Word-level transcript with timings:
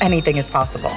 anything 0.00 0.36
is 0.36 0.48
possible. 0.48 0.92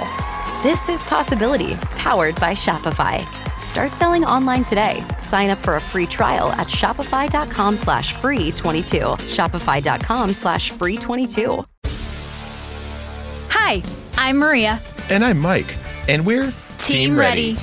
This 0.64 0.90
is 0.90 1.02
Possibility, 1.04 1.76
powered 1.96 2.36
by 2.40 2.54
Shopify. 2.54 3.24
Start 3.60 3.92
selling 3.92 4.26
online 4.26 4.64
today. 4.64 5.04
Sign 5.22 5.50
up 5.50 5.58
for 5.60 5.76
a 5.76 5.82
free 5.82 6.06
trial 6.06 6.52
at 6.54 6.68
shopify.com 6.68 7.76
slash 7.76 8.14
free 8.14 8.52
22. 8.52 8.98
Shopify.com 8.98 10.34
slash 10.34 10.72
free 10.72 10.98
22. 10.98 11.64
Hi, 13.50 13.84
I'm 14.18 14.38
Maria. 14.38 14.82
And 15.10 15.24
I'm 15.24 15.40
Mike. 15.40 15.76
And 16.08 16.26
we're 16.26 16.54
Team, 16.80 17.18
Ready. 17.18 17.58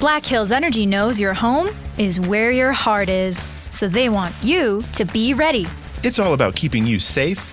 Black 0.00 0.24
Hills 0.24 0.50
Energy 0.52 0.86
knows 0.86 1.20
your 1.20 1.34
home 1.34 1.68
is 1.98 2.20
where 2.20 2.50
your 2.50 2.72
heart 2.72 3.08
is, 3.08 3.46
so 3.70 3.88
they 3.88 4.08
want 4.08 4.34
you 4.42 4.82
to 4.92 5.04
be 5.04 5.34
ready. 5.34 5.66
It's 6.04 6.18
all 6.18 6.34
about 6.34 6.54
keeping 6.54 6.86
you 6.86 6.98
safe, 6.98 7.52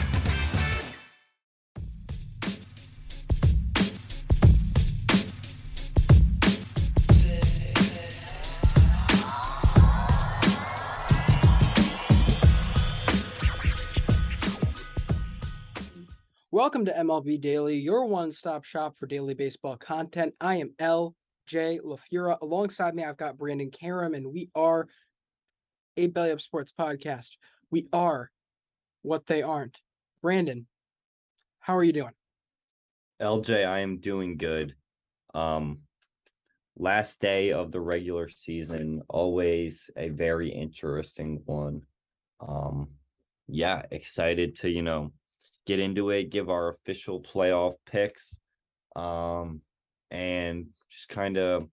Welcome 16.61 16.85
to 16.85 16.93
MLB 16.93 17.41
Daily, 17.41 17.75
your 17.75 18.05
one 18.05 18.31
stop 18.31 18.63
shop 18.65 18.95
for 18.95 19.07
daily 19.07 19.33
baseball 19.33 19.77
content. 19.77 20.35
I 20.39 20.57
am 20.57 20.75
LJ 20.79 21.79
LaFura. 21.81 22.39
Alongside 22.39 22.93
me, 22.93 23.03
I've 23.03 23.17
got 23.17 23.35
Brandon 23.35 23.71
Karam, 23.71 24.13
and 24.13 24.31
we 24.31 24.51
are 24.53 24.87
a 25.97 26.05
Belly 26.05 26.29
Up 26.29 26.39
Sports 26.39 26.71
podcast. 26.79 27.29
We 27.71 27.87
are 27.91 28.29
what 29.01 29.25
they 29.25 29.41
aren't. 29.41 29.79
Brandon, 30.21 30.67
how 31.61 31.75
are 31.75 31.83
you 31.83 31.93
doing? 31.93 32.13
LJ, 33.19 33.65
I 33.65 33.79
am 33.79 33.97
doing 33.97 34.37
good. 34.37 34.75
Um, 35.33 35.79
last 36.77 37.19
day 37.19 37.53
of 37.53 37.71
the 37.71 37.81
regular 37.81 38.29
season, 38.29 39.01
always 39.09 39.89
a 39.97 40.09
very 40.09 40.49
interesting 40.49 41.41
one. 41.43 41.81
Um, 42.39 42.89
yeah, 43.47 43.81
excited 43.89 44.57
to, 44.57 44.69
you 44.69 44.83
know, 44.83 45.11
get 45.65 45.79
into 45.79 46.09
it, 46.09 46.29
give 46.29 46.49
our 46.49 46.69
official 46.69 47.21
playoff 47.21 47.73
picks, 47.85 48.39
um, 48.95 49.61
and 50.09 50.67
just 50.89 51.09
kind 51.09 51.37
of 51.37 51.67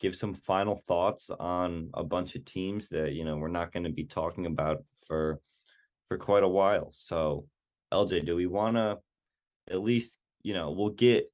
give 0.00 0.14
some 0.14 0.34
final 0.34 0.82
thoughts 0.86 1.30
on 1.30 1.90
a 1.94 2.04
bunch 2.04 2.34
of 2.34 2.44
teams 2.44 2.88
that 2.90 3.12
you 3.12 3.24
know 3.24 3.36
we're 3.36 3.48
not 3.48 3.72
going 3.72 3.84
to 3.84 3.92
be 3.92 4.04
talking 4.04 4.46
about 4.46 4.84
for 5.06 5.40
for 6.08 6.18
quite 6.18 6.42
a 6.42 6.48
while. 6.48 6.90
So, 6.92 7.46
LJ, 7.92 8.24
do 8.26 8.36
we 8.36 8.46
want 8.46 8.76
to 8.76 8.98
at 9.70 9.82
least 9.82 10.18
you 10.42 10.54
know 10.54 10.70
we'll 10.70 10.90
get 10.90 11.30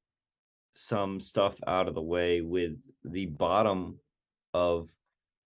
some 0.74 1.20
stuff 1.20 1.54
out 1.66 1.88
of 1.88 1.94
the 1.94 2.02
way 2.02 2.40
with 2.40 2.72
the 3.04 3.26
bottom 3.26 3.98
of 4.54 4.88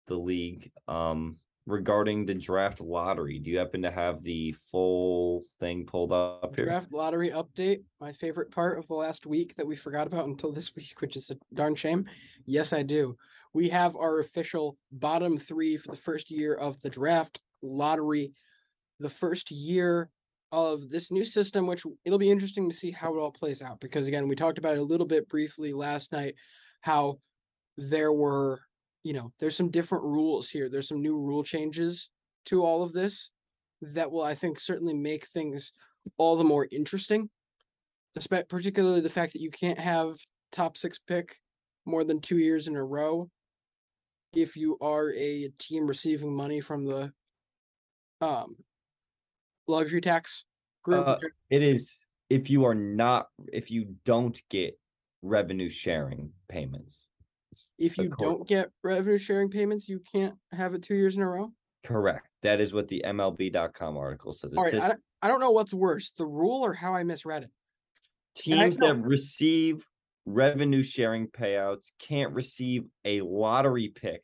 the 0.08 0.16
league 0.16 0.70
um 0.88 1.38
regarding 1.66 2.26
the 2.26 2.34
draft 2.34 2.82
lottery. 2.82 3.40
Do 3.40 3.50
you 3.50 3.58
happen 3.58 3.82
to 3.84 3.92
have 3.92 4.22
the 4.24 4.54
full 4.72 5.44
thing 5.60 5.86
pulled 5.86 6.12
up 6.12 6.54
here? 6.56 6.66
Draft 6.66 6.92
lottery 6.92 7.32
update, 7.32 7.84
my 8.02 8.12
favorite 8.12 8.52
part 8.52 8.78
of 8.78 8.88
the 8.88 8.96
last 8.96 9.26
week 9.26 9.56
that 9.56 9.66
we 9.66 9.76
forgot 9.76 10.08
about 10.08 10.28
until 10.28 10.52
this 10.52 10.76
week, 10.76 10.96
which 11.00 11.16
is 11.16 11.30
a 11.30 11.38
darn 11.54 11.76
shame. 11.76 12.06
Yes, 12.46 12.74
I 12.74 12.84
do. 12.84 13.16
We 13.54 13.70
have 13.70 13.96
our 13.96 14.20
official 14.20 14.78
bottom 14.92 15.38
three 15.38 15.78
for 15.78 15.92
the 15.92 15.98
first 15.98 16.30
year 16.32 16.56
of 16.56 16.82
the 16.82 16.90
draft 16.90 17.40
lottery, 17.62 18.34
the 19.00 19.10
first 19.10 19.52
year 19.52 20.10
of 20.52 20.90
this 20.90 21.12
new 21.12 21.24
system, 21.24 21.66
which 21.66 21.84
it'll 22.04 22.20
be 22.20 22.30
interesting 22.30 22.70
to 22.70 22.76
see 22.76 22.92
how 22.92 23.16
it 23.16 23.20
all 23.20 23.32
plays 23.32 23.62
out. 23.62 23.80
Because 23.80 24.08
again, 24.08 24.28
we 24.28 24.36
talked 24.36 24.58
about 24.58 24.76
it 24.76 24.80
a 24.80 24.84
little 24.84 25.08
bit 25.08 25.30
briefly 25.30 25.72
last 25.72 26.12
night, 26.12 26.36
how 26.82 27.20
there 27.78 28.12
were 28.12 28.60
you 29.04 29.14
know, 29.14 29.32
there's 29.40 29.56
some 29.56 29.70
different 29.70 30.04
rules 30.04 30.50
here. 30.50 30.70
There's 30.70 30.88
some 30.88 31.02
new 31.02 31.18
rule 31.18 31.44
changes 31.44 32.10
to 32.46 32.64
all 32.64 32.84
of 32.84 32.94
this 32.94 33.32
that 33.82 34.10
will, 34.10 34.24
I 34.24 34.34
think, 34.34 34.60
certainly 34.60 34.94
make 34.94 35.28
things 35.28 35.72
all 36.18 36.36
the 36.36 36.44
more 36.44 36.68
interesting. 36.72 37.30
Particularly 38.48 39.02
the 39.02 39.10
fact 39.10 39.34
that 39.34 39.42
you 39.42 39.52
can't 39.52 39.80
have 39.80 40.16
top 40.52 40.78
six 40.78 41.00
pick 41.00 41.36
more 41.86 42.04
than 42.04 42.22
two 42.22 42.38
years 42.38 42.68
in 42.68 42.76
a 42.76 42.84
row 42.84 43.30
if 44.34 44.56
you 44.56 44.78
are 44.82 45.12
a 45.14 45.50
team 45.60 45.86
receiving 45.86 46.36
money 46.36 46.62
from 46.62 46.86
the 46.86 47.12
um 48.22 48.56
luxury 49.68 50.02
tax 50.02 50.46
group. 50.84 51.08
Uh, 51.08 51.18
it 51.50 51.62
is 51.62 51.98
if 52.30 52.50
you 52.50 52.66
are 52.66 52.76
not 52.76 53.28
if 53.52 53.70
you 53.72 53.96
don't 54.06 54.42
get 54.50 54.78
revenue 55.22 55.70
sharing 55.70 56.32
payments. 56.50 57.10
If 57.78 57.98
you 57.98 58.10
don't 58.20 58.48
get 58.48 58.70
revenue 58.84 59.18
sharing 59.18 59.50
payments, 59.50 59.90
you 59.90 60.00
can't 60.12 60.36
have 60.52 60.74
it 60.74 60.84
two 60.84 60.96
years 60.96 61.16
in 61.16 61.22
a 61.22 61.30
row. 61.30 61.52
Correct. 61.84 62.28
That 62.44 62.62
is 62.62 62.74
what 62.74 62.88
the 62.88 63.04
MLB.com 63.06 63.98
article 63.98 64.32
says. 64.34 64.54
It 64.54 64.58
All 64.58 64.64
right, 64.64 64.72
says 64.72 64.84
I, 64.84 64.88
don't, 64.90 65.02
I 65.22 65.28
don't 65.28 65.40
know 65.40 65.52
what's 65.52 65.74
worse, 65.74 66.12
the 66.18 66.26
rule 66.26 66.64
or 66.64 66.74
how 66.74 66.94
I 66.94 67.04
misread 67.04 67.44
it. 67.44 67.52
teams 68.36 68.78
know- 68.78 68.88
that 68.88 69.02
receive 69.02 69.86
revenue 70.26 70.82
sharing 70.84 71.28
payouts 71.28 71.92
can't 72.00 72.34
receive 72.34 72.84
a 73.04 73.20
lottery 73.22 73.90
pick 73.90 74.22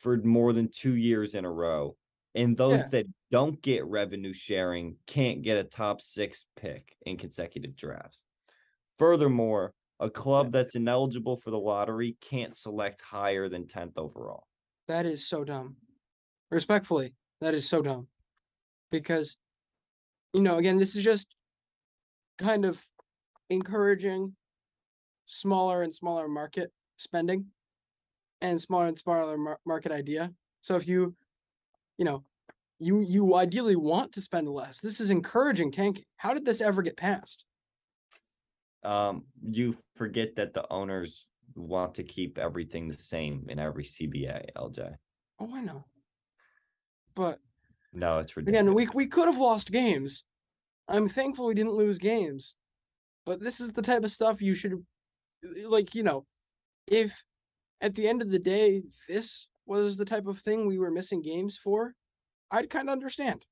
for 0.00 0.16
more 0.18 0.52
than 0.52 0.68
two 0.74 0.96
years 0.96 1.34
in 1.36 1.44
a 1.44 1.50
row. 1.50 1.96
And 2.34 2.56
those 2.56 2.80
Yeah. 2.80 2.88
that 2.92 3.06
don't 3.30 3.60
get 3.62 3.84
revenue 3.86 4.32
sharing 4.32 4.96
can't 5.06 5.42
get 5.42 5.56
a 5.58 5.64
top 5.64 6.00
six 6.00 6.46
pick 6.56 6.96
in 7.06 7.16
consecutive 7.16 7.76
drafts. 7.76 8.24
Furthermore, 8.98 9.72
a 10.00 10.10
club 10.10 10.52
that's 10.52 10.74
ineligible 10.74 11.36
for 11.36 11.50
the 11.50 11.58
lottery 11.58 12.16
can't 12.20 12.56
select 12.56 13.00
higher 13.00 13.48
than 13.48 13.64
10th 13.64 13.96
overall. 13.96 14.46
That 14.86 15.06
is 15.06 15.26
so 15.26 15.44
dumb. 15.44 15.76
Respectfully, 16.50 17.14
that 17.40 17.54
is 17.54 17.68
so 17.68 17.82
dumb. 17.82 18.08
Because, 18.90 19.36
you 20.32 20.40
know, 20.40 20.56
again, 20.56 20.78
this 20.78 20.96
is 20.96 21.04
just 21.04 21.26
kind 22.38 22.64
of 22.64 22.80
encouraging 23.50 24.34
smaller 25.26 25.82
and 25.82 25.94
smaller 25.94 26.28
market 26.28 26.72
spending 26.96 27.46
and 28.40 28.60
smaller 28.60 28.86
and 28.86 28.96
smaller 28.96 29.36
mar- 29.36 29.60
market 29.66 29.92
idea. 29.92 30.32
So 30.62 30.76
if 30.76 30.88
you, 30.88 31.14
you 31.98 32.04
know, 32.04 32.24
you 32.78 33.00
you 33.00 33.34
ideally 33.34 33.76
want 33.76 34.12
to 34.12 34.20
spend 34.20 34.48
less. 34.48 34.80
This 34.80 35.00
is 35.00 35.10
encouraging 35.10 35.72
tanking. 35.72 36.04
How 36.16 36.32
did 36.32 36.44
this 36.44 36.60
ever 36.60 36.82
get 36.82 36.96
passed? 36.96 37.44
Um, 38.84 39.24
you 39.42 39.76
forget 39.96 40.36
that 40.36 40.54
the 40.54 40.64
owners 40.72 41.26
want 41.54 41.94
to 41.96 42.04
keep 42.04 42.38
everything 42.38 42.88
the 42.88 42.94
same 42.94 43.46
in 43.48 43.58
every 43.58 43.84
CBA, 43.84 44.46
LJ. 44.56 44.94
Oh, 45.40 45.54
I 45.54 45.60
know. 45.60 45.84
But 47.14 47.38
No, 47.92 48.18
it's 48.18 48.36
ridiculous. 48.36 48.62
again, 48.62 48.74
we 48.74 48.88
we 48.94 49.06
could 49.06 49.26
have 49.26 49.38
lost 49.38 49.72
games. 49.72 50.24
I'm 50.88 51.08
thankful 51.08 51.46
we 51.46 51.54
didn't 51.54 51.72
lose 51.72 51.98
games. 51.98 52.54
But 53.26 53.40
this 53.40 53.60
is 53.60 53.72
the 53.72 53.82
type 53.82 54.04
of 54.04 54.10
stuff 54.10 54.40
you 54.40 54.54
should 54.54 54.74
like, 55.64 55.94
you 55.94 56.02
know, 56.02 56.24
if 56.86 57.12
at 57.80 57.94
the 57.94 58.08
end 58.08 58.22
of 58.22 58.30
the 58.30 58.38
day 58.38 58.82
this 59.08 59.48
was 59.66 59.96
the 59.96 60.04
type 60.04 60.26
of 60.26 60.38
thing 60.40 60.66
we 60.66 60.78
were 60.78 60.90
missing 60.90 61.22
games 61.22 61.58
for, 61.62 61.94
I'd 62.50 62.70
kind 62.70 62.88
of 62.88 62.92
understand. 62.92 63.44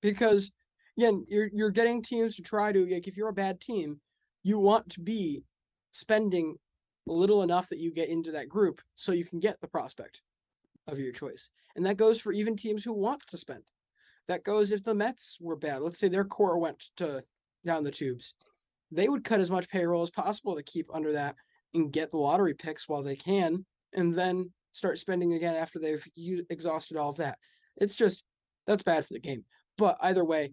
Because 0.00 0.52
again, 0.96 1.24
you're 1.28 1.48
you're 1.52 1.70
getting 1.70 2.02
teams 2.02 2.36
to 2.36 2.42
try 2.42 2.72
to 2.72 2.86
like 2.86 3.08
if 3.08 3.16
you're 3.16 3.28
a 3.28 3.34
bad 3.34 3.60
team, 3.60 4.00
you 4.42 4.58
want 4.58 4.88
to 4.90 5.00
be 5.00 5.44
spending 5.92 6.56
little 7.06 7.42
enough 7.42 7.68
that 7.68 7.80
you 7.80 7.92
get 7.92 8.08
into 8.08 8.32
that 8.32 8.48
group 8.48 8.80
so 8.94 9.12
you 9.12 9.24
can 9.24 9.40
get 9.40 9.60
the 9.60 9.68
prospect 9.68 10.20
of 10.86 10.98
your 10.98 11.12
choice. 11.12 11.48
And 11.76 11.84
that 11.86 11.96
goes 11.96 12.20
for 12.20 12.32
even 12.32 12.56
teams 12.56 12.84
who 12.84 12.92
want 12.92 13.22
to 13.28 13.36
spend. 13.36 13.62
That 14.28 14.44
goes 14.44 14.70
if 14.70 14.84
the 14.84 14.94
Mets 14.94 15.38
were 15.40 15.56
bad. 15.56 15.82
Let's 15.82 15.98
say 15.98 16.08
their 16.08 16.24
core 16.24 16.58
went 16.58 16.82
to 16.98 17.24
down 17.64 17.84
the 17.84 17.90
tubes. 17.90 18.34
They 18.90 19.08
would 19.08 19.24
cut 19.24 19.40
as 19.40 19.50
much 19.50 19.68
payroll 19.68 20.02
as 20.02 20.10
possible 20.10 20.54
to 20.54 20.62
keep 20.62 20.86
under 20.92 21.12
that 21.12 21.34
and 21.74 21.92
get 21.92 22.10
the 22.10 22.18
lottery 22.18 22.54
picks 22.54 22.88
while 22.88 23.02
they 23.02 23.16
can, 23.16 23.64
and 23.94 24.14
then 24.14 24.52
start 24.72 24.98
spending 24.98 25.32
again 25.32 25.56
after 25.56 25.78
they've 25.78 26.06
exhausted 26.50 26.96
all 26.96 27.10
of 27.10 27.16
that. 27.16 27.38
It's 27.78 27.94
just 27.94 28.24
that's 28.66 28.82
bad 28.82 29.06
for 29.06 29.14
the 29.14 29.20
game. 29.20 29.44
But 29.78 29.96
either 30.02 30.24
way, 30.24 30.52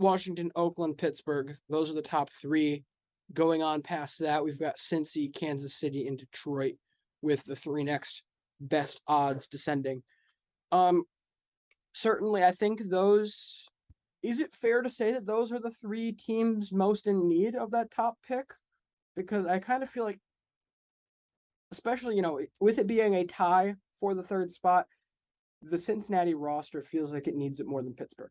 Washington, 0.00 0.50
Oakland, 0.56 0.98
Pittsburgh, 0.98 1.54
those 1.68 1.90
are 1.90 1.94
the 1.94 2.02
top 2.02 2.30
three. 2.30 2.84
Going 3.32 3.62
on 3.62 3.80
past 3.82 4.18
that, 4.18 4.42
we've 4.42 4.58
got 4.58 4.76
Cincy, 4.76 5.32
Kansas 5.32 5.76
City, 5.76 6.08
and 6.08 6.18
Detroit 6.18 6.74
with 7.22 7.44
the 7.44 7.54
three 7.54 7.84
next 7.84 8.22
best 8.60 9.02
odds 9.06 9.46
descending. 9.46 10.02
Um, 10.72 11.04
certainly, 11.92 12.42
I 12.42 12.50
think 12.50 12.82
those. 12.88 13.68
Is 14.22 14.40
it 14.40 14.54
fair 14.60 14.82
to 14.82 14.90
say 14.90 15.12
that 15.12 15.26
those 15.26 15.50
are 15.52 15.60
the 15.60 15.70
three 15.70 16.12
teams 16.12 16.72
most 16.72 17.06
in 17.06 17.28
need 17.28 17.54
of 17.54 17.70
that 17.70 17.90
top 17.90 18.18
pick? 18.26 18.46
Because 19.16 19.46
I 19.46 19.60
kind 19.60 19.82
of 19.82 19.88
feel 19.88 20.04
like, 20.04 20.18
especially 21.72 22.16
you 22.16 22.22
know, 22.22 22.40
with 22.58 22.78
it 22.78 22.86
being 22.86 23.14
a 23.14 23.24
tie 23.24 23.76
for 23.98 24.14
the 24.14 24.22
third 24.22 24.52
spot, 24.52 24.86
the 25.62 25.78
Cincinnati 25.78 26.34
roster 26.34 26.82
feels 26.82 27.12
like 27.12 27.28
it 27.28 27.36
needs 27.36 27.60
it 27.60 27.66
more 27.66 27.82
than 27.82 27.94
Pittsburgh. 27.94 28.30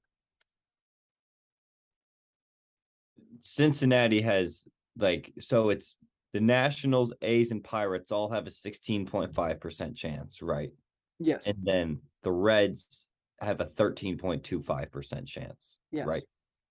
Cincinnati 3.41 4.21
has 4.21 4.65
like 4.97 5.33
so 5.39 5.69
it's 5.69 5.97
the 6.33 6.39
Nationals, 6.39 7.13
A's, 7.21 7.51
and 7.51 7.63
Pirates 7.63 8.11
all 8.11 8.29
have 8.31 8.45
a 8.45 8.51
16.5% 8.51 9.95
chance, 9.95 10.41
right? 10.41 10.69
Yes. 11.17 11.47
And 11.47 11.57
then 11.63 12.01
the 12.23 12.31
Reds 12.31 13.09
have 13.41 13.61
a 13.61 13.65
13.25% 13.65 15.27
chance. 15.27 15.79
yes. 15.91 16.05
Right. 16.05 16.23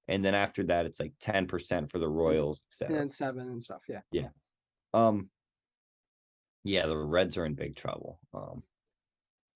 And 0.07 0.25
then 0.25 0.35
after 0.35 0.63
that, 0.65 0.87
it's 0.87 1.01
like 1.01 1.13
10% 1.21 1.91
for 1.91 1.99
the 1.99 2.09
Royals, 2.09 2.61
And 2.81 2.95
then 2.95 3.11
seven 3.11 3.49
and 3.49 3.63
stuff. 3.63 3.83
Yeah. 3.89 4.01
Yeah. 4.13 4.29
Um 4.95 5.29
yeah, 6.65 6.87
the 6.87 6.97
Reds 6.97 7.37
are 7.37 7.45
in 7.45 7.55
big 7.55 7.77
trouble. 7.77 8.19
Um 8.33 8.63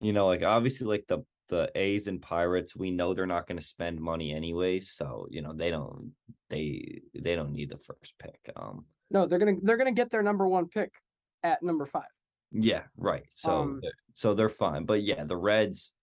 you 0.01 0.13
know, 0.13 0.27
like 0.27 0.43
obviously 0.43 0.87
like 0.87 1.07
the 1.07 1.25
the 1.53 1.71
A's 1.75 2.09
and 2.09 2.21
Pirates, 2.21 2.75
we 2.75 2.91
know 2.91 3.13
they're 3.13 3.27
not 3.37 3.47
going 3.47 3.59
to 3.59 3.65
spend 3.75 4.01
money 4.01 4.33
anyways, 4.33 4.91
so 4.99 5.27
you 5.31 5.43
know, 5.43 5.53
they 5.53 5.71
don't 5.71 6.13
they 6.51 7.03
they 7.15 7.35
don't 7.37 7.53
need 7.53 7.71
the 7.71 7.77
first 7.89 8.15
pick. 8.19 8.41
Um 8.57 8.87
No, 9.11 9.27
they're 9.27 9.39
gonna 9.39 9.59
they're 9.63 9.77
gonna 9.77 9.93
get 9.93 10.11
their 10.11 10.23
number 10.23 10.47
one 10.49 10.67
pick 10.69 10.91
at 11.43 11.63
number 11.63 11.87
five. 11.87 12.13
yeah, 12.71 12.85
right. 12.97 13.27
So 13.31 13.51
Um, 13.53 13.81
they're- 13.83 13.93
so 14.15 14.35
they're 14.35 14.49
fine. 14.65 14.85
But 14.85 15.03
yeah, 15.03 15.25
the 15.25 15.37
Reds 15.37 15.95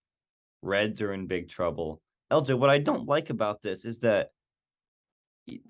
Reds 0.62 1.02
are 1.02 1.14
in 1.14 1.28
big 1.28 1.48
trouble. 1.50 2.02
LJ, 2.32 2.58
what 2.60 2.70
I 2.70 2.80
don't 2.80 3.08
like 3.08 3.30
about 3.30 3.62
this 3.62 3.86
is 3.86 4.00
that 4.00 4.30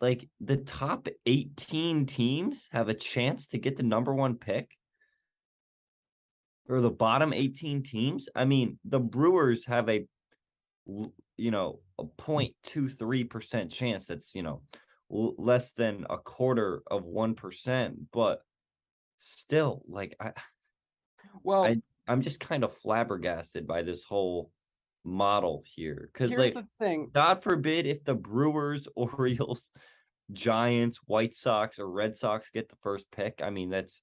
like 0.02 0.28
the 0.42 0.58
top 0.58 1.08
18 1.26 2.06
teams 2.06 2.68
have 2.72 2.90
a 2.90 2.94
chance 2.94 3.48
to 3.48 3.58
get 3.58 3.78
the 3.78 3.84
number 3.84 4.14
one 4.14 4.36
pick 4.36 4.76
or 6.70 6.80
the 6.82 6.90
bottom 6.90 7.34
18 7.34 7.84
teams 7.84 8.30
i 8.36 8.46
mean 8.46 8.80
the 8.86 9.00
brewers 9.00 9.66
have 9.66 9.90
a 9.90 10.06
you 11.38 11.52
know 11.52 11.80
a 12.00 12.04
0.23% 12.04 13.72
chance 13.72 14.06
that's 14.06 14.34
you 14.36 14.44
know 14.44 14.62
l- 15.12 15.36
less 15.38 15.72
than 15.72 16.06
a 16.10 16.18
quarter 16.18 16.82
of 16.90 17.04
1% 17.04 17.96
but 18.12 18.42
still 19.18 19.84
like 19.88 20.16
i 20.20 20.32
Well, 21.44 21.64
I- 21.66 21.82
i'm 22.08 22.22
just 22.22 22.40
kind 22.40 22.64
of 22.64 22.76
flabbergasted 22.78 23.68
by 23.68 23.82
this 23.84 24.04
whole 24.04 24.52
model 25.06 25.64
here 25.66 26.10
because 26.14 26.38
like 26.38 26.54
the 26.56 26.68
thing. 26.78 27.10
God 27.14 27.42
forbid 27.44 27.86
if 27.86 28.04
the 28.04 28.14
Brewers, 28.16 28.88
Orioles, 28.96 29.72
Giants, 30.32 31.00
White 31.06 31.34
Sox, 31.34 31.80
or 31.80 31.90
Red 31.90 32.18
Sox 32.18 32.52
get 32.52 32.70
the 32.70 32.76
first 32.84 33.10
pick. 33.12 33.40
I 33.44 33.50
mean, 33.50 33.70
that's 33.70 34.02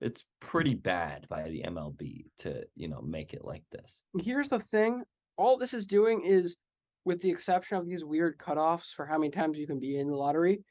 it's 0.00 0.24
pretty 0.40 0.74
bad 0.74 1.26
by 1.28 1.48
the 1.48 1.62
MLB 1.66 2.24
to 2.38 2.64
you 2.74 2.88
know 2.88 3.00
make 3.02 3.34
it 3.34 3.44
like 3.44 3.64
this. 3.70 4.02
Here's 4.18 4.48
the 4.48 4.58
thing. 4.58 5.02
All 5.36 5.56
this 5.56 5.74
is 5.74 5.86
doing 5.86 6.22
is, 6.24 6.56
with 7.04 7.20
the 7.20 7.30
exception 7.30 7.78
of 7.78 7.86
these 7.86 8.04
weird 8.04 8.38
cutoffs 8.38 8.94
for 8.94 9.06
how 9.06 9.18
many 9.18 9.30
times 9.30 9.58
you 9.58 9.66
can 9.66 9.78
be 9.78 9.98
in 9.98 10.08
the 10.08 10.16
lottery, 10.16 10.62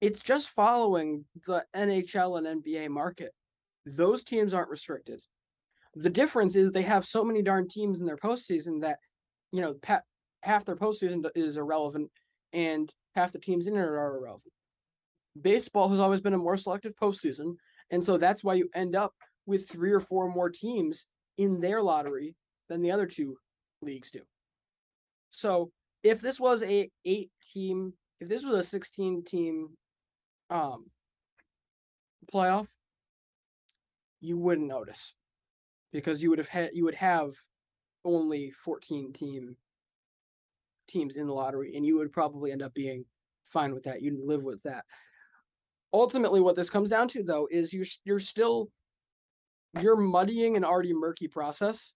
it's 0.00 0.20
just 0.20 0.50
following 0.50 1.24
the 1.46 1.64
NHL 1.74 2.38
and 2.38 2.62
NBA 2.62 2.88
market. 2.88 3.32
Those 3.86 4.22
teams 4.22 4.54
aren't 4.54 4.70
restricted. 4.70 5.20
The 5.94 6.10
difference 6.10 6.56
is 6.56 6.70
they 6.70 6.82
have 6.82 7.06
so 7.06 7.24
many 7.24 7.42
darn 7.42 7.68
teams 7.68 8.00
in 8.00 8.06
their 8.06 8.16
postseason 8.16 8.80
that, 8.82 8.98
you 9.50 9.62
know, 9.62 9.74
half 10.42 10.64
their 10.64 10.76
postseason 10.76 11.28
is 11.34 11.56
irrelevant 11.56 12.10
and 12.52 12.92
half 13.14 13.32
the 13.32 13.38
teams 13.38 13.66
in 13.66 13.74
it 13.74 13.80
are 13.80 14.16
irrelevant. 14.16 14.52
Baseball 15.42 15.88
has 15.88 16.00
always 16.00 16.20
been 16.20 16.34
a 16.34 16.38
more 16.38 16.56
selective 16.56 16.94
postseason, 17.00 17.56
and 17.90 18.04
so 18.04 18.16
that's 18.16 18.44
why 18.44 18.54
you 18.54 18.68
end 18.74 18.96
up 18.96 19.14
with 19.46 19.68
three 19.68 19.92
or 19.92 20.00
four 20.00 20.28
more 20.28 20.50
teams 20.50 21.06
in 21.38 21.60
their 21.60 21.82
lottery 21.82 22.34
than 22.68 22.82
the 22.82 22.90
other 22.90 23.06
two 23.06 23.36
leagues 23.82 24.10
do. 24.10 24.20
So 25.30 25.70
if 26.02 26.20
this 26.20 26.38
was 26.38 26.62
a 26.62 26.90
eight 27.04 27.30
team, 27.52 27.92
if 28.20 28.28
this 28.28 28.44
was 28.44 28.58
a 28.58 28.64
sixteen 28.64 29.24
team 29.24 29.68
um 30.50 30.86
playoff, 32.32 32.68
you 34.20 34.36
wouldn't 34.36 34.68
notice 34.68 35.14
because 35.92 36.22
you 36.22 36.30
would 36.30 36.38
have 36.38 36.48
had 36.48 36.70
you 36.72 36.84
would 36.84 36.94
have 36.94 37.34
only 38.04 38.50
14 38.64 39.12
team 39.12 39.56
teams 40.86 41.16
in 41.16 41.26
the 41.26 41.32
lottery 41.32 41.76
and 41.76 41.84
you 41.84 41.98
would 41.98 42.12
probably 42.12 42.52
end 42.52 42.62
up 42.62 42.72
being 42.74 43.04
fine 43.44 43.74
with 43.74 43.84
that 43.84 44.02
you'd 44.02 44.18
live 44.24 44.42
with 44.42 44.62
that 44.62 44.84
ultimately 45.92 46.40
what 46.40 46.56
this 46.56 46.70
comes 46.70 46.90
down 46.90 47.08
to 47.08 47.22
though 47.22 47.48
is 47.50 47.72
you're 47.72 47.86
you're 48.04 48.20
still 48.20 48.68
you're 49.80 49.96
muddying 49.96 50.56
an 50.56 50.64
already 50.64 50.92
murky 50.92 51.28
process 51.28 51.94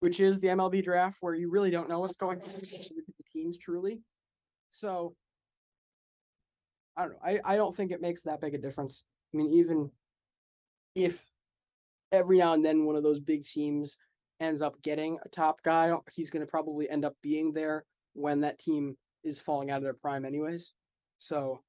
which 0.00 0.20
is 0.20 0.38
the 0.38 0.48
MLB 0.48 0.84
draft 0.84 1.18
where 1.20 1.34
you 1.34 1.50
really 1.50 1.70
don't 1.70 1.88
know 1.88 2.00
what's 2.00 2.16
going 2.16 2.40
on 2.40 2.48
with 2.52 2.70
the 2.70 3.24
teams 3.32 3.58
truly 3.58 4.00
so 4.70 5.14
I 6.96 7.02
don't 7.02 7.12
know 7.12 7.18
I, 7.24 7.40
I 7.44 7.56
don't 7.56 7.74
think 7.74 7.90
it 7.90 8.00
makes 8.00 8.22
that 8.22 8.40
big 8.40 8.54
a 8.54 8.58
difference 8.58 9.04
I 9.32 9.36
mean 9.36 9.50
even 9.50 9.90
if 10.94 11.24
every 12.12 12.38
now 12.38 12.54
and 12.54 12.64
then 12.64 12.84
one 12.84 12.96
of 12.96 13.02
those 13.02 13.20
big 13.20 13.44
teams 13.44 13.98
ends 14.40 14.62
up 14.62 14.80
getting 14.82 15.18
a 15.24 15.28
top 15.28 15.62
guy, 15.62 15.92
he's 16.12 16.30
going 16.30 16.44
to 16.44 16.50
probably 16.50 16.88
end 16.88 17.04
up 17.04 17.14
being 17.22 17.52
there 17.52 17.84
when 18.14 18.40
that 18.40 18.58
team 18.58 18.96
is 19.24 19.40
falling 19.40 19.70
out 19.70 19.78
of 19.78 19.82
their 19.82 19.94
prime 19.94 20.24
anyways. 20.24 20.74
So 21.18 21.60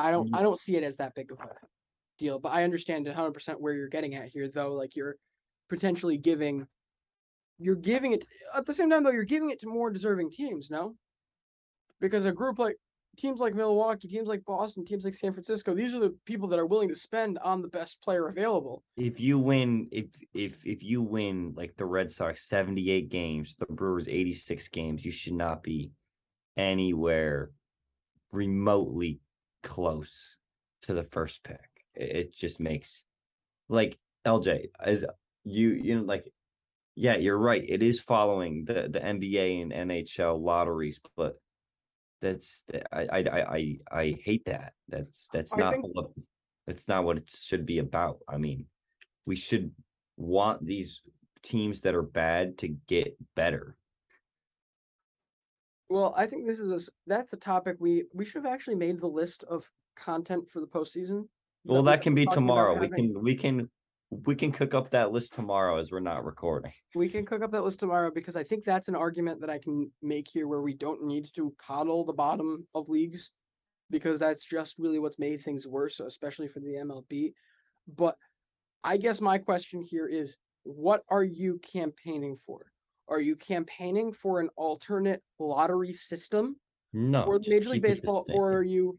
I 0.00 0.10
don't 0.10 0.26
mm-hmm. 0.26 0.36
I 0.36 0.42
don't 0.42 0.58
see 0.58 0.76
it 0.76 0.84
as 0.84 0.96
that 0.98 1.14
big 1.14 1.32
of 1.32 1.38
a 1.40 1.48
deal, 2.18 2.38
but 2.38 2.52
I 2.52 2.64
understand 2.64 3.06
100% 3.06 3.54
where 3.58 3.74
you're 3.74 3.88
getting 3.88 4.14
at 4.14 4.28
here 4.28 4.48
though, 4.48 4.74
like 4.74 4.96
you're 4.96 5.16
potentially 5.68 6.18
giving 6.18 6.66
you're 7.58 7.76
giving 7.76 8.12
it 8.12 8.26
at 8.56 8.66
the 8.66 8.74
same 8.74 8.90
time 8.90 9.04
though 9.04 9.10
you're 9.10 9.24
giving 9.24 9.50
it 9.50 9.60
to 9.60 9.68
more 9.68 9.90
deserving 9.90 10.30
teams, 10.30 10.70
no? 10.70 10.94
Because 12.00 12.24
a 12.24 12.32
group 12.32 12.58
like 12.58 12.76
teams 13.18 13.40
like 13.40 13.54
Milwaukee, 13.54 14.08
teams 14.08 14.28
like 14.28 14.44
Boston, 14.44 14.84
teams 14.84 15.04
like 15.04 15.14
San 15.14 15.32
Francisco, 15.32 15.74
these 15.74 15.94
are 15.94 16.00
the 16.00 16.16
people 16.24 16.48
that 16.48 16.58
are 16.58 16.66
willing 16.66 16.88
to 16.88 16.94
spend 16.94 17.38
on 17.38 17.60
the 17.60 17.68
best 17.68 18.00
player 18.02 18.28
available. 18.28 18.82
If 18.96 19.20
you 19.20 19.38
win, 19.38 19.88
if 19.92 20.06
if 20.32 20.66
if 20.66 20.82
you 20.82 21.02
win 21.02 21.52
like 21.56 21.76
the 21.76 21.86
Red 21.86 22.10
Sox 22.10 22.48
seventy 22.48 22.90
eight 22.90 23.10
games, 23.10 23.56
the 23.58 23.66
Brewers 23.66 24.08
eighty 24.08 24.32
six 24.32 24.68
games, 24.68 25.04
you 25.04 25.12
should 25.12 25.34
not 25.34 25.62
be 25.62 25.92
anywhere 26.56 27.50
remotely 28.32 29.20
close 29.62 30.36
to 30.82 30.94
the 30.94 31.04
first 31.04 31.42
pick. 31.44 31.60
It, 31.94 32.34
just 32.34 32.60
makes 32.60 33.04
like 33.68 33.98
LJ 34.26 34.66
as 34.82 35.04
you 35.44 35.70
you 35.70 35.96
know 35.96 36.02
like 36.02 36.30
Yeah, 36.94 37.16
you're 37.16 37.38
right. 37.38 37.64
It 37.66 37.82
is 37.82 38.00
following 38.00 38.64
the 38.64 38.88
the 38.88 39.00
NBA 39.00 39.62
and 39.62 39.90
NHL 39.90 40.40
lotteries, 40.40 41.00
but 41.16 41.40
that's 42.22 42.64
I 42.92 43.06
I 43.10 43.18
I 43.18 43.40
I, 43.56 43.78
I 43.90 44.16
hate 44.24 44.44
that. 44.46 44.72
That's 44.88 45.28
that's 45.32 45.52
I 45.52 45.56
not 45.56 45.72
think- 45.74 45.86
what 45.94 46.10
that's 46.66 46.86
not 46.88 47.04
what 47.04 47.16
it 47.18 47.30
should 47.30 47.66
be 47.66 47.78
about. 47.78 48.18
I 48.28 48.36
mean, 48.36 48.66
we 49.26 49.34
should 49.36 49.72
want 50.16 50.64
these 50.64 51.00
teams 51.42 51.80
that 51.80 51.94
are 51.94 52.02
bad 52.02 52.58
to 52.58 52.68
get 52.68 53.16
better. 53.34 53.76
Well, 55.90 56.14
I 56.16 56.26
think 56.26 56.46
this 56.46 56.60
is 56.60 56.88
a 56.88 56.90
that's 57.08 57.32
a 57.32 57.36
topic 57.36 57.76
we 57.80 58.04
we 58.14 58.24
should 58.24 58.44
have 58.44 58.52
actually 58.52 58.76
made 58.76 59.00
the 59.00 59.08
list 59.08 59.42
of 59.50 59.68
content 59.96 60.48
for 60.48 60.60
the 60.60 60.66
postseason. 60.66 61.26
Well, 61.64 61.82
we 61.82 61.90
that 61.90 62.00
can 62.00 62.14
be 62.14 62.26
tomorrow. 62.26 62.78
We 62.78 62.88
can 62.88 63.20
we 63.20 63.34
can 63.34 63.68
we 64.10 64.36
can 64.36 64.52
cook 64.52 64.72
up 64.72 64.90
that 64.90 65.10
list 65.10 65.34
tomorrow 65.34 65.78
as 65.78 65.90
we're 65.90 65.98
not 65.98 66.24
recording. 66.24 66.72
We 66.94 67.08
can 67.08 67.26
cook 67.26 67.42
up 67.42 67.50
that 67.50 67.64
list 67.64 67.80
tomorrow 67.80 68.12
because 68.14 68.36
I 68.36 68.44
think 68.44 68.64
that's 68.64 68.86
an 68.86 68.94
argument 68.94 69.40
that 69.40 69.50
I 69.50 69.58
can 69.58 69.90
make 70.00 70.28
here 70.30 70.46
where 70.46 70.62
we 70.62 70.74
don't 70.74 71.04
need 71.04 71.26
to 71.34 71.52
coddle 71.58 72.04
the 72.04 72.12
bottom 72.12 72.68
of 72.72 72.88
leagues 72.88 73.32
because 73.90 74.20
that's 74.20 74.44
just 74.44 74.78
really 74.78 75.00
what's 75.00 75.18
made 75.18 75.42
things 75.42 75.66
worse, 75.66 75.98
especially 75.98 76.46
for 76.46 76.60
the 76.60 76.74
MLB. 76.74 77.32
But 77.96 78.16
I 78.84 78.96
guess 78.96 79.20
my 79.20 79.38
question 79.38 79.82
here 79.82 80.06
is 80.06 80.36
what 80.62 81.02
are 81.08 81.24
you 81.24 81.58
campaigning 81.58 82.36
for? 82.36 82.66
Are 83.10 83.20
you 83.20 83.34
campaigning 83.34 84.12
for 84.12 84.40
an 84.40 84.48
alternate 84.56 85.20
lottery 85.40 85.92
system 85.92 86.56
No, 86.92 87.24
for 87.24 87.40
Major 87.46 87.70
League 87.70 87.82
keep 87.82 87.90
it 87.90 87.96
the 87.96 88.02
Baseball, 88.02 88.24
or 88.32 88.52
are 88.52 88.62
you 88.62 88.98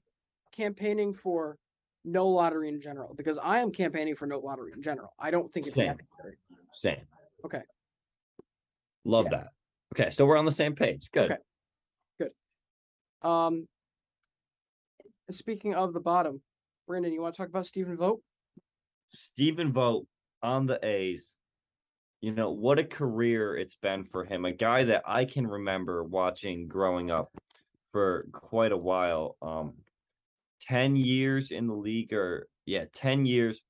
campaigning 0.51 1.13
for 1.13 1.57
no 2.03 2.27
lottery 2.27 2.67
in 2.67 2.81
general? 2.81 3.13
Because 3.15 3.37
I 3.37 3.59
am 3.59 3.71
campaigning 3.71 4.15
for 4.15 4.27
no 4.27 4.39
lottery 4.39 4.73
in 4.75 4.81
general. 4.81 5.13
I 5.17 5.31
don't 5.31 5.49
think 5.49 5.65
it's 5.65 5.77
Same. 5.77 5.87
necessary. 5.87 6.35
same. 6.73 7.07
Okay. 7.45 7.61
Love 9.05 9.27
Yeah. 9.31 9.37
that. 9.37 9.47
Okay, 9.93 10.09
so 10.09 10.25
we're 10.25 10.37
on 10.37 10.45
the 10.45 10.51
same 10.51 10.75
page. 10.75 11.09
Good. 11.11 11.31
Okay. 11.31 11.41
Good. 12.19 12.31
Um, 13.27 13.67
speaking 15.29 15.73
of 15.73 15.93
the 15.93 15.99
bottom, 16.01 16.41
Brandon, 16.85 17.13
you 17.13 17.21
want 17.21 17.33
to 17.35 17.37
talk 17.41 17.49
about 17.49 17.65
Stephen 17.65 17.95
Vogt? 17.95 18.21
Stephen 19.07 19.71
Vogt 19.71 20.07
on 20.43 20.65
the 20.65 20.85
A's. 20.85 21.37
You 22.21 22.31
know, 22.31 22.51
what 22.51 22.77
a 22.77 22.83
career 22.83 23.57
it's 23.57 23.75
been 23.75 24.05
for 24.05 24.23
him. 24.23 24.45
A 24.45 24.51
guy 24.51 24.83
that 24.83 25.01
I 25.07 25.25
can 25.25 25.47
remember 25.47 26.03
watching 26.03 26.67
growing 26.67 27.09
up 27.09 27.31
for 27.91 28.27
quite 28.31 28.71
a 28.71 28.77
while. 28.77 29.37
Um 29.41 29.73
10 30.61 30.95
years 30.95 31.49
in 31.49 31.65
the 31.65 31.73
league 31.73 32.13
or 32.13 32.47
yeah, 32.65 32.85
10 32.93 33.25
years 33.25 33.63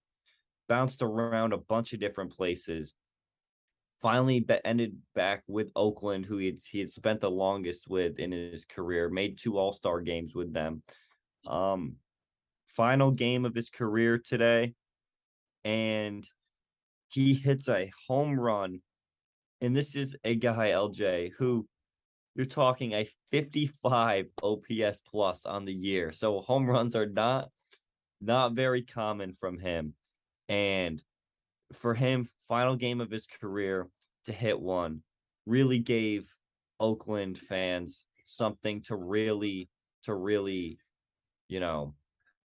bounced 0.67 1.01
around 1.01 1.53
a 1.53 1.57
bunch 1.57 1.93
of 1.93 2.01
different 2.01 2.33
places. 2.33 2.93
Finally 4.01 4.45
ended 4.65 5.01
back 5.15 5.43
with 5.47 5.71
Oakland 5.75 6.25
who 6.25 6.37
he 6.37 6.47
had, 6.47 6.57
he 6.69 6.79
had 6.79 6.91
spent 6.91 7.21
the 7.21 7.31
longest 7.31 7.87
with 7.87 8.19
in 8.19 8.31
his 8.31 8.65
career, 8.65 9.09
made 9.09 9.37
two 9.37 9.57
All-Star 9.57 10.01
games 10.01 10.35
with 10.35 10.53
them. 10.53 10.83
Um 11.47 11.97
final 12.67 13.11
game 13.11 13.45
of 13.45 13.55
his 13.55 13.69
career 13.69 14.17
today 14.17 14.75
and 15.63 16.27
he 17.11 17.33
hits 17.33 17.67
a 17.69 17.91
home 18.07 18.39
run. 18.39 18.81
And 19.61 19.75
this 19.75 19.95
is 19.95 20.15
a 20.23 20.35
guy, 20.35 20.69
LJ, 20.69 21.33
who 21.37 21.67
you're 22.35 22.45
talking 22.45 22.93
a 22.93 23.09
55 23.31 24.27
OPS 24.41 25.01
plus 25.09 25.45
on 25.45 25.65
the 25.65 25.73
year. 25.73 26.11
So 26.11 26.41
home 26.41 26.67
runs 26.69 26.95
are 26.95 27.05
not 27.07 27.49
not 28.21 28.53
very 28.53 28.83
common 28.83 29.35
from 29.39 29.59
him. 29.59 29.95
And 30.47 31.03
for 31.73 31.93
him, 31.95 32.29
final 32.47 32.75
game 32.75 33.01
of 33.01 33.11
his 33.11 33.27
career 33.27 33.87
to 34.25 34.33
hit 34.33 34.59
one 34.59 35.03
really 35.45 35.79
gave 35.79 36.33
Oakland 36.79 37.37
fans 37.37 38.05
something 38.25 38.81
to 38.83 38.95
really 38.95 39.69
to 40.03 40.13
really, 40.15 40.79
you 41.49 41.59
know, 41.59 41.95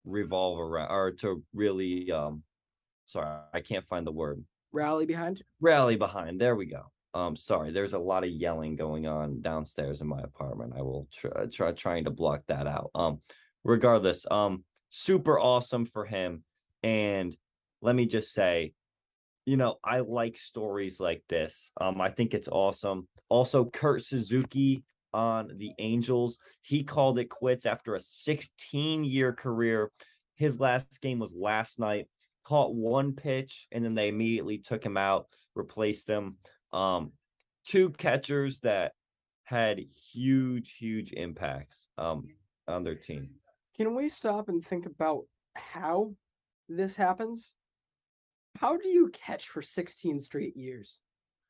revolve 0.05 0.61
around 0.61 0.91
or 0.91 1.13
to 1.13 1.45
really 1.55 2.11
um 2.13 2.43
sorry, 3.07 3.41
I 3.55 3.61
can't 3.61 3.89
find 3.89 4.07
the 4.07 4.13
word. 4.13 4.45
Rally 4.73 5.07
behind. 5.07 5.43
Rally 5.61 5.97
behind. 5.97 6.41
There 6.41 6.57
we 6.57 6.67
go. 6.67 6.85
Um, 7.15 7.37
sorry, 7.37 7.73
there's 7.73 7.95
a 7.95 7.99
lot 7.99 8.25
of 8.25 8.31
yelling 8.31 8.77
going 8.77 9.07
on 9.07 9.41
downstairs 9.41 10.01
in 10.01 10.07
my 10.07 10.21
apartment. 10.21 10.75
I 10.77 10.83
will 10.83 11.09
try, 11.13 11.47
try 11.51 11.73
trying 11.73 12.05
to 12.05 12.11
block 12.11 12.43
that 12.49 12.67
out. 12.67 12.91
Um, 12.95 13.21
regardless, 13.65 14.27
um, 14.31 14.65
super 14.91 15.39
awesome 15.39 15.87
for 15.87 16.05
him. 16.05 16.45
And 16.83 17.37
let 17.81 17.95
me 17.97 18.07
just 18.07 18.33
say, 18.33 18.75
you 19.47 19.57
know, 19.57 19.77
I 19.83 20.01
like 20.01 20.37
stories 20.37 21.01
like 21.01 21.23
this. 21.29 21.73
Um, 21.81 22.01
I 22.01 22.11
think 22.11 22.35
it's 22.35 22.49
awesome. 22.49 23.09
Also, 23.31 23.65
Kurt 23.65 24.03
Suzuki 24.03 24.85
on 25.15 25.53
the 25.57 25.73
Angels, 25.79 26.37
he 26.61 26.85
called 26.85 27.19
it 27.19 27.31
quits 27.31 27.65
after 27.65 27.95
a 27.95 28.01
16 28.01 29.05
year 29.05 29.33
career. 29.33 29.91
His 30.37 30.61
last 30.61 31.01
game 31.01 31.19
was 31.19 31.35
last 31.35 31.79
night. 31.79 32.09
Caught 32.49 32.75
one 32.75 33.13
pitch 33.13 33.67
and 33.73 33.85
then 33.85 33.95
they 33.95 34.09
immediately 34.09 34.57
took 34.57 34.83
him 34.83 34.97
out, 34.97 35.27
replaced 35.55 36.09
him. 36.09 36.37
Um, 36.73 37.13
two 37.63 37.91
catchers 37.91 38.57
that 38.61 38.93
had 39.45 39.79
huge, 40.13 40.77
huge 40.79 41.13
impacts 41.13 41.89
um 41.99 42.29
on 42.67 42.85
their 42.85 42.95
team. 42.95 43.29
Can 43.77 43.95
we 43.95 44.09
stop 44.09 44.49
and 44.49 44.65
think 44.65 44.87
about 44.87 45.25
how 45.57 46.15
this 46.71 46.97
happens? 46.97 47.55
How 48.57 48.79
do 48.79 48.89
you 48.89 49.11
catch 49.11 49.51
for 49.51 49.61
16 49.61 50.19
straight 50.19 50.57
years? 50.57 51.03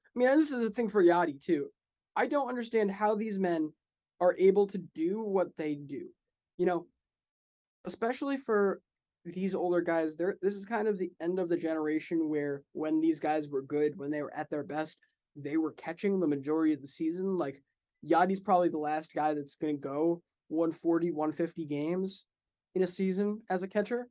I 0.04 0.18
mean, 0.18 0.28
this 0.36 0.50
is 0.50 0.62
a 0.62 0.70
thing 0.70 0.88
for 0.88 1.02
Yadi 1.02 1.40
too. 1.40 1.68
I 2.16 2.26
don't 2.26 2.48
understand 2.48 2.90
how 2.90 3.14
these 3.14 3.38
men 3.38 3.72
are 4.20 4.34
able 4.36 4.66
to 4.66 4.78
do 4.78 5.22
what 5.22 5.56
they 5.56 5.76
do. 5.76 6.08
You 6.56 6.66
know, 6.66 6.86
especially 7.84 8.36
for 8.36 8.82
these 9.24 9.54
older 9.54 9.80
guys, 9.80 10.16
they're 10.16 10.36
this 10.42 10.54
is 10.54 10.64
kind 10.64 10.88
of 10.88 10.98
the 10.98 11.12
end 11.20 11.38
of 11.38 11.48
the 11.48 11.56
generation 11.56 12.28
where 12.28 12.62
when 12.72 13.00
these 13.00 13.20
guys 13.20 13.48
were 13.48 13.62
good, 13.62 13.92
when 13.96 14.10
they 14.10 14.22
were 14.22 14.34
at 14.34 14.50
their 14.50 14.64
best, 14.64 14.96
they 15.36 15.56
were 15.56 15.72
catching 15.72 16.18
the 16.18 16.26
majority 16.26 16.72
of 16.72 16.80
the 16.80 16.88
season. 16.88 17.36
Like 17.36 17.62
Yadi's 18.06 18.40
probably 18.40 18.68
the 18.68 18.78
last 18.78 19.14
guy 19.14 19.34
that's 19.34 19.56
gonna 19.56 19.74
go 19.74 20.22
140, 20.48 21.10
150 21.10 21.66
games 21.66 22.24
in 22.74 22.82
a 22.82 22.86
season 22.86 23.42
as 23.50 23.62
a 23.62 23.68
catcher. 23.68 24.08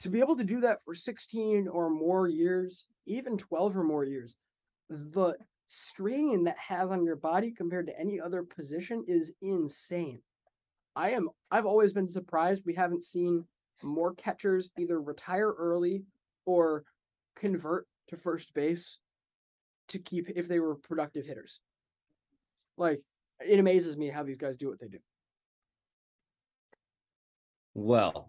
To 0.00 0.10
be 0.10 0.20
able 0.20 0.36
to 0.36 0.44
do 0.44 0.60
that 0.60 0.82
for 0.84 0.94
16 0.94 1.66
or 1.66 1.90
more 1.90 2.28
years, 2.28 2.86
even 3.06 3.36
12 3.36 3.76
or 3.76 3.84
more 3.84 4.04
years, 4.04 4.36
the 4.88 5.34
strain 5.66 6.44
that 6.44 6.56
has 6.56 6.90
on 6.90 7.04
your 7.04 7.16
body 7.16 7.52
compared 7.52 7.86
to 7.86 7.98
any 7.98 8.20
other 8.20 8.42
position 8.42 9.04
is 9.06 9.32
insane. 9.42 10.20
I 10.96 11.10
am 11.10 11.28
I've 11.50 11.66
always 11.66 11.92
been 11.92 12.10
surprised 12.10 12.62
we 12.64 12.74
haven't 12.74 13.04
seen 13.04 13.44
more 13.82 14.14
catchers 14.14 14.70
either 14.78 15.00
retire 15.00 15.50
early 15.50 16.04
or 16.44 16.84
convert 17.36 17.86
to 18.08 18.16
first 18.16 18.54
base 18.54 18.98
to 19.88 19.98
keep 19.98 20.28
if 20.30 20.48
they 20.48 20.60
were 20.60 20.74
productive 20.74 21.26
hitters. 21.26 21.60
Like 22.76 23.00
it 23.40 23.58
amazes 23.58 23.96
me 23.96 24.08
how 24.08 24.22
these 24.22 24.38
guys 24.38 24.56
do 24.56 24.68
what 24.68 24.80
they 24.80 24.88
do. 24.88 24.98
Well, 27.74 28.28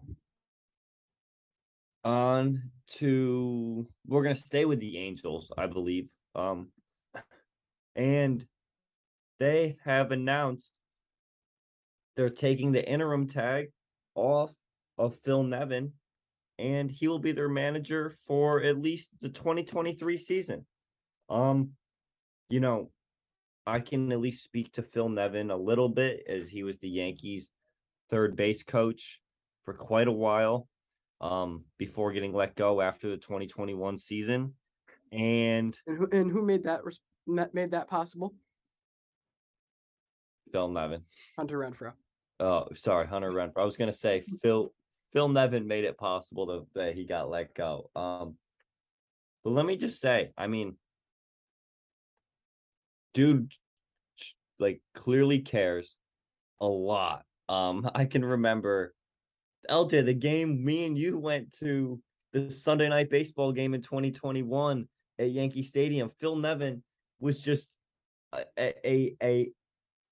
on 2.04 2.70
to 2.98 3.86
we're 4.06 4.22
gonna 4.22 4.34
stay 4.34 4.64
with 4.64 4.80
the 4.80 4.98
Angels, 4.98 5.50
I 5.56 5.66
believe. 5.66 6.08
Um, 6.34 6.70
and 7.96 8.46
they 9.38 9.76
have 9.84 10.12
announced 10.12 10.72
they're 12.16 12.30
taking 12.30 12.72
the 12.72 12.86
interim 12.86 13.26
tag 13.26 13.68
off 14.14 14.52
of 15.00 15.16
Phil 15.24 15.42
Nevin, 15.42 15.92
and 16.58 16.90
he 16.90 17.08
will 17.08 17.18
be 17.18 17.32
their 17.32 17.48
manager 17.48 18.12
for 18.26 18.62
at 18.62 18.78
least 18.80 19.08
the 19.20 19.30
2023 19.30 20.16
season. 20.18 20.66
Um, 21.28 21.70
you 22.50 22.60
know, 22.60 22.90
I 23.66 23.80
can 23.80 24.12
at 24.12 24.20
least 24.20 24.44
speak 24.44 24.72
to 24.72 24.82
Phil 24.82 25.08
Nevin 25.08 25.50
a 25.50 25.56
little 25.56 25.88
bit 25.88 26.24
as 26.28 26.50
he 26.50 26.62
was 26.62 26.78
the 26.78 26.88
Yankees' 26.88 27.50
third 28.10 28.36
base 28.36 28.62
coach 28.62 29.20
for 29.64 29.74
quite 29.74 30.08
a 30.08 30.12
while 30.12 30.68
um 31.20 31.64
before 31.76 32.12
getting 32.12 32.32
let 32.32 32.56
go 32.56 32.80
after 32.80 33.10
the 33.10 33.18
2021 33.18 33.98
season 33.98 34.54
and 35.12 35.78
And 35.86 35.98
who 35.98 36.08
and 36.12 36.32
who 36.32 36.42
made 36.42 36.64
that 36.64 36.80
made 37.26 37.72
that 37.72 37.88
possible? 37.88 38.34
Phil 40.50 40.68
Nevin. 40.68 41.02
Hunter 41.36 41.58
Renfroe. 41.58 41.92
Oh, 42.40 42.68
sorry, 42.74 43.06
Hunter 43.06 43.30
Renfroe. 43.30 43.60
I 43.60 43.64
was 43.64 43.76
gonna 43.76 43.92
say 43.92 44.24
Phil 44.42 44.72
Phil 45.12 45.28
Nevin 45.28 45.66
made 45.66 45.84
it 45.84 45.98
possible 45.98 46.46
to, 46.46 46.66
that 46.74 46.94
he 46.94 47.04
got 47.04 47.30
let 47.30 47.54
go. 47.54 47.90
Um, 47.96 48.36
but 49.42 49.50
let 49.50 49.66
me 49.66 49.76
just 49.76 50.00
say, 50.00 50.30
I 50.36 50.46
mean, 50.46 50.76
dude, 53.14 53.52
like 54.58 54.80
clearly 54.94 55.40
cares 55.40 55.96
a 56.60 56.66
lot. 56.66 57.24
Um, 57.48 57.90
I 57.94 58.04
can 58.04 58.24
remember 58.24 58.94
LJ 59.68 60.04
the 60.04 60.14
game 60.14 60.64
me 60.64 60.86
and 60.86 60.96
you 60.96 61.18
went 61.18 61.52
to 61.58 62.00
the 62.32 62.50
Sunday 62.50 62.88
night 62.88 63.10
baseball 63.10 63.52
game 63.52 63.74
in 63.74 63.82
2021, 63.82 64.86
at 65.18 65.30
Yankee 65.30 65.62
Stadium. 65.62 66.10
Phil 66.20 66.36
Nevin 66.36 66.82
was 67.18 67.40
just 67.40 67.68
a, 68.32 68.44
a, 68.58 69.16
a 69.22 69.50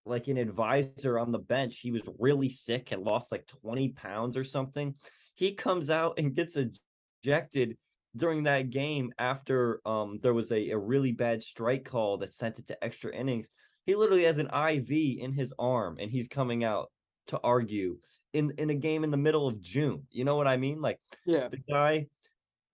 like 0.09 0.29
an 0.29 0.37
advisor 0.37 1.19
on 1.19 1.33
the 1.33 1.39
bench. 1.39 1.79
He 1.81 1.91
was 1.93 2.03
really 2.19 2.49
sick, 2.49 2.89
had 2.91 3.01
lost 3.01 3.33
like 3.33 3.47
20 3.47 3.91
pounds 3.91 4.37
or 4.37 4.45
something. 4.45 4.95
He 5.35 5.55
comes 5.55 5.91
out 5.91 6.19
and 6.19 6.35
gets 6.35 6.57
ejected 6.57 7.77
during 8.17 8.45
that 8.45 8.71
game 8.71 9.13
after 9.19 9.81
um 9.87 10.19
there 10.23 10.35
was 10.35 10.51
a, 10.51 10.71
a 10.71 10.79
really 10.79 11.13
bad 11.13 11.43
strike 11.43 11.85
call 11.85 12.17
that 12.19 12.33
sent 12.33 12.59
it 12.59 12.67
to 12.69 12.85
extra 12.85 13.15
innings. 13.15 13.49
He 13.87 13.95
literally 13.95 14.25
has 14.25 14.39
an 14.39 14.49
IV 14.53 15.19
in 15.21 15.33
his 15.33 15.55
arm 15.59 15.97
and 16.01 16.11
he's 16.11 16.29
coming 16.29 16.65
out 16.65 16.91
to 17.29 17.41
argue 17.43 17.99
in 18.33 18.53
in 18.59 18.71
a 18.71 18.75
game 18.75 19.05
in 19.05 19.11
the 19.11 19.17
middle 19.17 19.47
of 19.47 19.61
June. 19.61 20.07
You 20.11 20.25
know 20.25 20.37
what 20.37 20.49
I 20.49 20.57
mean? 20.57 20.81
Like 20.81 20.99
Yeah. 21.25 21.51
the 21.51 21.59
guy 21.59 22.09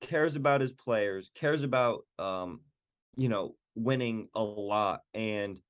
cares 0.00 0.36
about 0.36 0.60
his 0.60 0.72
players, 0.72 1.30
cares 1.34 1.62
about 1.62 2.06
um, 2.18 2.62
you 3.16 3.28
know, 3.28 3.56
winning 3.74 4.28
a 4.34 4.42
lot. 4.42 5.00
And 5.14 5.60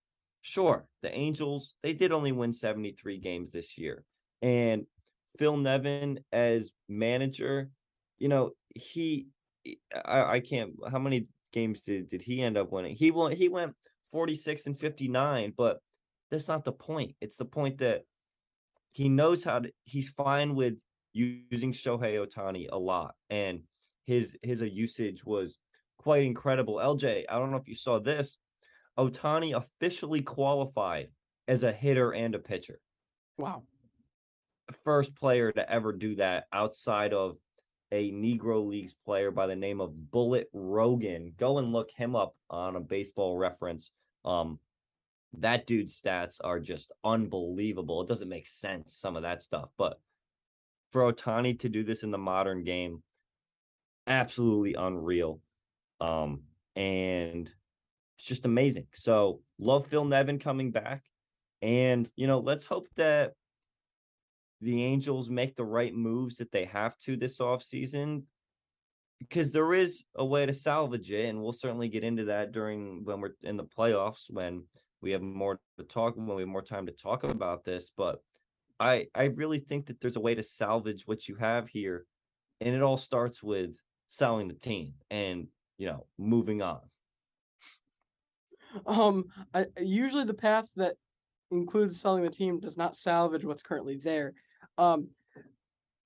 sure, 0.45 0.87
the 1.03 1.11
Angels, 1.11 1.75
they 1.83 1.95
did 1.95 2.13
only 2.13 2.31
win 2.31 2.53
73 2.53 3.19
games 3.19 3.51
this 3.51 3.79
year. 3.79 4.05
And 4.43 4.85
Phil 5.39 5.57
Nevin 5.57 6.21
as 6.33 6.71
manager, 6.87 7.71
you 8.19 8.29
know, 8.29 8.51
he 8.75 9.29
I, 10.05 10.35
I 10.35 10.41
can't 10.41 10.73
how 10.91 10.99
many 10.99 11.27
games 11.53 11.81
did, 11.81 12.11
did 12.11 12.21
he 12.21 12.43
end 12.43 12.59
up 12.59 12.71
winning? 12.71 12.95
He 12.95 13.11
won 13.11 13.33
he 13.33 13.49
went 13.49 13.75
46 14.13 14.67
and 14.67 14.79
59, 14.79 15.55
but 15.57 15.79
that's 16.31 16.47
not 16.47 16.65
the 16.65 16.73
point. 16.73 17.17
It's 17.23 17.37
the 17.37 17.47
point 17.47 17.79
that 17.79 18.03
he 18.93 19.09
knows 19.09 19.45
how 19.45 19.61
to 19.61 19.73
he's 19.85 20.11
fine 20.11 20.55
with 20.55 20.75
using 21.15 21.73
Shohei 21.73 22.23
Ohtani 22.23 22.67
a 22.71 22.79
lot. 22.79 23.15
And 23.31 23.63
his 24.05 24.37
his 24.43 24.61
usage 24.61 25.25
was 25.25 25.59
quite 25.97 26.25
incredible. 26.25 26.75
LJ, 26.75 27.25
I 27.31 27.39
don't 27.39 27.51
know 27.51 27.57
if 27.57 27.69
you 27.69 27.75
saw 27.75 27.99
this. 27.99 28.37
Ohtani 28.99 29.55
officially 29.55 30.23
qualified 30.23 31.09
as 31.49 31.63
a 31.63 31.73
hitter 31.73 32.13
and 32.13 32.35
a 32.35 32.39
pitcher. 32.39 32.81
Wow. 33.39 33.65
First 34.83 35.15
player 35.15 35.53
to 35.53 35.71
ever 35.71 35.93
do 35.93 36.17
that 36.17 36.45
outside 36.53 37.13
of 37.13 37.37
a 37.93 38.11
Negro 38.11 38.67
Leagues 38.67 38.95
player 39.05 39.31
by 39.31 39.47
the 39.47 39.57
name 39.57 39.81
of 39.81 40.11
Bullet 40.11 40.49
Rogan. 40.53 41.33
Go 41.37 41.59
and 41.59 41.73
look 41.73 41.91
him 41.91 42.17
up 42.17 42.35
on 42.49 42.77
a 42.77 42.81
baseball 42.81 43.37
reference. 43.37 43.91
Um, 44.25 44.59
that 45.39 45.67
dude's 45.67 46.01
stats 46.01 46.39
are 46.43 46.61
just 46.61 46.93
unbelievable. 47.05 48.03
It 48.03 48.09
doesn't 48.09 48.29
make 48.29 48.47
sense, 48.47 48.95
some 48.95 49.17
of 49.17 49.23
that 49.23 49.43
stuff. 49.43 49.69
But 49.77 50.01
for 50.91 51.13
Ohtani 51.13 51.59
to 51.61 51.69
do 51.69 51.83
this 51.83 52.03
in 52.03 52.11
the 52.11 52.19
modern 52.19 52.65
game, 52.65 53.03
absolutely 54.07 54.75
unreal. 54.75 55.41
Um, 56.01 56.43
and 56.77 57.53
it's 58.17 58.27
just 58.27 58.45
amazing. 58.45 58.87
So 58.95 59.41
love 59.59 59.87
Phil 59.87 60.05
Nevin 60.05 60.39
coming 60.39 60.71
back. 60.71 61.05
And, 61.63 62.11
you 62.17 62.27
know, 62.27 62.41
let's 62.41 62.67
hope 62.67 62.89
that 62.97 63.33
the 64.61 64.85
Angels 64.85 65.29
make 65.29 65.57
the 65.57 65.65
right 65.65 65.95
moves 65.95 66.37
that 66.37 66.53
they 66.53 66.67
have 66.67 66.97
to 66.99 67.17
this 67.17 67.39
offseason 67.39 68.25
because 69.19 69.51
there 69.51 69.73
is 69.75 70.03
a 70.15 70.25
way 70.25 70.47
to 70.47 70.53
salvage 70.53 71.11
it. 71.11 71.27
And 71.27 71.43
we'll 71.43 71.53
certainly 71.53 71.89
get 71.89 72.05
into 72.05 72.27
that 72.27 72.53
during 72.53 73.05
when 73.05 73.21
we're 73.21 73.35
in 73.43 73.57
the 73.57 73.65
playoffs 73.65 74.31
when 74.31 74.65
we 75.01 75.11
have 75.13 75.23
more 75.23 75.61
to 75.79 75.85
talk 75.85 76.17
when 76.17 76.35
we 76.35 76.43
have 76.43 76.49
more 76.49 76.63
time 76.63 76.87
to 76.87 76.93
talk 76.93 77.25
about 77.25 77.65
this. 77.65 77.91
But 77.97 78.21
I 78.81 79.07
I 79.15 79.25
really 79.25 79.59
think 79.59 79.87
that 79.87 80.01
there's 80.01 80.17
a 80.17 80.21
way 80.21 80.35
to 80.35 80.43
salvage 80.43 81.07
what 81.07 81.29
you 81.29 81.37
have 81.37 81.69
here. 81.69 82.07
And 82.61 82.75
it 82.75 82.83
all 82.83 82.97
starts 82.97 83.43
with 83.43 83.77
selling 84.09 84.49
the 84.49 84.55
team 84.55 84.95
and 85.11 85.49
you 85.79 85.87
know 85.87 86.07
moving 86.19 86.63
on. 86.63 86.81
Um, 88.87 89.25
I, 89.55 89.67
usually 89.81 90.25
the 90.25 90.35
path 90.35 90.69
that 90.77 90.95
includes 91.51 92.01
selling 92.01 92.23
the 92.23 92.31
team 92.31 92.61
does 92.61 92.77
not 92.77 92.97
salvage 92.97 93.45
what's 93.45 93.63
currently 93.63 93.97
there. 93.97 94.35
Um, 94.79 95.09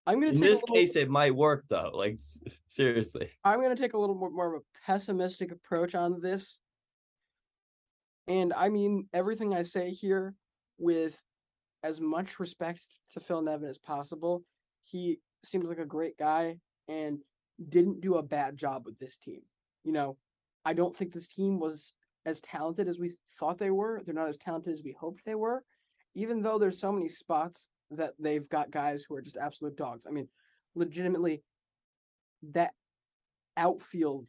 I'm 0.06 0.20
gonna 0.20 0.32
In 0.32 0.38
take 0.38 0.48
this 0.48 0.62
little, 0.62 0.76
case, 0.76 0.96
it 0.96 1.10
might 1.10 1.34
work 1.34 1.64
though. 1.68 1.90
Like 1.92 2.18
seriously. 2.68 3.30
I'm 3.44 3.60
gonna 3.60 3.76
take 3.76 3.92
a 3.92 3.98
little 3.98 4.14
more, 4.14 4.30
more 4.30 4.54
of 4.54 4.62
a 4.62 4.86
pessimistic 4.86 5.52
approach 5.52 5.94
on 5.94 6.20
this. 6.20 6.60
And 8.26 8.52
I 8.54 8.68
mean 8.68 9.08
everything 9.12 9.54
I 9.54 9.62
say 9.62 9.90
here 9.90 10.34
with 10.78 11.22
as 11.82 12.00
much 12.00 12.40
respect 12.40 12.80
to 13.12 13.20
Phil 13.20 13.42
Nevin 13.42 13.68
as 13.68 13.78
possible. 13.78 14.44
He 14.82 15.18
seems 15.44 15.68
like 15.68 15.78
a 15.78 15.86
great 15.86 16.16
guy 16.16 16.56
and 16.88 17.18
didn't 17.68 18.00
do 18.00 18.14
a 18.14 18.22
bad 18.22 18.56
job 18.56 18.86
with 18.86 18.98
this 18.98 19.16
team. 19.16 19.40
You 19.84 19.92
know, 19.92 20.16
I 20.64 20.72
don't 20.72 20.94
think 20.94 21.12
this 21.12 21.28
team 21.28 21.58
was 21.58 21.92
as 22.28 22.40
talented 22.40 22.88
as 22.88 22.98
we 22.98 23.16
thought 23.38 23.58
they 23.58 23.70
were. 23.70 24.02
They're 24.04 24.14
not 24.14 24.28
as 24.28 24.36
talented 24.36 24.72
as 24.72 24.82
we 24.82 24.94
hoped 24.98 25.24
they 25.24 25.34
were, 25.34 25.64
even 26.14 26.42
though 26.42 26.58
there's 26.58 26.80
so 26.80 26.92
many 26.92 27.08
spots 27.08 27.70
that 27.90 28.12
they've 28.18 28.48
got 28.48 28.70
guys 28.70 29.02
who 29.02 29.16
are 29.16 29.22
just 29.22 29.36
absolute 29.36 29.76
dogs. 29.76 30.06
I 30.06 30.10
mean, 30.10 30.28
legitimately, 30.74 31.42
that 32.52 32.74
outfield. 33.56 34.28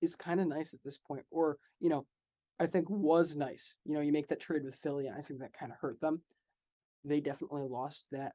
Is 0.00 0.16
kind 0.16 0.40
of 0.40 0.46
nice 0.48 0.74
at 0.74 0.82
this 0.82 0.98
point, 0.98 1.24
or 1.30 1.58
you 1.80 1.88
know, 1.88 2.06
I 2.58 2.66
think 2.66 2.88
was 2.90 3.36
nice. 3.36 3.76
You 3.84 3.94
know, 3.94 4.00
you 4.00 4.12
make 4.12 4.28
that 4.28 4.40
trade 4.40 4.64
with 4.64 4.76
Philly, 4.76 5.06
and 5.06 5.16
I 5.16 5.22
think 5.22 5.40
that 5.40 5.52
kind 5.52 5.72
of 5.72 5.78
hurt 5.78 6.00
them. 6.00 6.22
They 7.04 7.20
definitely 7.20 7.62
lost 7.68 8.06
that 8.12 8.34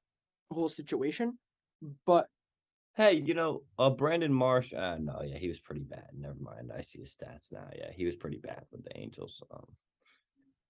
whole 0.51 0.69
situation, 0.69 1.38
but 2.05 2.27
Hey, 2.95 3.13
you 3.13 3.34
know, 3.34 3.63
uh 3.77 3.91
Brandon 3.91 4.34
Marsh. 4.34 4.73
Uh 4.73 4.97
no, 4.97 5.21
yeah, 5.21 5.38
he 5.38 5.47
was 5.47 5.60
pretty 5.60 5.84
bad. 5.84 6.10
Never 6.13 6.36
mind. 6.39 6.71
I 6.75 6.82
see 6.82 6.99
his 6.99 7.15
stats 7.15 7.51
now. 7.51 7.69
Yeah, 7.73 7.91
he 7.91 8.05
was 8.05 8.15
pretty 8.15 8.38
bad 8.38 8.65
with 8.71 8.84
the 8.84 8.97
Angels. 8.97 9.41
Um 9.51 9.77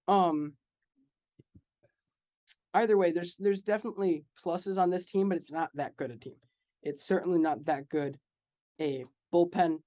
um, 0.08 0.54
either 2.74 2.96
way, 2.96 3.12
there's 3.12 3.36
there's 3.36 3.62
definitely 3.62 4.24
pluses 4.38 4.80
on 4.80 4.90
this 4.90 5.04
team, 5.04 5.28
but 5.28 5.38
it's 5.38 5.52
not 5.52 5.70
that 5.74 5.96
good 5.96 6.10
a 6.10 6.16
team. 6.16 6.36
It's 6.82 7.04
certainly 7.04 7.38
not 7.38 7.64
that 7.66 7.88
good 7.88 8.18
a 8.80 9.04
bullpen, 9.32 9.80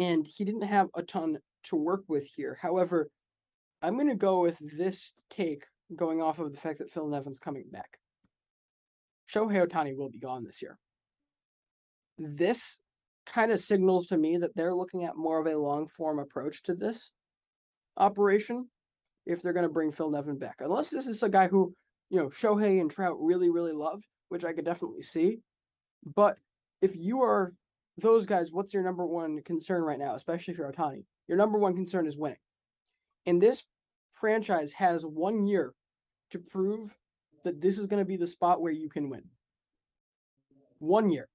and 0.00 0.26
he 0.26 0.46
didn't 0.46 0.62
have 0.62 0.88
a 0.94 1.02
ton 1.02 1.38
to 1.64 1.76
work 1.76 2.04
with 2.08 2.26
here. 2.26 2.58
However, 2.60 3.10
I'm 3.82 3.96
going 3.96 4.08
to 4.08 4.14
go 4.14 4.40
with 4.40 4.58
this 4.76 5.12
take 5.28 5.64
going 5.94 6.22
off 6.22 6.38
of 6.38 6.52
the 6.52 6.58
fact 6.58 6.78
that 6.78 6.90
Phil 6.90 7.06
Nevin's 7.06 7.38
coming 7.38 7.64
back. 7.70 7.98
Shohei 9.32 9.66
Ohtani 9.66 9.94
will 9.94 10.08
be 10.08 10.18
gone 10.18 10.42
this 10.42 10.62
year. 10.62 10.78
This 12.18 12.78
kind 13.26 13.52
of 13.52 13.60
signals 13.60 14.06
to 14.06 14.16
me 14.16 14.38
that 14.38 14.56
they're 14.56 14.74
looking 14.74 15.04
at 15.04 15.16
more 15.16 15.38
of 15.38 15.46
a 15.46 15.58
long 15.58 15.86
form 15.86 16.18
approach 16.18 16.62
to 16.62 16.74
this 16.74 17.10
operation 17.98 18.68
if 19.26 19.42
they're 19.42 19.52
going 19.52 19.66
to 19.66 19.72
bring 19.72 19.92
Phil 19.92 20.10
Nevin 20.10 20.38
back. 20.38 20.56
Unless 20.60 20.88
this 20.88 21.08
is 21.08 21.22
a 21.22 21.28
guy 21.28 21.46
who, 21.46 21.74
you 22.08 22.18
know, 22.18 22.28
Shohei 22.28 22.80
and 22.80 22.90
Trout 22.90 23.16
really, 23.20 23.50
really 23.50 23.72
loved, 23.72 24.04
which 24.30 24.46
I 24.46 24.54
could 24.54 24.64
definitely 24.64 25.02
see. 25.02 25.40
But 26.14 26.38
if 26.80 26.96
you 26.96 27.20
are 27.20 27.52
those 28.00 28.26
guys, 28.26 28.52
what's 28.52 28.74
your 28.74 28.82
number 28.82 29.06
one 29.06 29.42
concern 29.42 29.82
right 29.82 29.98
now, 29.98 30.14
especially 30.14 30.52
if 30.52 30.58
you're 30.58 30.70
Ohtani? 30.70 31.04
Your 31.28 31.38
number 31.38 31.58
one 31.58 31.74
concern 31.74 32.06
is 32.06 32.16
winning. 32.16 32.38
And 33.26 33.40
this 33.40 33.64
franchise 34.10 34.72
has 34.72 35.04
one 35.04 35.46
year 35.46 35.74
to 36.30 36.38
prove 36.38 36.94
that 37.44 37.60
this 37.60 37.78
is 37.78 37.86
going 37.86 38.00
to 38.00 38.08
be 38.08 38.16
the 38.16 38.26
spot 38.26 38.60
where 38.60 38.72
you 38.72 38.88
can 38.88 39.08
win. 39.08 39.22
One 40.78 41.10
year. 41.10 41.28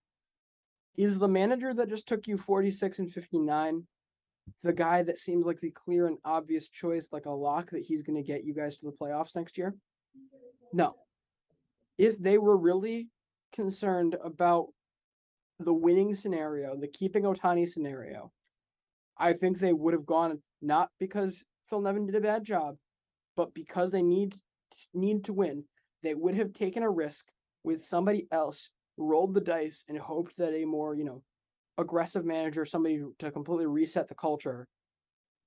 Is 0.98 1.20
the 1.20 1.28
manager 1.28 1.74
that 1.74 1.90
just 1.90 2.08
took 2.08 2.28
you 2.28 2.38
46 2.38 3.00
and 3.00 3.12
59 3.12 3.86
the 4.64 4.74
guy 4.74 5.02
that 5.04 5.18
seems 5.18 5.46
like 5.46 5.60
the 5.60 5.72
clear 5.72 6.08
and 6.08 6.18
obvious 6.24 6.70
choice, 6.70 7.10
like 7.12 7.26
a 7.26 7.32
lock 7.32 7.72
that 7.72 7.84
he's 7.84 8.04
going 8.04 8.16
to 8.16 8.26
get 8.26 8.44
you 8.44 8.54
guys 8.54 8.78
to 8.78 8.86
the 8.86 8.92
playoffs 8.92 9.36
next 9.36 9.58
year? 9.58 9.76
No. 10.72 10.96
If 11.98 12.20
they 12.20 12.38
were 12.38 12.58
really 12.58 13.10
concerned 13.54 14.16
about 14.24 14.68
the 15.60 15.74
winning 15.74 16.16
scenario, 16.16 16.76
the 16.76 16.88
keeping 16.88 17.24
Ohtani 17.24 17.68
scenario, 17.68 18.32
I 19.18 19.34
think 19.34 19.58
they 19.58 19.74
would 19.74 19.94
have 19.94 20.06
gone 20.06 20.42
not 20.62 20.90
because 21.00 21.44
Phil 21.70 21.82
Nevin 21.82 22.06
did 22.06 22.16
a 22.16 22.22
bad 22.22 22.44
job, 22.44 22.76
but 23.36 23.54
because 23.54 23.92
they 23.92 24.02
need 24.02 24.36
need 24.94 25.24
to 25.26 25.34
win. 25.34 25.64
They 26.04 26.16
would 26.16 26.36
have 26.36 26.54
taken 26.54 26.84
a 26.84 26.90
risk 26.90 27.26
with 27.64 27.82
somebody 27.82 28.28
else, 28.32 28.72
rolled 28.98 29.34
the 29.34 29.42
dice, 29.42 29.86
and 29.88 29.98
hoped 29.98 30.38
that 30.38 30.54
a 30.54 30.66
more 30.66 30.96
you 30.96 31.06
know 31.06 31.24
aggressive 31.78 32.26
manager, 32.26 32.66
somebody 32.66 33.04
to 33.20 33.32
completely 33.32 33.66
reset 33.66 34.08
the 34.08 34.16
culture, 34.16 34.68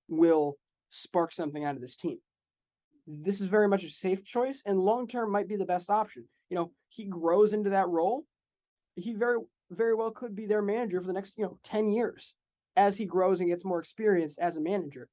will 0.08 0.56
spark 0.90 1.32
something 1.32 1.64
out 1.64 1.76
of 1.76 1.82
this 1.82 1.96
team. 1.96 2.18
This 3.06 3.40
is 3.40 3.46
very 3.46 3.68
much 3.68 3.84
a 3.84 3.90
safe 3.90 4.24
choice 4.24 4.62
and 4.66 4.78
long 4.78 5.06
term 5.06 5.30
might 5.30 5.48
be 5.48 5.56
the 5.56 5.64
best 5.64 5.90
option. 5.90 6.26
You 6.50 6.56
know, 6.56 6.72
he 6.88 7.04
grows 7.04 7.54
into 7.54 7.70
that 7.70 7.88
role. 7.88 8.24
He 8.96 9.12
very, 9.12 9.38
very 9.70 9.94
well 9.94 10.10
could 10.10 10.34
be 10.34 10.46
their 10.46 10.62
manager 10.62 11.00
for 11.00 11.06
the 11.06 11.12
next, 11.12 11.34
you 11.36 11.44
know, 11.44 11.58
10 11.64 11.90
years 11.90 12.34
as 12.76 12.96
he 12.96 13.06
grows 13.06 13.40
and 13.40 13.48
gets 13.48 13.64
more 13.64 13.80
experience 13.80 14.38
as 14.38 14.56
a 14.56 14.60
manager. 14.60 15.08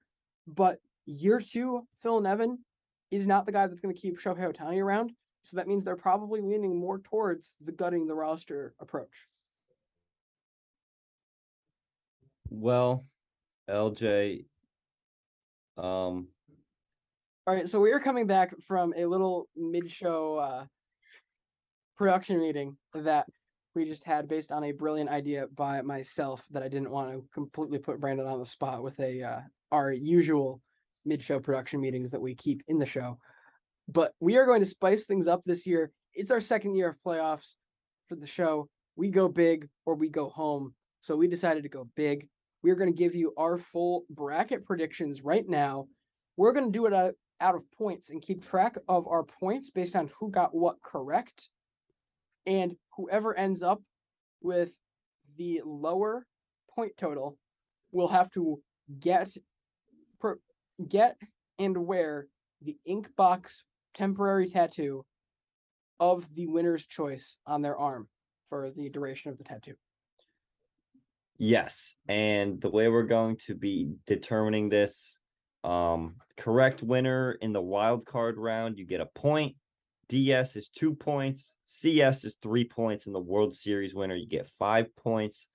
But 0.47 0.79
year 1.05 1.39
two, 1.39 1.87
Phil 2.01 2.21
Nevin 2.21 2.59
is 3.11 3.27
not 3.27 3.45
the 3.45 3.51
guy 3.51 3.67
that's 3.67 3.81
going 3.81 3.93
to 3.93 3.99
keep 3.99 4.19
Shohei 4.19 4.53
Ohtani 4.53 4.81
around. 4.81 5.11
So 5.43 5.57
that 5.57 5.67
means 5.67 5.83
they're 5.83 5.95
probably 5.95 6.41
leaning 6.41 6.79
more 6.79 6.99
towards 6.99 7.55
the 7.61 7.71
gutting 7.71 8.07
the 8.07 8.15
roster 8.15 8.73
approach. 8.79 9.27
Well, 12.49 13.03
LJ, 13.69 14.45
um, 15.77 16.27
All 17.47 17.53
right, 17.53 17.67
so 17.67 17.79
we 17.79 17.91
are 17.91 17.99
coming 17.99 18.27
back 18.27 18.53
from 18.61 18.93
a 18.95 19.05
little 19.05 19.47
mid-show 19.55 20.35
uh, 20.37 20.65
production 21.97 22.39
meeting 22.39 22.77
that 22.93 23.27
we 23.75 23.85
just 23.85 24.03
had 24.03 24.27
based 24.27 24.51
on 24.51 24.63
a 24.63 24.71
brilliant 24.71 25.09
idea 25.09 25.47
by 25.55 25.81
myself 25.81 26.43
that 26.51 26.63
I 26.63 26.69
didn't 26.69 26.89
want 26.89 27.11
to 27.11 27.23
completely 27.33 27.77
put 27.77 27.99
Brandon 27.99 28.25
on 28.25 28.39
the 28.39 28.45
spot 28.45 28.81
with 28.81 28.99
a 28.99 29.21
uh, 29.21 29.39
our 29.71 29.91
usual 29.91 30.61
mid-show 31.05 31.39
production 31.39 31.81
meetings 31.81 32.11
that 32.11 32.21
we 32.21 32.33
keep 32.33 32.63
in 32.67 32.79
the 32.79 32.85
show. 32.85 33.19
But 33.87 34.13
we 34.19 34.37
are 34.37 34.45
going 34.45 34.61
to 34.61 34.65
spice 34.65 35.05
things 35.05 35.27
up 35.27 35.43
this 35.43 35.67
year. 35.67 35.91
It's 36.13 36.31
our 36.31 36.41
second 36.41 36.75
year 36.75 36.89
of 36.89 36.97
playoffs 37.05 37.53
for 38.07 38.15
the 38.15 38.25
show. 38.25 38.69
We 38.95 39.09
go 39.09 39.27
big 39.27 39.67
or 39.85 39.95
we 39.95 40.09
go 40.09 40.29
home. 40.29 40.73
So 41.01 41.15
we 41.15 41.27
decided 41.27 41.63
to 41.63 41.69
go 41.69 41.87
big. 41.95 42.27
We're 42.63 42.75
going 42.75 42.91
to 42.91 42.97
give 42.97 43.13
you 43.13 43.33
our 43.37 43.59
full 43.59 44.05
bracket 44.09 44.65
predictions 44.65 45.21
right 45.21 45.47
now. 45.47 45.87
We're 46.37 46.53
going 46.53 46.65
to 46.65 46.71
do 46.71 46.87
it 46.87 46.93
out, 46.93 47.13
out 47.41 47.53
of 47.53 47.69
points 47.77 48.09
and 48.09 48.21
keep 48.21 48.41
track 48.41 48.77
of 48.87 49.07
our 49.07 49.23
points 49.23 49.69
based 49.69 49.95
on 49.95 50.09
who 50.19 50.31
got 50.31 50.55
what 50.55 50.81
correct. 50.81 51.49
And 52.45 52.75
whoever 52.95 53.35
ends 53.35 53.63
up 53.63 53.81
with 54.41 54.77
the 55.37 55.61
lower 55.65 56.25
point 56.73 56.93
total 56.97 57.37
will 57.91 58.07
have 58.07 58.29
to 58.31 58.61
get 58.99 59.35
per, 60.19 60.39
get 60.87 61.17
and 61.59 61.77
wear 61.77 62.27
the 62.61 62.77
Inkbox 62.87 63.63
temporary 63.93 64.47
tattoo 64.47 65.05
of 65.99 66.33
the 66.35 66.47
winner's 66.47 66.85
choice 66.85 67.37
on 67.47 67.61
their 67.61 67.77
arm 67.77 68.07
for 68.49 68.69
the 68.71 68.89
duration 68.89 69.31
of 69.31 69.37
the 69.37 69.43
tattoo. 69.43 69.75
Yes, 71.37 71.95
and 72.07 72.61
the 72.61 72.69
way 72.69 72.87
we're 72.87 73.03
going 73.03 73.37
to 73.47 73.55
be 73.55 73.91
determining 74.05 74.69
this, 74.69 75.17
um, 75.63 76.15
correct 76.37 76.81
winner 76.81 77.33
in 77.41 77.51
the 77.51 77.61
wild 77.61 78.05
card 78.05 78.37
round, 78.37 78.77
you 78.77 78.85
get 78.85 79.01
a 79.01 79.05
point. 79.05 79.55
DS 80.09 80.55
is 80.55 80.69
two 80.69 80.93
points. 80.93 81.53
CS 81.65 82.23
is 82.25 82.37
three 82.41 82.65
points, 82.65 83.05
and 83.05 83.15
the 83.15 83.19
World 83.19 83.55
Series 83.55 83.95
winner, 83.95 84.15
you 84.15 84.27
get 84.27 84.49
five 84.59 84.95
points. 84.95 85.47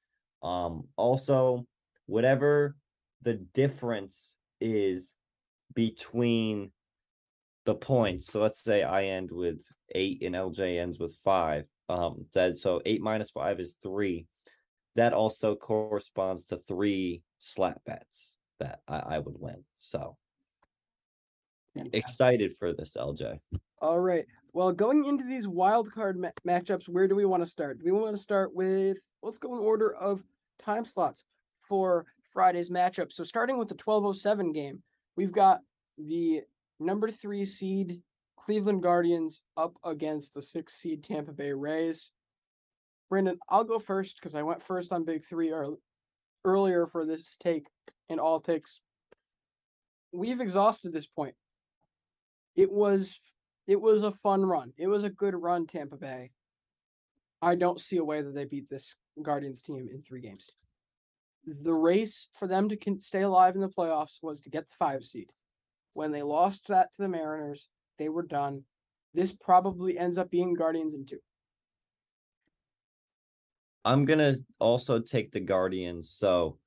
Um, 0.42 0.84
also, 0.96 1.66
whatever 2.06 2.76
the 3.22 3.34
difference 3.34 4.36
is 4.60 5.14
between 5.74 6.72
the 7.66 7.74
points. 7.74 8.26
So 8.26 8.40
let's 8.40 8.62
say 8.62 8.82
I 8.82 9.04
end 9.04 9.30
with 9.30 9.60
eight 9.94 10.22
and 10.22 10.34
LJ 10.34 10.80
ends 10.80 10.98
with 10.98 11.16
five. 11.22 11.66
Um, 11.88 12.26
that 12.34 12.56
so 12.56 12.80
eight 12.86 13.02
minus 13.02 13.30
five 13.30 13.60
is 13.60 13.76
three 13.82 14.26
that 14.96 15.12
also 15.12 15.54
corresponds 15.54 16.46
to 16.46 16.58
three 16.68 17.22
slap 17.38 17.80
bets 17.84 18.36
that 18.58 18.80
I, 18.88 18.98
I 18.98 19.18
would 19.18 19.36
win. 19.38 19.64
So 19.76 20.16
excited 21.92 22.52
for 22.58 22.72
this, 22.72 22.96
LJ. 22.96 23.38
All 23.80 24.00
right. 24.00 24.26
Well, 24.52 24.72
going 24.72 25.04
into 25.06 25.24
these 25.24 25.48
wild 25.48 25.92
card 25.92 26.18
ma- 26.18 26.30
matchups, 26.46 26.88
where 26.88 27.08
do 27.08 27.14
we 27.14 27.24
want 27.24 27.42
to 27.42 27.48
start? 27.48 27.78
Do 27.78 27.84
we 27.84 27.92
want 27.92 28.14
to 28.16 28.22
start 28.22 28.54
with 28.54 28.98
let's 29.22 29.38
go 29.38 29.54
in 29.54 29.60
order 29.60 29.94
of 29.94 30.22
time 30.58 30.84
slots 30.84 31.24
for 31.68 32.06
Friday's 32.30 32.70
matchup. 32.70 33.12
So 33.12 33.24
starting 33.24 33.58
with 33.58 33.68
the 33.68 33.74
1207 33.74 34.52
game, 34.52 34.82
we've 35.16 35.32
got 35.32 35.60
the 35.98 36.42
number 36.78 37.10
3 37.10 37.44
seed 37.44 38.00
Cleveland 38.36 38.82
Guardians 38.82 39.42
up 39.56 39.74
against 39.84 40.34
the 40.34 40.42
6 40.42 40.72
seed 40.72 41.04
Tampa 41.04 41.32
Bay 41.32 41.52
Rays. 41.52 42.10
Brandon, 43.08 43.38
I'll 43.48 43.64
go 43.64 43.78
first 43.78 44.16
because 44.16 44.34
I 44.34 44.42
went 44.42 44.62
first 44.62 44.92
on 44.92 45.04
Big 45.04 45.24
3 45.24 45.52
or 45.52 45.76
earlier 46.44 46.86
for 46.86 47.04
this 47.04 47.36
take 47.36 47.66
and 48.08 48.20
all 48.20 48.40
takes. 48.40 48.80
We've 50.12 50.40
exhausted 50.40 50.92
this 50.92 51.06
point. 51.06 51.34
It 52.56 52.70
was 52.70 53.18
it 53.70 53.80
was 53.80 54.02
a 54.02 54.10
fun 54.10 54.44
run. 54.44 54.72
It 54.76 54.88
was 54.88 55.04
a 55.04 55.10
good 55.10 55.32
run, 55.32 55.64
Tampa 55.64 55.96
Bay. 55.96 56.32
I 57.40 57.54
don't 57.54 57.80
see 57.80 57.98
a 57.98 58.04
way 58.04 58.20
that 58.20 58.34
they 58.34 58.44
beat 58.44 58.68
this 58.68 58.96
Guardians 59.22 59.62
team 59.62 59.88
in 59.92 60.02
three 60.02 60.20
games. 60.20 60.50
The 61.46 61.72
race 61.72 62.28
for 62.36 62.48
them 62.48 62.68
to 62.68 62.96
stay 62.98 63.22
alive 63.22 63.54
in 63.54 63.60
the 63.60 63.68
playoffs 63.68 64.18
was 64.22 64.40
to 64.40 64.50
get 64.50 64.68
the 64.68 64.74
five 64.76 65.04
seed. 65.04 65.30
When 65.92 66.10
they 66.10 66.22
lost 66.22 66.66
that 66.66 66.92
to 66.92 67.02
the 67.02 67.08
Mariners, 67.08 67.68
they 67.96 68.08
were 68.08 68.24
done. 68.24 68.64
This 69.14 69.32
probably 69.32 69.96
ends 69.96 70.18
up 70.18 70.32
being 70.32 70.54
Guardians 70.54 70.94
in 70.94 71.06
two. 71.06 71.20
I'm 73.84 74.04
gonna 74.04 74.34
also 74.58 74.98
take 74.98 75.30
the 75.30 75.38
Guardians. 75.38 76.10
So, 76.10 76.58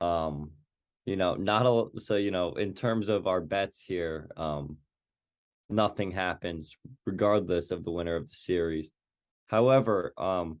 um, 0.00 0.52
you 1.06 1.16
know, 1.16 1.34
not 1.34 1.66
a 1.66 1.98
so 1.98 2.14
you 2.14 2.30
know, 2.30 2.52
in 2.52 2.72
terms 2.72 3.08
of 3.08 3.26
our 3.26 3.40
bets 3.40 3.82
here, 3.82 4.30
um, 4.36 4.78
nothing 5.68 6.10
happens 6.10 6.76
regardless 7.04 7.70
of 7.70 7.84
the 7.84 7.90
winner 7.90 8.16
of 8.16 8.28
the 8.28 8.34
series. 8.34 8.92
However, 9.48 10.12
um, 10.16 10.60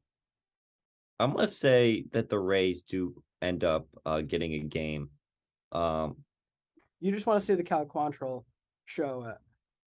I 1.18 1.26
must 1.26 1.58
say 1.58 2.04
that 2.12 2.28
the 2.28 2.38
Rays 2.38 2.82
do 2.82 3.22
end 3.40 3.64
up 3.64 3.88
uh, 4.04 4.20
getting 4.20 4.54
a 4.54 4.60
game. 4.60 5.10
Um, 5.72 6.18
You 7.00 7.12
just 7.12 7.26
want 7.26 7.40
to 7.40 7.46
see 7.46 7.54
the 7.54 7.62
Cal 7.62 7.86
Quantrill 7.86 8.44
show 8.84 9.24
at 9.24 9.38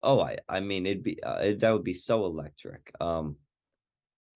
oh, 0.02 0.20
I 0.20 0.38
I 0.48 0.61
mean 0.61 0.87
it'd 0.87 1.02
be 1.02 1.22
uh, 1.22 1.38
it, 1.38 1.61
that 1.61 1.70
would 1.72 1.85
be 1.85 1.92
so 1.92 2.24
electric. 2.24 2.92
Um, 3.00 3.37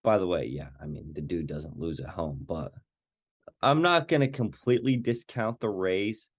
by 0.03 0.17
the 0.17 0.27
way, 0.27 0.45
yeah, 0.45 0.69
I 0.81 0.85
mean 0.85 1.13
the 1.13 1.21
dude 1.21 1.47
doesn't 1.47 1.79
lose 1.79 1.99
at 1.99 2.09
home, 2.09 2.39
but 2.45 2.73
I'm 3.61 3.81
not 3.81 4.07
gonna 4.07 4.27
completely 4.27 4.97
discount 4.97 5.59
the 5.59 5.69
Rays 5.69 6.29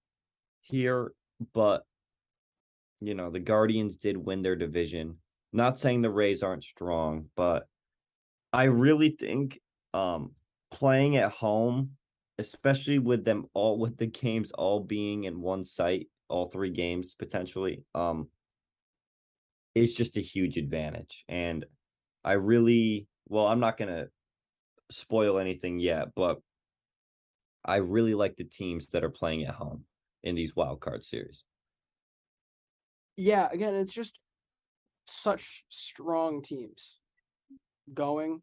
here, 0.61 1.13
but 1.53 1.85
you 3.05 3.13
know 3.13 3.29
the 3.29 3.39
Guardians 3.39 3.97
did 3.97 4.17
win 4.17 4.41
their 4.41 4.55
division. 4.55 5.17
Not 5.53 5.79
saying 5.79 6.01
the 6.01 6.09
Rays 6.09 6.43
aren't 6.43 6.63
strong, 6.63 7.29
but 7.35 7.67
I 8.51 8.63
really 8.63 9.09
think 9.09 9.59
um 9.93 10.31
playing 10.71 11.17
at 11.17 11.31
home, 11.31 11.91
especially 12.39 12.99
with 12.99 13.23
them 13.23 13.45
all 13.53 13.77
with 13.77 13.97
the 13.97 14.07
games 14.07 14.51
all 14.51 14.79
being 14.79 15.25
in 15.25 15.41
one 15.41 15.63
site, 15.65 16.07
all 16.29 16.47
three 16.47 16.71
games 16.71 17.13
potentially, 17.13 17.83
um, 17.93 18.29
is 19.75 19.93
just 19.93 20.17
a 20.17 20.21
huge 20.21 20.57
advantage. 20.57 21.23
And 21.29 21.65
I 22.23 22.33
really 22.33 23.07
well, 23.27 23.47
I'm 23.47 23.59
not 23.59 23.77
gonna 23.77 24.07
spoil 24.91 25.37
anything 25.37 25.79
yet, 25.79 26.09
but 26.15 26.39
I 27.63 27.77
really 27.77 28.13
like 28.13 28.35
the 28.35 28.43
teams 28.43 28.87
that 28.87 29.03
are 29.03 29.09
playing 29.09 29.43
at 29.45 29.55
home 29.55 29.85
in 30.23 30.35
these 30.35 30.55
wild 30.55 30.81
card 30.81 31.05
series. 31.05 31.43
Yeah, 33.17 33.47
again, 33.51 33.75
it's 33.75 33.93
just 33.93 34.19
such 35.07 35.63
strong 35.69 36.41
teams 36.41 36.99
going 37.93 38.41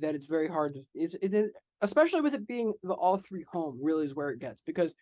that 0.00 0.14
it's 0.14 0.26
very 0.28 0.48
hard 0.48 0.74
to 0.74 0.82
it's 0.94 1.14
it 1.14 1.50
especially 1.80 2.20
with 2.20 2.34
it 2.34 2.46
being 2.46 2.72
the 2.82 2.94
all 2.94 3.16
three 3.16 3.44
home 3.50 3.78
really 3.82 4.04
is 4.06 4.14
where 4.14 4.30
it 4.30 4.38
gets 4.40 4.60
because 4.64 4.94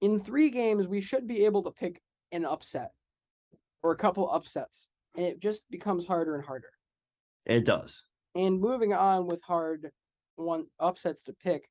in 0.00 0.18
three 0.18 0.50
games 0.50 0.86
we 0.88 1.00
should 1.00 1.26
be 1.26 1.44
able 1.44 1.62
to 1.62 1.70
pick 1.70 2.00
an 2.32 2.44
upset 2.44 2.90
or 3.82 3.92
a 3.92 3.96
couple 3.96 4.30
upsets 4.30 4.88
and 5.16 5.24
it 5.26 5.40
just 5.40 5.62
becomes 5.70 6.06
harder 6.06 6.34
and 6.34 6.44
harder 6.44 6.70
It 7.46 7.64
does. 7.64 8.02
and 8.34 8.60
moving 8.60 8.92
on 8.92 9.26
with 9.26 9.42
hard 9.42 9.90
one 10.36 10.66
upsets 10.78 11.22
to 11.24 11.32
pick 11.34 11.68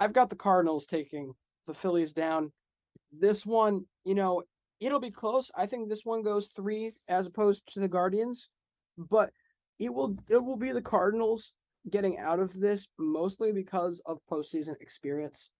i've 0.00 0.12
got 0.14 0.28
the 0.30 0.36
cardinals 0.36 0.86
taking 0.86 1.32
the 1.66 1.74
phillies 1.74 2.12
down 2.12 2.50
this 3.12 3.44
one 3.46 3.84
you 4.04 4.14
know 4.14 4.42
it'll 4.80 5.00
be 5.00 5.10
close. 5.10 5.50
I 5.56 5.66
think 5.66 5.88
this 5.88 6.04
one 6.04 6.22
goes 6.22 6.48
three 6.48 6.92
as 7.08 7.26
opposed 7.26 7.62
to 7.74 7.80
the 7.80 7.88
guardians 7.88 8.48
but 8.98 9.30
it 9.78 9.94
will 9.94 10.16
it 10.28 10.44
will 10.44 10.56
be 10.56 10.72
the 10.72 10.82
cardinals 10.82 11.52
getting 11.90 12.18
out 12.18 12.40
of 12.40 12.52
this 12.58 12.86
mostly 12.98 13.52
because 13.52 14.02
of 14.04 14.18
postseason 14.30 14.74
experience. 14.80 15.50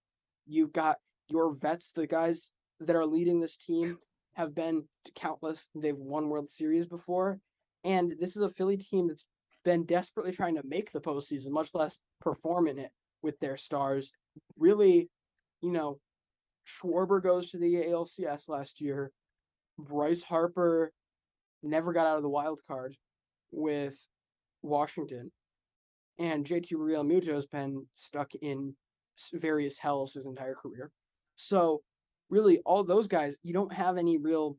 You've 0.46 0.72
got 0.72 0.98
your 1.28 1.54
vets 1.54 1.92
the 1.92 2.06
guys 2.06 2.50
that 2.80 2.96
are 2.96 3.06
leading 3.06 3.40
this 3.40 3.56
team 3.56 3.96
have 4.34 4.54
been 4.54 4.84
countless. 5.14 5.68
They've 5.74 5.96
won 5.96 6.28
world 6.28 6.50
series 6.50 6.86
before 6.86 7.38
and 7.84 8.14
this 8.20 8.34
is 8.36 8.42
a 8.42 8.48
philly 8.48 8.76
team 8.76 9.08
that's 9.08 9.24
been 9.64 9.84
desperately 9.84 10.32
trying 10.32 10.56
to 10.56 10.62
make 10.64 10.90
the 10.90 11.00
postseason 11.00 11.50
much 11.50 11.70
less 11.74 12.00
perform 12.20 12.66
in 12.66 12.78
it 12.78 12.90
with 13.22 13.38
their 13.38 13.56
stars. 13.56 14.12
Really, 14.58 15.08
you 15.60 15.70
know, 15.70 15.98
Schwarber 16.68 17.22
goes 17.22 17.50
to 17.50 17.58
the 17.58 17.74
ALCS 17.74 18.48
last 18.48 18.80
year. 18.80 19.10
Bryce 19.78 20.22
Harper 20.22 20.92
never 21.62 21.92
got 21.92 22.06
out 22.06 22.16
of 22.16 22.22
the 22.22 22.28
wild 22.28 22.60
card 22.66 22.96
with 23.50 23.96
Washington. 24.62 25.30
And 26.18 26.44
JT 26.44 26.72
Realmuto 26.72 27.32
has 27.32 27.46
been 27.46 27.86
stuck 27.94 28.34
in 28.34 28.74
various 29.32 29.78
hells 29.78 30.14
his 30.14 30.26
entire 30.26 30.54
career. 30.54 30.90
So, 31.36 31.82
really, 32.28 32.58
all 32.66 32.82
those 32.82 33.08
guys, 33.08 33.36
you 33.42 33.54
don't 33.54 33.72
have 33.72 33.96
any 33.96 34.18
real 34.18 34.56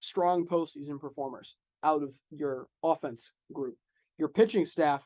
strong 0.00 0.46
postseason 0.46 1.00
performers 1.00 1.56
out 1.82 2.02
of 2.02 2.12
your 2.30 2.66
offense 2.82 3.32
group. 3.52 3.76
Your 4.18 4.28
pitching 4.28 4.66
staff, 4.66 5.04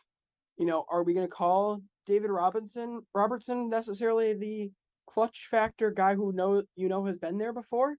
you 0.59 0.67
know, 0.67 0.85
are 0.91 1.03
we 1.03 1.15
going 1.15 1.27
to 1.27 1.33
call 1.33 1.81
David 2.07 2.31
Robinson 2.31 3.03
Robertson 3.15 3.69
necessarily 3.69 4.35
the 4.35 4.71
clutch 5.13 5.49
factor 5.51 5.91
guy 5.91 6.15
who 6.15 6.33
know 6.33 6.63
you 6.77 6.89
know 6.89 7.05
has 7.07 7.19
been 7.19 7.39
there 7.39 7.53
before? 7.53 7.97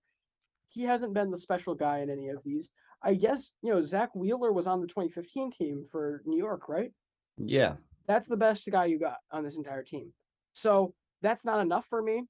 He 0.69 0.84
hasn't 0.84 1.13
been 1.13 1.30
the 1.30 1.38
special 1.38 1.76
guy 1.76 1.99
in 1.99 2.10
any 2.10 2.30
of 2.30 2.39
these. 2.43 2.71
I 3.04 3.13
guess 3.13 3.52
you 3.62 3.71
know 3.71 3.82
Zack 3.82 4.15
Wheeler 4.15 4.52
was 4.52 4.67
on 4.67 4.82
the 4.82 4.88
2015 4.88 5.52
team 5.52 5.86
for 5.91 6.21
New 6.26 6.38
York, 6.38 6.67
right? 6.67 6.91
Yeah, 7.38 7.76
that's 8.08 8.28
the 8.28 8.38
best 8.38 8.67
guy 8.71 8.86
you 8.86 8.99
got 8.99 9.17
on 9.32 9.43
this 9.43 9.58
entire 9.58 9.84
team. 9.84 10.12
So 10.54 10.93
that's 11.21 11.45
not 11.45 11.60
enough 11.60 11.86
for 11.89 12.02
me 12.02 12.23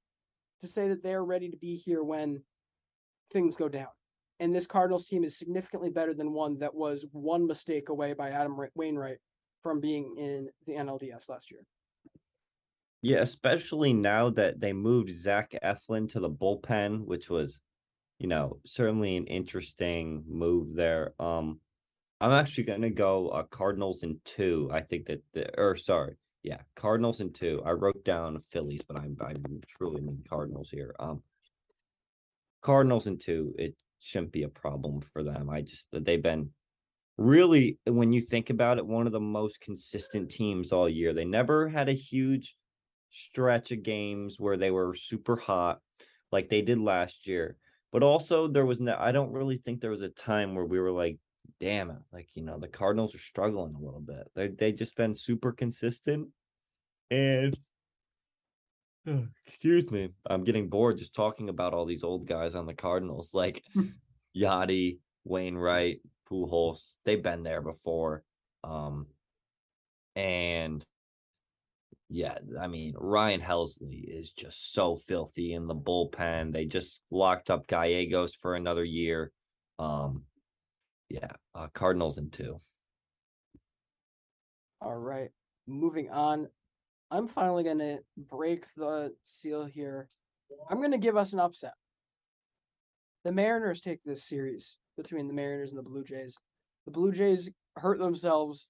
to 0.62 0.68
say 0.68 0.88
that 0.90 1.04
they're 1.04 1.26
ready 1.26 1.50
to 1.50 1.58
be 1.58 1.76
here 1.76 2.04
when 2.04 2.42
things 3.32 3.56
go 3.56 3.68
down. 3.68 3.90
And 4.40 4.56
this 4.56 4.68
Cardinals 4.68 5.08
team 5.08 5.24
is 5.24 5.38
significantly 5.38 5.90
better 5.90 6.14
than 6.14 6.34
one 6.34 6.58
that 6.60 6.74
was 6.74 7.06
one 7.12 7.46
mistake 7.46 7.90
away 7.90 8.14
by 8.14 8.30
Adam 8.30 8.58
Wainwright 8.76 9.18
from 9.62 9.80
being 9.80 10.16
in 10.18 10.50
the 10.66 10.74
NLDS 10.74 11.30
last 11.30 11.52
year. 11.52 11.62
Yeah, 13.04 13.18
especially 13.20 13.92
now 13.92 14.30
that 14.32 14.62
they 14.62 14.72
moved 14.72 15.14
Zach 15.14 15.54
Eflin 15.62 16.08
to 16.14 16.22
the 16.22 16.30
bullpen, 16.30 17.06
which 17.06 17.30
was, 17.30 17.60
you 18.18 18.28
know, 18.28 18.62
certainly 18.66 19.18
an 19.18 19.28
interesting 19.28 20.24
move 20.26 20.74
there. 20.74 21.14
Um, 21.20 21.60
I'm 22.22 22.32
actually 22.32 22.66
gonna 22.66 22.90
go 22.90 23.30
uh, 23.30 23.44
Cardinals 23.44 24.04
in 24.04 24.22
two. 24.26 24.70
I 24.72 24.82
think 24.82 25.08
that 25.08 25.22
the 25.34 25.60
or 25.60 25.76
sorry, 25.76 26.16
yeah, 26.44 26.62
Cardinals 26.78 27.20
in 27.22 27.34
two. 27.34 27.62
I 27.66 27.72
wrote 27.72 28.06
down 28.06 28.40
Phillies, 28.52 28.84
but 28.88 28.98
I'm 28.98 29.18
I 29.22 29.36
truly 29.68 30.02
mean 30.02 30.24
Cardinals 30.30 30.70
here. 30.72 30.96
Um, 31.00 31.24
Cardinals 32.62 33.08
in 33.08 33.18
two. 33.18 33.54
It 33.58 33.76
shouldn't 34.00 34.32
be 34.32 34.44
a 34.44 34.50
problem 34.50 35.02
for 35.02 35.24
them. 35.24 35.50
I 35.50 35.62
just 35.62 35.88
they've 35.92 36.22
been 36.24 36.52
really 37.18 37.80
when 37.86 38.14
you 38.14 38.22
think 38.22 38.50
about 38.50 38.78
it, 38.78 38.88
one 38.88 39.08
of 39.08 39.14
the 39.14 39.20
most 39.20 39.62
consistent 39.62 40.32
teams 40.32 40.72
all 40.72 40.90
year. 40.90 41.14
They 41.14 41.26
never 41.26 41.70
had 41.70 41.90
a 41.90 41.94
huge 41.94 42.56
stretch 43.14 43.72
of 43.72 43.84
games 43.84 44.40
where 44.40 44.58
they 44.58 44.72
were 44.72 44.96
super 44.96 45.36
hot 45.36 45.80
like 46.34 46.50
they 46.50 46.62
did 46.62 46.80
last 46.80 47.28
year. 47.28 47.56
But 47.92 48.04
also 48.04 48.48
there 48.48 48.66
was 48.66 48.82
no 48.82 48.98
I 49.00 49.12
don't 49.12 49.32
really 49.32 49.58
think 49.58 49.80
there 49.80 49.92
was 49.92 50.02
a 50.02 50.10
time 50.10 50.56
where 50.56 50.66
we 50.66 50.80
were 50.80 50.92
like, 50.92 51.20
damn 51.60 51.92
it, 51.92 52.02
like 52.12 52.28
you 52.34 52.44
know, 52.44 52.58
the 52.58 52.68
Cardinals 52.68 53.16
are 53.16 53.20
struggling 53.20 53.76
a 53.76 53.80
little 53.80 54.02
bit. 54.02 54.30
They 54.36 54.48
they 54.48 54.72
just 54.72 54.98
been 54.98 55.16
super 55.16 55.52
consistent. 55.52 56.30
And 57.12 57.56
excuse 59.46 59.92
me, 59.92 60.10
I'm 60.26 60.44
getting 60.44 60.70
bored 60.70 60.98
just 60.98 61.14
talking 61.14 61.50
about 61.50 61.74
all 61.74 61.86
these 61.86 62.04
old 62.04 62.28
guys 62.28 62.56
on 62.56 62.66
the 62.66 62.74
Cardinals, 62.74 63.34
like 63.34 63.64
Yadi, 64.36 64.98
Wainwright, 65.24 66.02
Pujols. 66.30 66.96
They've 67.06 67.22
been 67.22 67.44
there 67.44 67.62
before, 67.62 68.24
um, 68.64 69.06
and 70.16 70.84
yeah, 72.14 72.38
I 72.62 72.68
mean 72.68 72.94
Ryan 72.96 73.42
Helsley 73.42 74.06
is 74.08 74.30
just 74.30 74.72
so 74.72 74.96
filthy 74.96 75.54
in 75.54 75.66
the 75.66 75.74
bullpen. 75.74 76.54
They 76.54 76.66
just 76.66 77.02
locked 77.10 77.50
up 77.50 77.66
Gallegos 77.66 78.36
for 78.36 78.54
another 78.54 78.84
year. 78.84 79.32
Um, 79.80 80.26
yeah, 81.10 81.32
uh, 81.56 81.68
Cardinals 81.74 82.20
in 82.20 82.30
two. 82.30 82.60
All 84.80 84.96
right, 84.96 85.32
moving 85.66 86.12
on. 86.12 86.50
I'm 87.10 87.28
finally 87.28 87.64
going 87.64 87.80
to 87.80 88.00
break 88.16 88.66
the 88.78 89.16
seal 89.24 89.66
here. 89.66 90.08
I'm 90.70 90.78
going 90.78 90.92
to 90.92 91.00
give 91.00 91.18
us 91.18 91.34
an 91.34 91.40
upset. 91.40 91.74
The 93.24 93.32
Mariners 93.32 93.82
take 93.82 94.04
this 94.04 94.24
series 94.24 94.78
between 94.98 95.28
the 95.28 95.34
Mariners 95.34 95.72
and 95.72 95.80
the 95.80 95.90
Blue 95.90 96.04
Jays. 96.04 96.38
The 96.86 96.92
Blue 96.92 97.12
Jays 97.12 97.50
hurt 97.76 97.98
themselves 97.98 98.68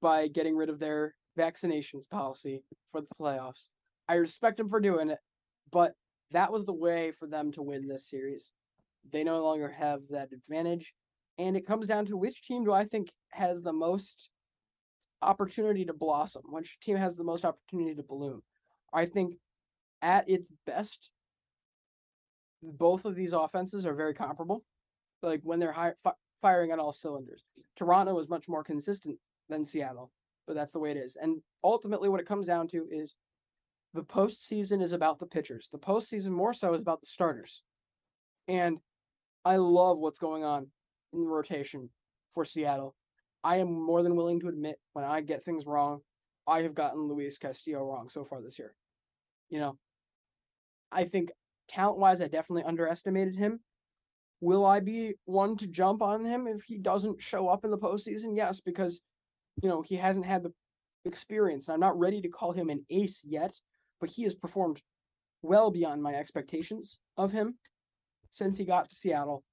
by 0.00 0.28
getting 0.28 0.56
rid 0.56 0.68
of 0.68 0.78
their 0.78 1.14
vaccinations 1.38 2.08
policy 2.10 2.62
for 2.92 3.00
the 3.00 3.06
playoffs. 3.18 3.68
I 4.08 4.14
respect 4.14 4.58
them 4.58 4.68
for 4.68 4.80
doing 4.80 5.10
it, 5.10 5.18
but 5.70 5.94
that 6.30 6.52
was 6.52 6.64
the 6.64 6.72
way 6.72 7.12
for 7.12 7.26
them 7.26 7.52
to 7.52 7.62
win 7.62 7.86
this 7.86 8.08
series. 8.08 8.50
They 9.10 9.24
no 9.24 9.42
longer 9.42 9.68
have 9.68 10.00
that 10.10 10.30
advantage. 10.32 10.94
And 11.38 11.56
it 11.56 11.66
comes 11.66 11.86
down 11.86 12.06
to 12.06 12.16
which 12.16 12.42
team 12.42 12.64
do 12.64 12.72
I 12.72 12.84
think 12.84 13.10
has 13.30 13.62
the 13.62 13.72
most 13.72 14.30
opportunity 15.22 15.84
to 15.86 15.92
blossom, 15.92 16.42
which 16.50 16.78
team 16.80 16.96
has 16.96 17.16
the 17.16 17.24
most 17.24 17.44
opportunity 17.44 17.94
to 17.94 18.02
bloom. 18.02 18.42
I 18.92 19.06
think 19.06 19.34
at 20.02 20.28
its 20.28 20.52
best, 20.66 21.10
both 22.62 23.04
of 23.04 23.14
these 23.14 23.32
offenses 23.32 23.84
are 23.84 23.94
very 23.94 24.14
comparable. 24.14 24.64
Like 25.22 25.40
when 25.42 25.58
they're 25.58 25.72
hi- 25.72 25.94
fi- 26.02 26.12
firing 26.44 26.72
on 26.72 26.78
all 26.78 26.92
cylinders. 26.92 27.42
Toronto 27.74 28.18
is 28.18 28.28
much 28.28 28.48
more 28.48 28.62
consistent 28.62 29.18
than 29.48 29.64
Seattle, 29.64 30.12
but 30.46 30.56
that's 30.56 30.72
the 30.72 30.78
way 30.78 30.90
it 30.90 30.96
is. 30.96 31.16
And 31.16 31.40
ultimately, 31.62 32.08
what 32.08 32.20
it 32.20 32.26
comes 32.26 32.46
down 32.46 32.68
to 32.68 32.86
is 32.90 33.14
the 33.94 34.02
postseason 34.02 34.82
is 34.82 34.92
about 34.92 35.18
the 35.18 35.26
pitchers. 35.26 35.68
The 35.72 35.78
postseason 35.78 36.30
more 36.30 36.52
so 36.52 36.74
is 36.74 36.82
about 36.82 37.00
the 37.00 37.06
starters. 37.06 37.62
And 38.48 38.78
I 39.44 39.56
love 39.56 39.98
what's 39.98 40.18
going 40.18 40.44
on 40.44 40.66
in 41.12 41.20
the 41.20 41.28
rotation 41.28 41.90
for 42.32 42.44
Seattle. 42.44 42.94
I 43.42 43.56
am 43.56 43.72
more 43.72 44.02
than 44.02 44.16
willing 44.16 44.40
to 44.40 44.48
admit 44.48 44.76
when 44.94 45.04
I 45.04 45.20
get 45.20 45.42
things 45.42 45.66
wrong, 45.66 46.00
I 46.46 46.62
have 46.62 46.74
gotten 46.74 47.08
Luis 47.08 47.38
Castillo 47.38 47.84
wrong 47.84 48.08
so 48.08 48.24
far 48.24 48.42
this 48.42 48.58
year. 48.58 48.74
You 49.50 49.60
know, 49.60 49.78
I 50.90 51.04
think 51.04 51.30
talent 51.68 51.98
wise, 51.98 52.20
I 52.20 52.28
definitely 52.28 52.64
underestimated 52.64 53.36
him. 53.36 53.60
Will 54.40 54.64
I 54.66 54.80
be 54.80 55.14
one 55.24 55.56
to 55.58 55.66
jump 55.66 56.02
on 56.02 56.24
him 56.24 56.46
if 56.46 56.62
he 56.62 56.78
doesn't 56.78 57.22
show 57.22 57.48
up 57.48 57.64
in 57.64 57.70
the 57.70 57.78
postseason? 57.78 58.36
Yes, 58.36 58.60
because, 58.60 59.00
you 59.62 59.68
know, 59.68 59.82
he 59.82 59.96
hasn't 59.96 60.26
had 60.26 60.42
the 60.42 60.52
experience. 61.04 61.68
And 61.68 61.74
I'm 61.74 61.80
not 61.80 61.98
ready 61.98 62.20
to 62.22 62.28
call 62.28 62.52
him 62.52 62.70
an 62.70 62.84
ace 62.90 63.22
yet, 63.24 63.54
but 64.00 64.10
he 64.10 64.22
has 64.24 64.34
performed 64.34 64.80
well 65.42 65.70
beyond 65.70 66.02
my 66.02 66.14
expectations 66.14 66.98
of 67.16 67.32
him 67.32 67.56
since 68.30 68.58
he 68.58 68.64
got 68.64 68.88
to 68.90 68.94
Seattle. 68.96 69.44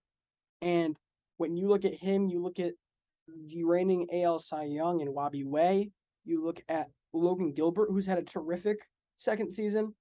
And 0.61 0.95
when 1.37 1.55
you 1.55 1.67
look 1.67 1.85
at 1.85 1.93
him, 1.93 2.27
you 2.27 2.41
look 2.41 2.59
at 2.59 2.73
the 3.45 3.63
reigning 3.63 4.07
AL 4.11 4.39
Cy 4.39 4.63
Young 4.65 5.01
and 5.01 5.15
Robbie 5.15 5.43
Ray. 5.43 5.91
You 6.25 6.43
look 6.43 6.63
at 6.69 6.89
Logan 7.13 7.53
Gilbert, 7.53 7.89
who's 7.91 8.05
had 8.05 8.17
a 8.17 8.23
terrific 8.23 8.79
second 9.17 9.51
season. 9.51 9.93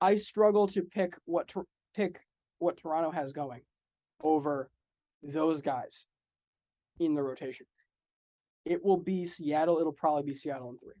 I 0.00 0.16
struggle 0.16 0.66
to 0.68 0.82
pick 0.82 1.14
what 1.24 1.48
to 1.48 1.64
pick 1.94 2.20
what 2.58 2.76
Toronto 2.76 3.10
has 3.10 3.32
going 3.32 3.62
over 4.22 4.70
those 5.22 5.62
guys 5.62 6.06
in 6.98 7.14
the 7.14 7.22
rotation. 7.22 7.66
It 8.64 8.84
will 8.84 8.98
be 8.98 9.26
Seattle. 9.26 9.78
It'll 9.78 9.92
probably 9.92 10.24
be 10.24 10.34
Seattle 10.34 10.70
in 10.70 10.78
three. 10.78 10.92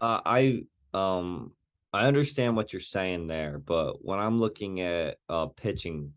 Uh, 0.00 0.20
I 0.24 0.62
um 0.92 1.52
I 1.92 2.06
understand 2.06 2.56
what 2.56 2.72
you're 2.72 2.80
saying 2.80 3.26
there, 3.28 3.58
but 3.58 4.04
when 4.04 4.18
I'm 4.18 4.40
looking 4.40 4.80
at 4.80 5.16
uh 5.28 5.46
pitching 5.46 6.12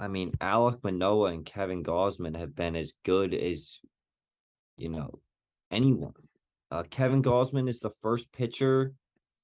I 0.00 0.08
mean, 0.08 0.32
Alek 0.40 0.82
Manoah 0.82 1.32
and 1.32 1.44
Kevin 1.44 1.84
Gausman 1.84 2.34
have 2.34 2.56
been 2.56 2.74
as 2.74 2.94
good 3.04 3.34
as, 3.34 3.80
you 4.78 4.88
know, 4.88 5.20
anyone. 5.70 6.14
Uh, 6.70 6.84
Kevin 6.84 7.22
Gausman 7.22 7.68
is 7.68 7.80
the 7.80 7.90
first 8.00 8.32
pitcher 8.32 8.94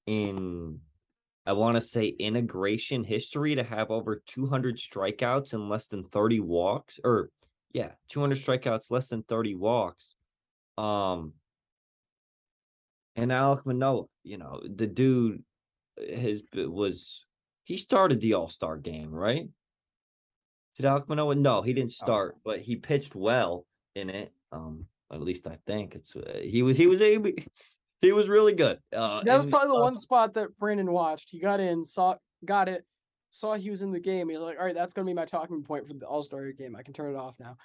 in, 0.07 0.81
I 1.45 1.53
want 1.53 1.77
to 1.77 1.83
say, 1.83 2.07
integration 2.07 3.05
history 3.05 3.55
to 3.55 3.65
have 3.65 3.91
over 3.91 4.23
200 4.27 4.79
strikeouts 4.79 5.53
and 5.53 5.69
less 5.69 5.89
than 5.89 6.05
30 6.05 6.41
walks, 6.41 6.99
or 7.05 7.29
yeah, 7.73 7.93
200 8.09 8.39
strikeouts, 8.39 8.91
less 8.91 9.09
than 9.09 9.23
30 9.23 9.55
walks. 9.55 10.15
Um, 10.79 11.35
and 13.17 13.31
Alek 13.31 13.65
Manoah, 13.65 14.05
you 14.23 14.39
know, 14.39 14.61
the 14.65 14.87
dude 14.87 15.43
has 15.99 16.43
was 16.55 17.25
he 17.65 17.77
started 17.79 18.21
the 18.21 18.35
All 18.35 18.49
Star 18.49 18.77
game, 18.77 19.11
right? 19.11 19.49
Did 20.77 20.87
Alek 20.87 21.09
Manoah? 21.09 21.35
No, 21.35 21.63
he 21.63 21.73
didn't 21.73 21.93
oh. 21.93 22.05
start, 22.05 22.35
oh. 22.37 22.41
but 22.45 22.61
he 22.61 22.77
pitched 22.77 23.15
well 23.15 23.67
in 23.95 24.11
it. 24.11 24.33
Um, 24.53 24.87
at 25.11 25.23
least 25.23 25.47
I 25.47 25.59
think 25.67 25.95
it's 25.95 26.15
uh, 26.15 26.41
he 26.43 26.63
was 26.63 26.77
he 26.77 26.87
was 26.87 27.01
a 27.01 27.19
he 28.03 28.13
was 28.13 28.29
really 28.29 28.53
good. 28.53 28.79
Uh, 28.95 29.23
that 29.25 29.39
was 29.39 29.47
probably 29.47 29.69
the 29.69 29.75
uh, 29.77 29.83
one 29.83 29.97
spot 29.97 30.35
that 30.35 30.57
Brandon 30.59 30.91
watched. 30.91 31.31
He 31.31 31.41
got 31.41 31.61
in, 31.61 31.85
saw 31.85 32.17
got 32.45 32.69
it, 32.69 32.85
saw 33.31 33.55
he 33.55 33.71
was 33.71 33.83
in 33.83 33.93
the 33.93 34.01
game. 34.01 34.29
He's 34.29 34.39
like, 34.39 34.59
all 34.59 34.65
right, 34.65 34.75
that's 34.75 34.95
gonna 34.95 35.07
be 35.07 35.15
my 35.15 35.25
talking 35.25 35.63
point 35.63 35.87
for 35.87 35.95
the 35.95 36.07
All 36.07 36.23
Star 36.23 36.51
game. 36.53 36.75
I 36.77 36.83
can 36.83 36.95
turn 36.95 37.15
it 37.15 37.19
off 37.19 37.37
now. 37.39 37.57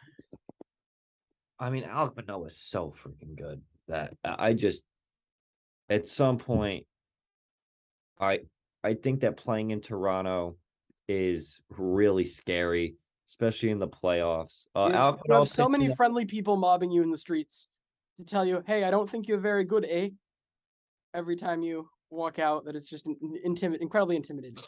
I 1.60 1.69
mean, 1.69 1.84
Alek 1.84 2.15
Manoah 2.15 2.47
is 2.47 2.58
so 2.58 2.93
freaking 3.04 3.38
good 3.38 3.62
that 3.88 4.13
I 4.24 4.54
just 4.54 4.84
at 5.89 6.08
some 6.08 6.38
point 6.38 6.86
I 8.19 8.39
I 8.84 8.95
think 8.95 9.21
that 9.21 9.38
playing 9.38 9.71
in 9.71 9.82
Toronto 9.82 10.58
is 11.08 11.60
really 11.69 12.26
scary, 12.26 12.95
especially 13.30 13.69
in 13.69 13.80
the 13.80 13.88
playoffs. 13.88 14.65
Uh, 14.76 14.88
You 14.91 14.93
have, 14.97 15.19
you 15.28 15.34
have 15.36 15.47
so 15.47 15.69
many 15.69 15.86
pitching- 15.86 15.95
friendly 15.95 16.26
people 16.26 16.58
mobbing 16.58 16.91
you 16.91 17.04
in 17.04 17.12
the 17.12 17.17
streets 17.17 17.67
to 18.17 18.26
tell 18.26 18.45
you, 18.45 18.63
"Hey, 18.65 18.84
I 18.84 18.91
don't 18.91 19.10
think 19.10 19.28
you're 19.28 19.38
very 19.39 19.63
good." 19.65 19.86
Eh? 19.88 20.10
Every 21.13 21.36
time 21.36 21.62
you 21.62 21.89
walk 22.10 22.39
out, 22.39 22.65
that 22.65 22.76
it's 22.76 22.89
just 22.89 23.06
intimid, 23.45 23.82
incredibly 23.82 24.15
intimidating. 24.15 24.63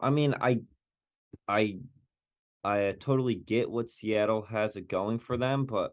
I 0.00 0.10
mean, 0.10 0.34
I, 0.40 0.60
I, 1.46 1.78
I 2.64 2.94
totally 2.98 3.34
get 3.34 3.70
what 3.70 3.90
Seattle 3.90 4.42
has 4.42 4.76
it 4.76 4.88
going 4.88 5.18
for 5.18 5.36
them, 5.36 5.64
but 5.64 5.92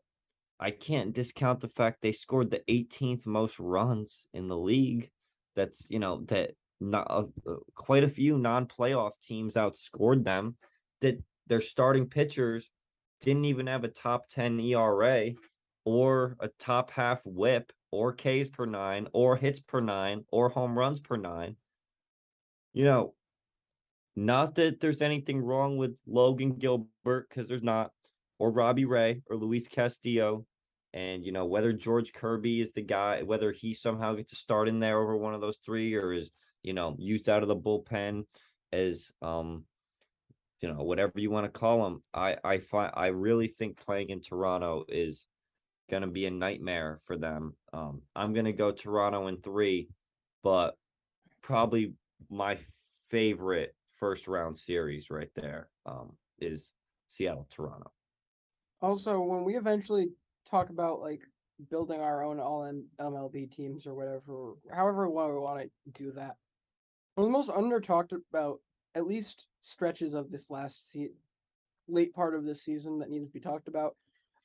I 0.59 0.71
can't 0.71 1.13
discount 1.13 1.59
the 1.59 1.67
fact 1.67 2.01
they 2.01 2.11
scored 2.11 2.51
the 2.51 2.61
18th 2.69 3.25
most 3.25 3.59
runs 3.59 4.27
in 4.33 4.47
the 4.47 4.57
league. 4.57 5.09
That's 5.55 5.87
you 5.89 5.99
know 5.99 6.23
that 6.27 6.51
not 6.79 7.07
uh, 7.09 7.23
uh, 7.47 7.55
quite 7.75 8.03
a 8.03 8.09
few 8.09 8.37
non-playoff 8.37 9.11
teams 9.21 9.55
outscored 9.55 10.23
them. 10.23 10.55
That 11.01 11.21
their 11.47 11.61
starting 11.61 12.07
pitchers 12.07 12.69
didn't 13.21 13.45
even 13.45 13.67
have 13.67 13.83
a 13.83 13.89
top 13.89 14.27
10 14.29 14.59
ERA 14.59 15.31
or 15.83 16.35
a 16.39 16.47
top 16.59 16.91
half 16.91 17.19
WHIP 17.23 17.71
or 17.91 18.13
Ks 18.13 18.47
per 18.49 18.65
nine 18.65 19.07
or 19.13 19.35
hits 19.35 19.59
per 19.59 19.81
nine 19.81 20.25
or 20.31 20.49
home 20.49 20.77
runs 20.77 20.99
per 20.99 21.17
nine. 21.17 21.55
You 22.73 22.85
know, 22.85 23.13
not 24.15 24.55
that 24.55 24.79
there's 24.79 25.01
anything 25.01 25.39
wrong 25.39 25.77
with 25.77 25.95
Logan 26.07 26.55
Gilbert, 26.55 27.27
because 27.29 27.47
there's 27.47 27.63
not, 27.63 27.91
or 28.39 28.51
Robbie 28.51 28.85
Ray 28.85 29.21
or 29.29 29.35
Luis 29.35 29.67
Castillo. 29.67 30.45
And, 30.93 31.25
you 31.25 31.33
know, 31.33 31.45
whether 31.45 31.73
George 31.73 32.13
Kirby 32.13 32.61
is 32.61 32.71
the 32.71 32.81
guy, 32.81 33.21
whether 33.21 33.51
he 33.51 33.73
somehow 33.73 34.13
gets 34.13 34.31
a 34.31 34.37
start 34.37 34.69
in 34.69 34.79
there 34.79 34.97
over 34.97 35.17
one 35.17 35.33
of 35.33 35.41
those 35.41 35.57
three 35.57 35.93
or 35.95 36.13
is, 36.13 36.31
you 36.63 36.73
know, 36.73 36.95
used 36.97 37.27
out 37.27 37.41
of 37.41 37.49
the 37.49 37.55
bullpen 37.55 38.23
as, 38.71 39.11
um, 39.21 39.65
you 40.61 40.71
know, 40.71 40.83
whatever 40.83 41.19
you 41.19 41.29
want 41.29 41.45
to 41.45 41.59
call 41.59 41.85
him. 41.85 42.01
I, 42.13 42.37
I 42.45 42.59
find, 42.59 42.93
I 42.95 43.07
really 43.07 43.47
think 43.47 43.77
playing 43.85 44.09
in 44.09 44.21
Toronto 44.21 44.85
is 44.87 45.27
going 45.89 46.03
to 46.03 46.07
be 46.07 46.25
a 46.25 46.31
nightmare 46.31 47.01
for 47.03 47.17
them. 47.17 47.55
Um, 47.73 48.01
I'm 48.15 48.31
going 48.31 48.45
to 48.45 48.53
go 48.53 48.71
Toronto 48.71 49.27
in 49.27 49.41
three, 49.41 49.89
but 50.43 50.77
probably 51.41 51.91
my 52.29 52.57
favorite 53.09 53.75
first 53.99 54.27
round 54.27 54.57
series 54.57 55.09
right 55.09 55.29
there 55.35 55.69
um, 55.85 56.13
is 56.39 56.71
Seattle 57.07 57.47
Toronto. 57.49 57.91
Also, 58.81 59.19
when 59.19 59.43
we 59.43 59.55
eventually 59.55 60.09
talk 60.49 60.69
about 60.69 60.99
like 61.01 61.21
building 61.69 62.01
our 62.01 62.23
own 62.23 62.39
all 62.39 62.69
MLB 62.99 63.51
teams 63.51 63.87
or 63.87 63.93
whatever, 63.93 64.53
however 64.71 65.07
we 65.07 65.15
want 65.15 65.61
to 65.61 65.69
do 65.93 66.11
that, 66.11 66.35
one 67.15 67.25
of 67.25 67.31
the 67.31 67.37
most 67.37 67.49
under 67.49 67.79
talked 67.79 68.13
about, 68.13 68.59
at 68.93 69.07
least 69.07 69.47
stretches 69.61 70.13
of 70.13 70.29
this 70.29 70.49
last 70.49 70.91
se- 70.91 71.13
late 71.87 72.13
part 72.13 72.35
of 72.35 72.43
this 72.43 72.61
season 72.61 72.99
that 72.99 73.09
needs 73.09 73.25
to 73.25 73.33
be 73.33 73.39
talked 73.39 73.67
about, 73.67 73.95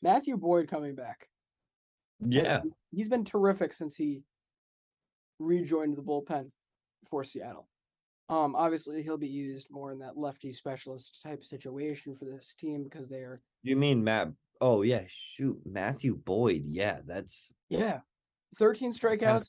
Matthew 0.02 0.36
Boyd 0.36 0.68
coming 0.68 0.94
back. 0.94 1.28
Yeah, 2.24 2.60
He's 2.90 3.08
been 3.08 3.24
terrific 3.24 3.72
since 3.72 3.96
he 3.96 4.22
rejoined 5.38 5.96
the 5.96 6.02
bullpen 6.02 6.50
for 7.08 7.24
Seattle. 7.24 7.69
Um, 8.30 8.54
obviously 8.54 9.02
he'll 9.02 9.18
be 9.18 9.26
used 9.26 9.68
more 9.72 9.90
in 9.90 9.98
that 9.98 10.16
lefty 10.16 10.52
specialist 10.52 11.20
type 11.20 11.44
situation 11.44 12.14
for 12.14 12.26
this 12.26 12.54
team 12.56 12.84
because 12.84 13.08
they 13.08 13.16
are 13.16 13.42
you 13.64 13.76
mean 13.76 14.04
Matt? 14.04 14.28
Oh 14.60 14.82
yeah, 14.82 15.02
shoot, 15.08 15.58
Matthew 15.66 16.16
Boyd. 16.16 16.64
Yeah, 16.68 17.00
that's 17.06 17.52
yeah, 17.68 18.00
thirteen 18.56 18.92
strikeouts, 18.92 19.48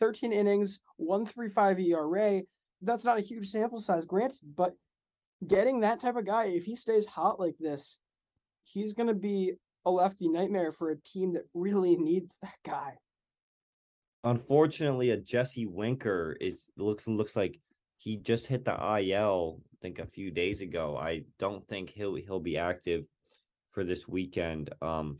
thirteen 0.00 0.32
innings, 0.32 0.80
one 0.96 1.26
three 1.26 1.48
five 1.48 1.78
ERA. 1.78 2.42
That's 2.80 3.04
not 3.04 3.18
a 3.18 3.22
huge 3.22 3.48
sample 3.48 3.80
size, 3.80 4.06
granted, 4.06 4.38
but 4.56 4.74
getting 5.46 5.80
that 5.80 6.00
type 6.00 6.16
of 6.16 6.26
guy, 6.26 6.46
if 6.46 6.64
he 6.64 6.74
stays 6.74 7.06
hot 7.06 7.38
like 7.38 7.56
this, 7.58 7.98
he's 8.64 8.94
gonna 8.94 9.14
be 9.14 9.52
a 9.84 9.90
lefty 9.90 10.28
nightmare 10.28 10.72
for 10.72 10.90
a 10.90 11.00
team 11.00 11.34
that 11.34 11.44
really 11.54 11.96
needs 11.98 12.38
that 12.40 12.54
guy. 12.64 12.94
Unfortunately, 14.24 15.10
a 15.10 15.16
Jesse 15.16 15.66
Winker 15.66 16.36
is 16.40 16.68
looks 16.76 17.06
looks 17.06 17.34
like 17.36 17.58
he 18.02 18.16
just 18.16 18.48
hit 18.48 18.64
the 18.64 18.74
IL. 18.74 19.60
I 19.72 19.76
think 19.80 20.00
a 20.00 20.06
few 20.06 20.32
days 20.32 20.60
ago. 20.60 20.96
I 20.96 21.22
don't 21.38 21.66
think 21.68 21.90
he'll 21.90 22.16
he'll 22.16 22.40
be 22.40 22.58
active 22.58 23.04
for 23.70 23.84
this 23.84 24.08
weekend. 24.08 24.70
Um, 24.82 25.18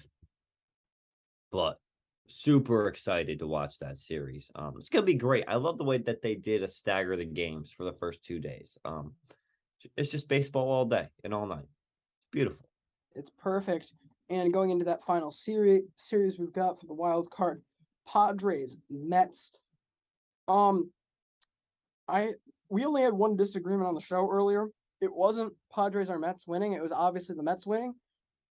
but 1.53 1.79
super 2.27 2.89
excited 2.89 3.39
to 3.39 3.47
watch 3.47 3.79
that 3.79 3.99
series. 3.99 4.51
Um, 4.57 4.75
it's 4.79 4.89
gonna 4.89 5.07
be 5.07 5.15
great. 5.15 5.45
I 5.47 5.57
love 5.57 5.79
the 5.79 5.85
way 5.85 5.99
that 5.99 6.23
they 6.23 6.35
did 6.35 6.65
a 6.65 6.69
stagger 6.69 7.17
the 7.17 7.25
games 7.25 7.71
for 7.71 7.85
the 7.85 7.93
first 7.93 8.25
two 8.25 8.41
days. 8.41 8.77
Um, 8.85 9.13
it's 9.97 10.11
just 10.11 10.27
baseball 10.27 10.69
all 10.69 10.85
day 10.85 11.07
and 11.23 11.33
all 11.33 11.47
night. 11.47 11.67
It's 12.19 12.31
beautiful. 12.33 12.69
It's 13.15 13.31
perfect. 13.39 13.93
And 14.29 14.53
going 14.53 14.71
into 14.71 14.87
that 14.87 15.05
final 15.05 15.31
series 15.31 15.83
series 15.95 16.37
we've 16.37 16.53
got 16.53 16.81
for 16.81 16.87
the 16.87 16.95
wild 16.95 17.31
card, 17.31 17.63
Padres, 18.09 18.79
Mets. 18.91 19.53
Um 20.49 20.91
I 22.09 22.33
we 22.73 22.87
only 22.87 23.03
had 23.03 23.13
one 23.13 23.37
disagreement 23.37 23.87
on 23.87 23.95
the 23.95 24.01
show 24.01 24.31
earlier. 24.31 24.67
It 25.03 25.15
wasn't 25.15 25.53
Padres 25.75 26.09
or 26.09 26.19
Mets 26.19 26.47
winning, 26.47 26.73
it 26.73 26.81
was 26.81 26.91
obviously 26.91 27.37
the 27.37 27.43
Mets 27.43 27.67
winning. 27.67 27.93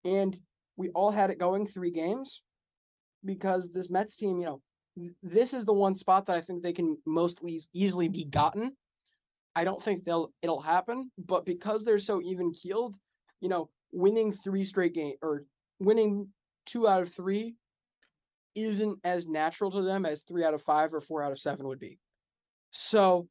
And 0.06 0.38
we 0.78 0.90
all 0.90 1.10
had 1.10 1.32
it 1.32 1.40
going 1.40 1.66
three 1.66 1.90
games 1.90 2.44
because 3.26 3.72
this 3.72 3.90
Mets 3.90 4.16
team, 4.16 4.40
you 4.40 4.46
know, 4.46 4.62
this 5.24 5.56
is 5.56 5.66
the 5.66 5.74
one 5.74 5.96
spot 5.96 6.28
that 6.28 6.38
I 6.38 6.42
think 6.42 6.62
they 6.62 6.72
can 6.72 6.98
most 7.04 7.44
easily 7.74 8.10
be 8.10 8.26
gotten. 8.26 8.74
I 9.56 9.64
don't 9.64 9.82
think 9.82 10.06
they'll 10.06 10.32
it'll 10.44 10.62
happen, 10.62 11.10
but 11.18 11.44
because 11.44 11.84
they're 11.84 11.98
so 11.98 12.22
even 12.22 12.52
keeled, 12.52 12.96
you 13.40 13.50
know, 13.50 13.70
winning 13.92 14.32
three 14.32 14.66
straight 14.66 14.94
game 14.94 15.16
or 15.24 15.46
winning 15.80 16.28
two 16.68 16.88
out 16.88 17.02
of 17.02 17.12
three 17.12 17.56
isn't 18.54 19.00
as 19.04 19.28
natural 19.28 19.72
to 19.72 19.82
them 19.82 20.06
as 20.06 20.22
three 20.22 20.44
out 20.44 20.54
of 20.54 20.62
five 20.62 20.94
or 20.94 21.02
four 21.02 21.24
out 21.24 21.32
of 21.32 21.40
seven 21.40 21.68
would 21.68 21.80
be. 21.80 21.98
So 22.70 23.28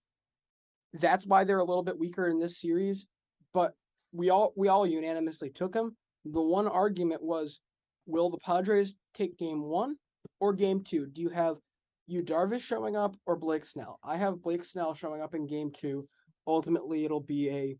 that's 0.94 1.26
why 1.26 1.44
they're 1.44 1.58
a 1.58 1.64
little 1.64 1.82
bit 1.82 1.98
weaker 1.98 2.28
in 2.28 2.38
this 2.38 2.60
series. 2.60 3.06
But 3.52 3.74
we 4.12 4.30
all 4.30 4.52
we 4.56 4.68
all 4.68 4.86
unanimously 4.86 5.50
took 5.50 5.72
them. 5.72 5.96
The 6.24 6.42
one 6.42 6.68
argument 6.68 7.22
was, 7.22 7.60
will 8.06 8.30
the 8.30 8.38
Padres 8.38 8.94
take 9.14 9.38
game 9.38 9.62
one 9.62 9.96
or 10.40 10.52
game 10.52 10.82
two? 10.84 11.06
Do 11.06 11.22
you 11.22 11.30
have 11.30 11.56
Yu 12.06 12.22
Darvish 12.22 12.62
showing 12.62 12.96
up 12.96 13.16
or 13.26 13.36
Blake 13.36 13.64
Snell? 13.64 13.98
I 14.02 14.16
have 14.16 14.42
Blake 14.42 14.64
Snell 14.64 14.94
showing 14.94 15.22
up 15.22 15.34
in 15.34 15.46
game 15.46 15.70
two. 15.72 16.08
Ultimately, 16.46 17.04
it'll 17.04 17.20
be 17.20 17.50
a 17.50 17.76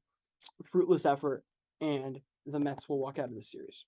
fruitless 0.67 1.05
effort, 1.05 1.43
and 1.81 2.21
the 2.47 2.61
Mets 2.61 2.89
will 2.89 2.99
walk 2.99 3.19
out 3.19 3.29
of 3.29 3.35
the 3.35 3.43
series. 3.43 3.85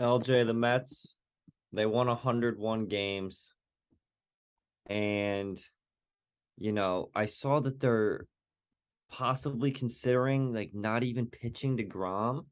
LJ, 0.00 0.46
the 0.46 0.54
Mets, 0.54 1.16
they 1.72 1.84
won 1.84 2.06
101 2.06 2.86
games. 2.86 3.52
And, 4.86 5.60
you 6.60 6.72
know, 6.72 7.10
I 7.14 7.24
saw 7.24 7.58
that 7.60 7.80
they're 7.80 8.26
possibly 9.10 9.72
considering 9.72 10.54
like 10.54 10.70
not 10.72 11.02
even 11.02 11.26
pitching 11.26 11.76
deGrom 11.76 12.44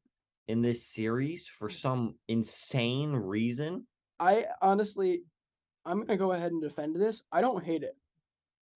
in 0.47 0.61
this 0.61 0.87
series 0.87 1.47
for 1.47 1.69
mm. 1.69 1.73
some 1.73 2.15
insane 2.27 3.13
reason. 3.13 3.85
I 4.19 4.47
honestly, 4.61 5.21
I'm 5.85 6.01
gonna 6.01 6.17
go 6.17 6.33
ahead 6.33 6.51
and 6.51 6.61
defend 6.61 6.95
this. 6.95 7.23
I 7.31 7.39
don't 7.39 7.63
hate 7.63 7.83
it. 7.83 7.95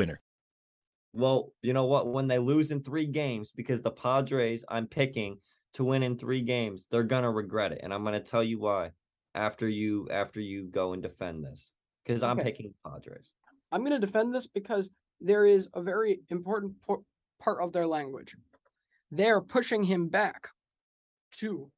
winner. 0.00 0.20
Well, 1.12 1.52
you 1.60 1.72
know 1.74 1.84
what? 1.84 2.06
When 2.06 2.26
they 2.28 2.38
lose 2.38 2.70
in 2.70 2.82
three 2.82 3.06
games, 3.06 3.52
because 3.54 3.82
the 3.82 3.90
Padres 3.90 4.64
I'm 4.68 4.86
picking 4.86 5.38
to 5.74 5.84
win 5.84 6.02
in 6.02 6.16
three 6.16 6.40
games, 6.40 6.86
they're 6.90 7.02
gonna 7.04 7.30
regret 7.30 7.72
it. 7.72 7.80
And 7.82 7.92
I'm 7.92 8.02
gonna 8.04 8.20
tell 8.20 8.42
you 8.42 8.58
why 8.60 8.92
after 9.34 9.68
you 9.68 10.08
after 10.10 10.40
you 10.40 10.68
go 10.68 10.92
and 10.94 11.02
defend 11.02 11.44
this. 11.44 11.72
Because 12.04 12.22
I'm 12.22 12.38
Okay. 12.38 12.50
picking 12.50 12.74
Padres. 12.86 13.30
I'm 13.72 13.84
gonna 13.84 13.98
defend 13.98 14.34
this 14.34 14.46
because 14.46 14.90
there 15.20 15.44
is 15.44 15.68
a 15.74 15.82
very 15.82 16.22
important 16.30 16.80
po- 16.82 17.04
part 17.38 17.62
of 17.62 17.72
their 17.72 17.86
language. 17.86 18.34
They're 19.10 19.42
pushing 19.42 19.82
him 19.82 20.08
back 20.08 20.48
to 21.32 21.70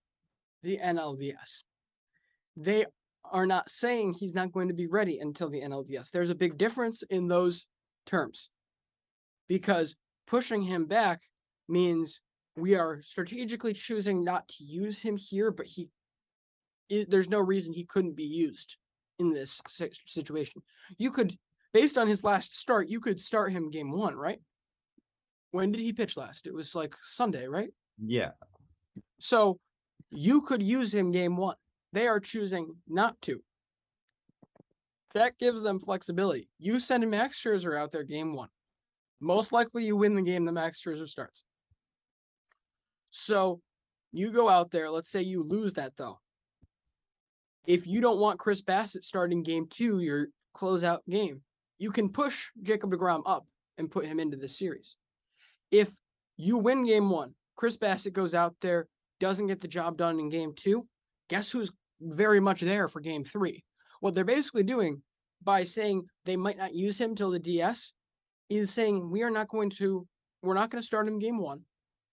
the 0.62 0.78
NLDS. 0.78 1.64
They 2.56 2.86
are 3.24 3.46
not 3.46 3.70
saying 3.70 4.12
he's 4.14 4.34
not 4.34 4.52
going 4.52 4.68
to 4.68 4.74
be 4.74 4.86
ready 4.86 5.18
until 5.18 5.48
the 5.50 5.62
NLDS. 5.62 6.10
There's 6.10 6.30
a 6.30 6.34
big 6.34 6.58
difference 6.58 7.02
in 7.10 7.26
those 7.26 7.66
terms 8.06 8.48
because 9.48 9.96
pushing 10.26 10.62
him 10.62 10.86
back 10.86 11.20
means 11.68 12.20
we 12.56 12.74
are 12.74 13.00
strategically 13.02 13.72
choosing 13.72 14.24
not 14.24 14.46
to 14.48 14.64
use 14.64 15.00
him 15.00 15.16
here, 15.16 15.50
but 15.50 15.66
he 15.66 15.88
there's 17.08 17.28
no 17.28 17.40
reason 17.40 17.72
he 17.72 17.84
couldn't 17.84 18.16
be 18.16 18.24
used 18.24 18.76
in 19.18 19.32
this 19.32 19.60
situation. 20.06 20.62
You 20.98 21.10
could, 21.10 21.36
based 21.72 21.96
on 21.96 22.06
his 22.06 22.22
last 22.22 22.58
start, 22.58 22.88
you 22.88 23.00
could 23.00 23.18
start 23.18 23.52
him 23.52 23.70
game 23.70 23.90
one, 23.90 24.14
right? 24.14 24.40
When 25.52 25.72
did 25.72 25.80
he 25.80 25.92
pitch 25.92 26.16
last? 26.16 26.46
It 26.46 26.54
was 26.54 26.74
like 26.74 26.94
Sunday, 27.02 27.46
right? 27.46 27.70
Yeah. 28.04 28.30
So 29.20 29.58
you 30.10 30.42
could 30.42 30.62
use 30.62 30.92
him 30.92 31.12
game 31.12 31.36
one. 31.36 31.56
They 31.92 32.08
are 32.08 32.20
choosing 32.20 32.74
not 32.88 33.20
to. 33.22 33.42
That 35.14 35.38
gives 35.38 35.62
them 35.62 35.78
flexibility. 35.78 36.48
You 36.58 36.80
send 36.80 37.08
Max 37.10 37.40
Scherzer 37.40 37.78
out 37.78 37.92
there 37.92 38.04
game 38.04 38.34
one. 38.34 38.48
Most 39.20 39.52
likely 39.52 39.84
you 39.84 39.96
win 39.96 40.14
the 40.14 40.22
game 40.22 40.44
the 40.44 40.52
Max 40.52 40.82
Scherzer 40.82 41.08
starts. 41.08 41.44
So 43.10 43.60
you 44.12 44.30
go 44.30 44.48
out 44.48 44.70
there, 44.70 44.90
let's 44.90 45.10
say 45.10 45.22
you 45.22 45.42
lose 45.42 45.74
that 45.74 45.92
though. 45.96 46.18
If 47.66 47.86
you 47.86 48.00
don't 48.00 48.18
want 48.18 48.40
Chris 48.40 48.62
Bassitt 48.62 49.04
starting 49.04 49.42
game 49.42 49.66
two, 49.70 50.00
your 50.00 50.28
closeout 50.56 51.00
game, 51.08 51.42
you 51.78 51.92
can 51.92 52.08
push 52.08 52.48
Jacob 52.62 52.90
DeGrom 52.90 53.22
up 53.26 53.46
and 53.78 53.90
put 53.90 54.06
him 54.06 54.18
into 54.18 54.36
the 54.36 54.48
series. 54.48 54.96
If 55.70 55.90
you 56.36 56.58
win 56.58 56.84
game 56.84 57.10
one, 57.10 57.34
Chris 57.56 57.76
Bassitt 57.76 58.12
goes 58.12 58.34
out 58.34 58.54
there, 58.60 58.88
doesn't 59.20 59.46
get 59.46 59.60
the 59.60 59.68
job 59.68 59.96
done 59.96 60.18
in 60.18 60.28
game 60.28 60.54
two, 60.56 60.86
guess 61.28 61.50
who's 61.50 61.70
very 62.00 62.40
much 62.40 62.60
there 62.60 62.88
for 62.88 63.00
game 63.00 63.24
three? 63.24 63.62
What 64.02 64.16
they're 64.16 64.24
basically 64.24 64.64
doing 64.64 65.00
by 65.44 65.62
saying 65.62 66.08
they 66.24 66.34
might 66.34 66.58
not 66.58 66.74
use 66.74 67.00
him 67.00 67.14
till 67.14 67.30
the 67.30 67.38
DS 67.38 67.92
is 68.48 68.72
saying 68.72 69.08
we 69.08 69.22
are 69.22 69.30
not 69.30 69.46
going 69.46 69.70
to, 69.70 70.04
we're 70.42 70.54
not 70.54 70.70
going 70.70 70.82
to 70.82 70.86
start 70.86 71.06
him 71.06 71.20
game 71.20 71.38
one. 71.38 71.60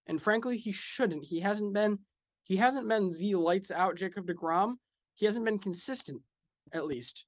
And 0.05 0.21
frankly, 0.21 0.55
he 0.55 0.71
shouldn't. 0.71 1.25
He 1.25 1.39
hasn't 1.39 1.73
been, 1.73 1.97
he 2.43 2.55
hasn't 2.57 2.87
been 2.87 3.15
the 3.17 3.33
lights 3.33 3.71
out 3.71 3.95
Jacob 3.95 4.27
DeGrom. 4.27 4.75
He 5.15 5.25
hasn't 5.25 5.45
been 5.45 5.57
consistent, 5.57 6.21
at 6.73 6.85
least, 6.85 7.25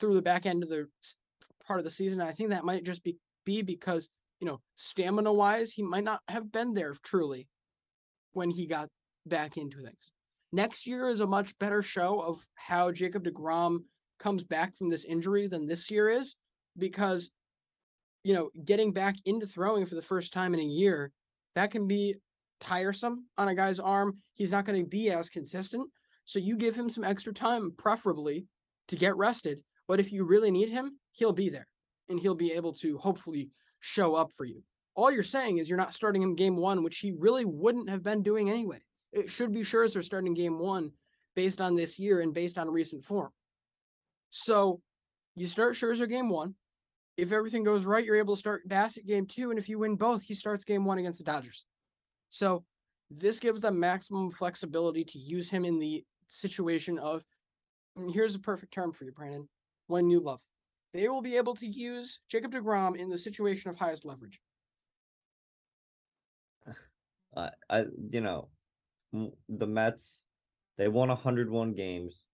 through 0.00 0.14
the 0.14 0.22
back 0.22 0.46
end 0.46 0.62
of 0.62 0.70
the 0.70 0.88
part 1.66 1.78
of 1.78 1.84
the 1.84 1.90
season. 1.90 2.22
I 2.22 2.32
think 2.32 2.48
that 2.48 2.64
might 2.64 2.84
just 2.84 3.04
be 3.04 3.18
be 3.44 3.60
because 3.60 4.08
you 4.40 4.46
know 4.46 4.62
stamina 4.76 5.30
wise, 5.30 5.70
he 5.70 5.82
might 5.82 6.04
not 6.04 6.22
have 6.28 6.50
been 6.50 6.72
there 6.72 6.94
truly 7.02 7.46
when 8.32 8.48
he 8.48 8.66
got 8.66 8.88
back 9.26 9.58
into 9.58 9.82
things. 9.82 10.10
Next 10.52 10.86
year 10.86 11.08
is 11.08 11.20
a 11.20 11.26
much 11.26 11.58
better 11.58 11.80
show 11.80 12.20
of 12.20 12.44
how 12.54 12.92
Jacob 12.92 13.24
DeGrom 13.24 13.78
comes 14.18 14.44
back 14.44 14.76
from 14.76 14.90
this 14.90 15.06
injury 15.06 15.46
than 15.46 15.66
this 15.66 15.90
year 15.90 16.10
is 16.10 16.36
because 16.78 17.30
you 18.22 18.34
know 18.34 18.50
getting 18.64 18.92
back 18.92 19.16
into 19.24 19.46
throwing 19.46 19.86
for 19.86 19.94
the 19.94 20.02
first 20.02 20.32
time 20.32 20.54
in 20.54 20.60
a 20.60 20.64
year 20.64 21.10
that 21.54 21.70
can 21.70 21.88
be 21.88 22.14
tiresome 22.60 23.26
on 23.38 23.48
a 23.48 23.54
guy's 23.54 23.80
arm. 23.80 24.18
He's 24.34 24.52
not 24.52 24.64
going 24.64 24.80
to 24.80 24.88
be 24.88 25.10
as 25.10 25.28
consistent. 25.28 25.90
So 26.24 26.38
you 26.38 26.56
give 26.56 26.76
him 26.76 26.88
some 26.88 27.02
extra 27.02 27.32
time 27.32 27.72
preferably 27.76 28.46
to 28.88 28.96
get 28.96 29.16
rested. 29.16 29.60
But 29.88 29.98
if 29.98 30.12
you 30.12 30.24
really 30.24 30.50
need 30.50 30.68
him 30.68 30.98
he'll 31.12 31.32
be 31.32 31.48
there 31.48 31.66
and 32.08 32.20
he'll 32.20 32.34
be 32.34 32.52
able 32.52 32.74
to 32.74 32.98
hopefully 32.98 33.50
show 33.80 34.14
up 34.14 34.30
for 34.36 34.44
you. 34.44 34.62
All 34.94 35.10
you're 35.10 35.22
saying 35.22 35.58
is 35.58 35.68
you're 35.68 35.78
not 35.78 35.94
starting 35.94 36.22
him 36.22 36.34
game 36.34 36.56
one 36.56 36.82
which 36.82 36.98
he 36.98 37.12
really 37.18 37.46
wouldn't 37.46 37.88
have 37.88 38.02
been 38.02 38.22
doing 38.22 38.50
anyway 38.50 38.80
it 39.12 39.30
should 39.30 39.52
be 39.52 39.60
Scherzer 39.60 40.02
starting 40.02 40.34
game 40.34 40.58
one 40.58 40.92
based 41.34 41.60
on 41.60 41.76
this 41.76 41.98
year 41.98 42.20
and 42.20 42.34
based 42.34 42.58
on 42.58 42.70
recent 42.70 43.04
form. 43.04 43.30
So 44.30 44.80
you 45.34 45.46
start 45.46 45.74
Scherzer 45.74 46.08
game 46.08 46.28
one. 46.28 46.54
If 47.16 47.32
everything 47.32 47.62
goes 47.62 47.84
right, 47.84 48.04
you're 48.04 48.16
able 48.16 48.34
to 48.34 48.40
start 48.40 48.66
Bassitt 48.68 49.06
game 49.06 49.26
two. 49.26 49.50
And 49.50 49.58
if 49.58 49.68
you 49.68 49.78
win 49.78 49.96
both, 49.96 50.22
he 50.22 50.34
starts 50.34 50.64
game 50.64 50.84
one 50.84 50.98
against 50.98 51.18
the 51.18 51.24
Dodgers. 51.24 51.64
So 52.30 52.64
this 53.10 53.38
gives 53.38 53.60
them 53.60 53.78
maximum 53.78 54.30
flexibility 54.30 55.04
to 55.04 55.18
use 55.18 55.50
him 55.50 55.64
in 55.64 55.78
the 55.78 56.04
situation 56.28 56.98
of 56.98 57.22
here's 58.10 58.34
a 58.34 58.38
perfect 58.38 58.72
term 58.72 58.92
for 58.92 59.04
you, 59.04 59.12
Brandon. 59.12 59.48
When 59.88 60.08
you 60.08 60.20
love. 60.20 60.40
They 60.94 61.08
will 61.08 61.22
be 61.22 61.36
able 61.36 61.54
to 61.56 61.66
use 61.66 62.20
Jacob 62.28 62.52
DeGrom 62.52 62.96
in 62.96 63.08
the 63.08 63.18
situation 63.18 63.70
of 63.70 63.76
highest 63.76 64.04
leverage. 64.04 64.40
Uh, 67.34 67.48
I, 67.70 67.84
you 68.10 68.20
know, 68.20 68.50
the 69.12 69.66
Mets, 69.66 70.24
they 70.78 70.88
won 70.88 71.08
101 71.08 71.74
games. 71.74 72.24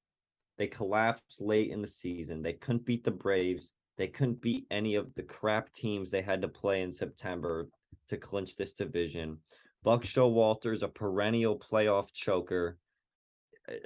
They 0.59 0.67
collapsed 0.67 1.41
late 1.41 1.71
in 1.71 1.83
the 1.83 1.89
season. 1.89 2.43
They 2.43 2.55
couldn't 2.55 2.85
beat 2.85 3.05
the 3.05 3.11
Braves. 3.11 3.73
They 3.97 4.09
couldn't 4.09 4.41
beat 4.41 4.67
any 4.71 4.95
of 4.95 5.15
the 5.15 5.23
crap 5.23 5.73
teams 5.73 6.11
they 6.11 6.23
had 6.23 6.43
to 6.43 6.49
play 6.49 6.83
in 6.83 6.93
September 6.93 7.69
to 8.09 8.17
clinch 8.17 8.57
this 8.57 8.73
division. 8.73 9.39
Buck 9.83 10.03
Showalter's 10.03 10.83
a 10.83 10.89
perennial 10.89 11.59
playoff 11.59 12.13
choker. 12.13 12.79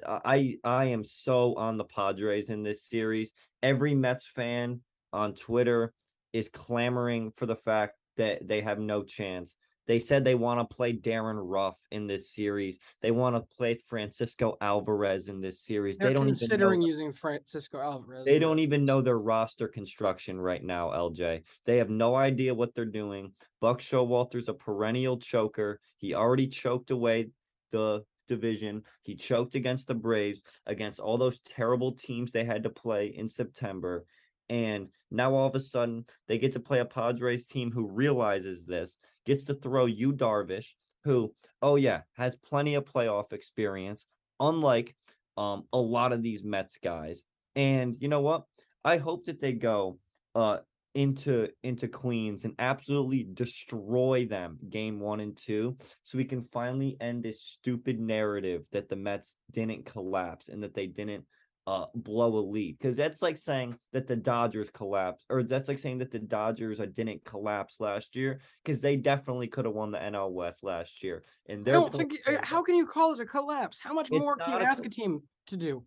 I 0.06 0.56
I 0.62 0.86
am 0.86 1.04
so 1.04 1.54
on 1.54 1.76
the 1.76 1.84
Padres 1.84 2.50
in 2.50 2.62
this 2.62 2.84
series. 2.84 3.32
Every 3.62 3.94
Mets 3.94 4.26
fan 4.26 4.80
on 5.12 5.34
Twitter 5.34 5.92
is 6.32 6.48
clamoring 6.48 7.32
for 7.36 7.46
the 7.46 7.56
fact 7.56 7.96
that 8.16 8.46
they 8.46 8.60
have 8.60 8.78
no 8.78 9.02
chance. 9.02 9.56
They 9.86 9.98
said 9.98 10.24
they 10.24 10.34
want 10.34 10.60
to 10.60 10.74
play 10.74 10.92
Darin 10.92 11.36
Ruf 11.36 11.76
in 11.90 12.06
this 12.06 12.30
series. 12.30 12.78
They 13.00 13.10
want 13.10 13.36
to 13.36 13.56
play 13.56 13.74
Francisco 13.74 14.56
Alvarez 14.60 15.28
in 15.28 15.40
this 15.40 15.60
series. 15.60 15.98
They're 15.98 16.08
they 16.08 16.14
don't 16.14 16.26
considering 16.26 16.80
even 16.80 16.80
know, 16.80 16.86
using 16.86 17.12
Francisco 17.12 17.80
Alvarez. 17.80 18.24
They 18.24 18.38
don't 18.38 18.58
even 18.60 18.84
know 18.84 19.00
their 19.00 19.18
roster 19.18 19.68
construction 19.68 20.40
right 20.40 20.62
now, 20.62 20.90
LJ. 20.90 21.42
They 21.66 21.78
have 21.78 21.90
no 21.90 22.14
idea 22.14 22.54
what 22.54 22.74
they're 22.74 22.84
doing. 22.84 23.32
Buck 23.60 23.80
Showalter's 23.80 24.48
a 24.48 24.54
perennial 24.54 25.18
choker. 25.18 25.80
He 25.96 26.14
already 26.14 26.46
choked 26.46 26.90
away 26.90 27.30
the 27.72 28.04
division. 28.28 28.82
He 29.02 29.16
choked 29.16 29.54
against 29.54 29.88
the 29.88 29.94
Braves, 29.94 30.42
against 30.66 31.00
all 31.00 31.18
those 31.18 31.40
terrible 31.40 31.92
teams 31.92 32.30
they 32.30 32.44
had 32.44 32.62
to 32.62 32.70
play 32.70 33.06
in 33.06 33.28
September. 33.28 34.04
And 34.52 34.88
now 35.10 35.32
all 35.34 35.46
of 35.48 35.54
a 35.54 35.60
sudden 35.60 36.04
they 36.28 36.36
get 36.36 36.52
to 36.52 36.60
play 36.60 36.80
a 36.80 36.84
Padres 36.84 37.46
team 37.46 37.72
who 37.72 37.88
realizes 37.88 38.64
this, 38.64 38.98
gets 39.24 39.44
to 39.44 39.54
throw 39.54 39.86
Yu 39.86 40.12
Darvish, 40.12 40.74
who, 41.04 41.34
oh 41.62 41.76
yeah, 41.76 42.02
has 42.18 42.36
plenty 42.36 42.74
of 42.74 42.84
playoff 42.84 43.32
experience, 43.32 44.04
unlike 44.38 44.94
um 45.38 45.64
a 45.72 45.78
lot 45.78 46.12
of 46.12 46.22
these 46.22 46.44
Mets 46.44 46.76
guys. 46.76 47.24
And 47.56 47.96
you 47.98 48.08
know 48.08 48.20
what? 48.20 48.44
I 48.84 48.98
hope 48.98 49.24
that 49.24 49.40
they 49.40 49.54
go 49.54 49.98
uh 50.34 50.58
into 50.94 51.48
into 51.62 51.88
Queens 51.88 52.44
and 52.44 52.54
absolutely 52.58 53.26
destroy 53.32 54.26
them 54.26 54.58
game 54.68 55.00
1 55.00 55.20
and 55.20 55.34
2 55.34 55.78
so 56.02 56.18
we 56.18 56.26
can 56.26 56.46
finally 56.52 56.98
end 57.00 57.22
this 57.22 57.40
stupid 57.40 57.98
narrative 57.98 58.64
that 58.72 58.90
the 58.90 58.96
Mets 58.96 59.34
didn't 59.50 59.86
collapse 59.86 60.50
and 60.50 60.62
that 60.62 60.74
they 60.74 60.88
didn't 60.88 61.24
uh 61.66 61.86
blow 61.94 62.38
a 62.38 62.44
lead 62.44 62.76
because 62.78 62.96
that's 62.96 63.22
like 63.22 63.38
saying 63.38 63.76
that 63.92 64.06
the 64.08 64.16
Dodgers 64.16 64.68
collapsed 64.70 65.24
or 65.30 65.44
that's 65.44 65.68
like 65.68 65.78
saying 65.78 65.98
that 65.98 66.10
the 66.10 66.18
Dodgers 66.18 66.80
uh, 66.80 66.86
didn't 66.92 67.24
collapse 67.24 67.76
last 67.78 68.16
year 68.16 68.40
because 68.64 68.80
they 68.80 68.96
definitely 68.96 69.46
could 69.46 69.64
have 69.64 69.74
won 69.74 69.92
the 69.92 69.98
NL 69.98 70.32
West 70.32 70.64
last 70.64 71.04
year 71.04 71.22
and 71.48 71.68
I 71.68 71.72
don't 71.72 71.94
think 71.94 72.18
how 72.42 72.62
can 72.62 72.74
you 72.74 72.86
call 72.86 73.12
it 73.12 73.20
a 73.20 73.26
collapse? 73.26 73.78
How 73.78 73.92
much 73.92 74.10
more 74.10 74.36
can 74.36 74.52
you 74.52 74.58
a 74.58 74.68
ask 74.68 74.84
a 74.84 74.88
team 74.88 75.22
to 75.46 75.56
do? 75.56 75.84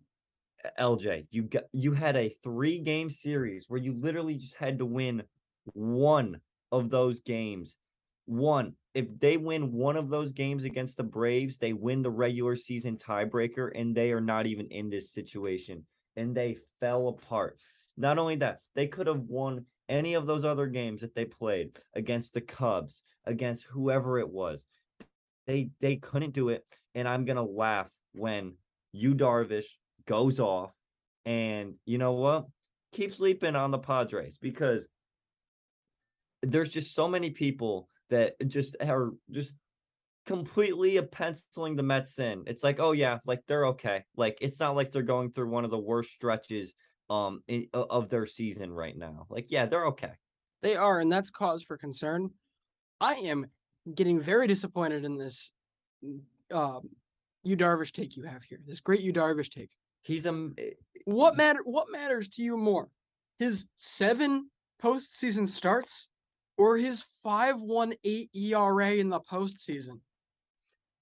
LJ 0.78 1.26
you 1.30 1.42
got 1.42 1.64
you 1.72 1.92
had 1.92 2.16
a 2.16 2.34
3 2.42 2.78
game 2.78 3.10
series 3.10 3.66
where 3.68 3.80
you 3.80 3.92
literally 3.92 4.36
just 4.36 4.56
had 4.56 4.78
to 4.78 4.86
win 4.86 5.22
one 5.74 6.40
of 6.72 6.90
those 6.90 7.20
games 7.20 7.76
one 8.26 8.74
if 8.96 9.20
they 9.20 9.36
win 9.36 9.72
one 9.72 9.94
of 9.96 10.08
those 10.08 10.32
games 10.32 10.64
against 10.64 10.96
the 10.96 11.04
Braves, 11.04 11.58
they 11.58 11.74
win 11.74 12.00
the 12.00 12.08
regular 12.08 12.56
season 12.56 12.96
tiebreaker, 12.96 13.70
and 13.78 13.94
they 13.94 14.10
are 14.10 14.22
not 14.22 14.46
even 14.46 14.68
in 14.68 14.88
this 14.88 15.10
situation. 15.12 15.84
And 16.16 16.34
they 16.34 16.56
fell 16.80 17.08
apart. 17.08 17.58
Not 17.98 18.16
only 18.18 18.36
that, 18.36 18.60
they 18.74 18.86
could 18.86 19.06
have 19.06 19.20
won 19.20 19.66
any 19.90 20.14
of 20.14 20.26
those 20.26 20.44
other 20.44 20.66
games 20.66 21.02
that 21.02 21.14
they 21.14 21.26
played 21.26 21.76
against 21.94 22.32
the 22.32 22.40
Cubs, 22.40 23.02
against 23.26 23.64
whoever 23.64 24.18
it 24.18 24.30
was. 24.30 24.64
They 25.46 25.68
they 25.82 25.96
couldn't 25.96 26.32
do 26.32 26.48
it. 26.48 26.64
And 26.94 27.06
I'm 27.06 27.26
gonna 27.26 27.44
laugh 27.44 27.90
when 28.14 28.54
Yu 28.92 29.14
Darvish 29.14 29.76
goes 30.06 30.40
off. 30.40 30.72
And 31.26 31.74
you 31.84 31.98
know 31.98 32.12
what? 32.12 32.46
Keep 32.92 33.14
sleeping 33.14 33.56
on 33.56 33.72
the 33.72 33.78
Padres 33.78 34.38
because 34.40 34.86
there's 36.42 36.70
just 36.70 36.94
so 36.94 37.08
many 37.08 37.28
people 37.28 37.90
that 38.10 38.34
just 38.46 38.76
are 38.80 39.12
just 39.30 39.52
completely 40.26 40.96
a 40.96 41.02
penciling 41.02 41.76
the 41.76 41.82
Mets 41.82 42.18
in. 42.18 42.44
It's 42.46 42.64
like, 42.64 42.80
oh 42.80 42.92
yeah, 42.92 43.18
like 43.24 43.42
they're 43.46 43.66
okay. 43.66 44.04
Like 44.16 44.38
it's 44.40 44.60
not 44.60 44.76
like 44.76 44.92
they're 44.92 45.02
going 45.02 45.32
through 45.32 45.48
one 45.48 45.64
of 45.64 45.70
the 45.70 45.78
worst 45.78 46.10
stretches 46.10 46.72
um 47.08 47.42
in, 47.46 47.68
of 47.72 48.08
their 48.08 48.26
season 48.26 48.72
right 48.72 48.96
now. 48.96 49.26
Like 49.30 49.50
yeah, 49.50 49.66
they're 49.66 49.86
okay. 49.86 50.12
they 50.62 50.76
are 50.76 51.00
and 51.00 51.12
that's 51.12 51.30
cause 51.30 51.62
for 51.62 51.76
concern 51.76 52.30
i 53.00 53.14
am 53.14 53.46
getting 53.94 54.18
very 54.18 54.46
disappointed 54.46 55.04
in 55.04 55.18
this 55.18 55.52
um 56.50 56.88
Yu 57.46 57.56
Darvish 57.56 57.92
take 57.92 58.16
you 58.16 58.24
have 58.24 58.42
here. 58.42 58.58
This 58.66 58.80
great 58.80 59.00
Yu 59.00 59.12
Darvish 59.12 59.50
take. 59.50 59.70
He's 60.02 60.26
a 60.26 60.50
eh, 60.58 60.70
What 61.04 61.36
matter? 61.36 61.60
What 61.64 61.92
matters 61.92 62.28
to 62.30 62.42
you 62.42 62.56
more? 62.56 62.88
His 63.38 63.66
seven 63.76 64.50
postseason 64.82 65.46
starts, 65.46 66.08
or 66.56 66.76
his 66.76 67.02
five 67.22 67.60
one 67.60 67.94
eight 68.04 68.30
ERA 68.34 68.92
in 68.92 69.08
the 69.08 69.20
postseason? 69.20 70.00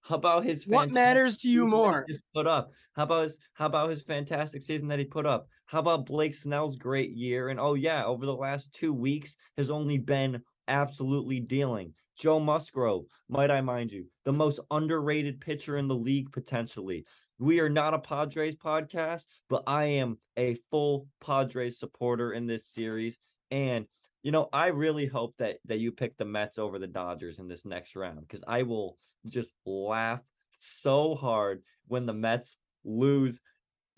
How 0.02 0.16
about 0.16 0.44
his 0.44 0.66
What 0.66 0.90
matters 0.90 1.38
to 1.38 1.48
you 1.48 1.64
season 1.64 1.70
that 1.70 1.88
he 1.88 1.94
more? 1.94 2.07
put 2.34 2.46
up? 2.46 2.70
How 2.94 3.05
about 3.05 3.22
his 3.24 3.38
how 3.55 3.66
about 3.66 3.90
his 3.90 4.02
fantastic 4.02 4.62
season 4.62 4.88
that 4.88 4.98
he 4.98 5.05
put 5.05 5.26
up? 5.26 5.48
How 5.66 5.80
about 5.80 6.07
Blake 6.07 6.34
Snell's 6.34 6.76
great 6.76 7.12
year? 7.12 7.48
And 7.48 7.59
oh 7.59 7.74
yeah, 7.74 8.05
over 8.05 8.26
the 8.26 8.34
last 8.34 8.72
two 8.74 8.92
weeks 8.92 9.36
has 9.57 9.70
only 9.70 9.98
been 9.98 10.42
absolutely 10.68 11.40
dealing. 11.40 11.94
Joe 12.16 12.38
Musgrove, 12.38 13.07
might 13.28 13.50
I 13.50 13.61
mind 13.61 13.90
you, 13.90 14.07
the 14.24 14.32
most 14.32 14.61
underrated 14.70 15.40
pitcher 15.40 15.78
in 15.78 15.88
the 15.88 15.96
league 15.96 16.30
potentially. 16.32 17.07
We 17.38 17.59
are 17.61 17.68
not 17.70 17.94
a 17.94 17.98
Padres 17.98 18.57
podcast, 18.57 19.24
but 19.48 19.64
I 19.66 19.84
am 19.84 20.18
a 20.36 20.55
full 20.70 21.09
Padres 21.20 21.78
supporter 21.78 22.32
in 22.32 22.46
this 22.46 22.66
series. 22.66 23.18
And 23.50 23.86
you 24.25 24.33
know, 24.33 24.49
I 24.53 24.68
really 24.68 25.07
hope 25.07 25.35
that 25.39 25.59
that 25.66 25.79
you 25.79 25.93
pick 25.93 26.16
the 26.16 26.25
Mets 26.25 26.59
over 26.59 26.79
the 26.79 26.87
Dodgers 26.87 27.39
in 27.39 27.47
this 27.47 27.66
next 27.66 27.95
round 27.95 28.20
because 28.20 28.43
I 28.49 28.62
will 28.62 28.97
just 29.29 29.53
laugh 29.66 30.22
so 30.59 31.14
hard 31.14 31.62
when 31.87 32.07
the 32.07 32.14
Mets 32.14 32.57
lose. 32.85 33.41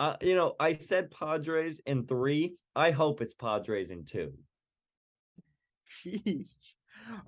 Uh, 0.00 0.16
you 0.20 0.34
know, 0.34 0.54
I 0.58 0.72
said 0.72 1.12
Padres 1.12 1.80
in 1.86 2.06
three. 2.06 2.56
I 2.74 2.90
hope 2.90 3.22
it's 3.22 3.34
Padres 3.34 3.90
in 3.90 4.04
two. 4.04 4.34
Sheesh. 6.04 6.48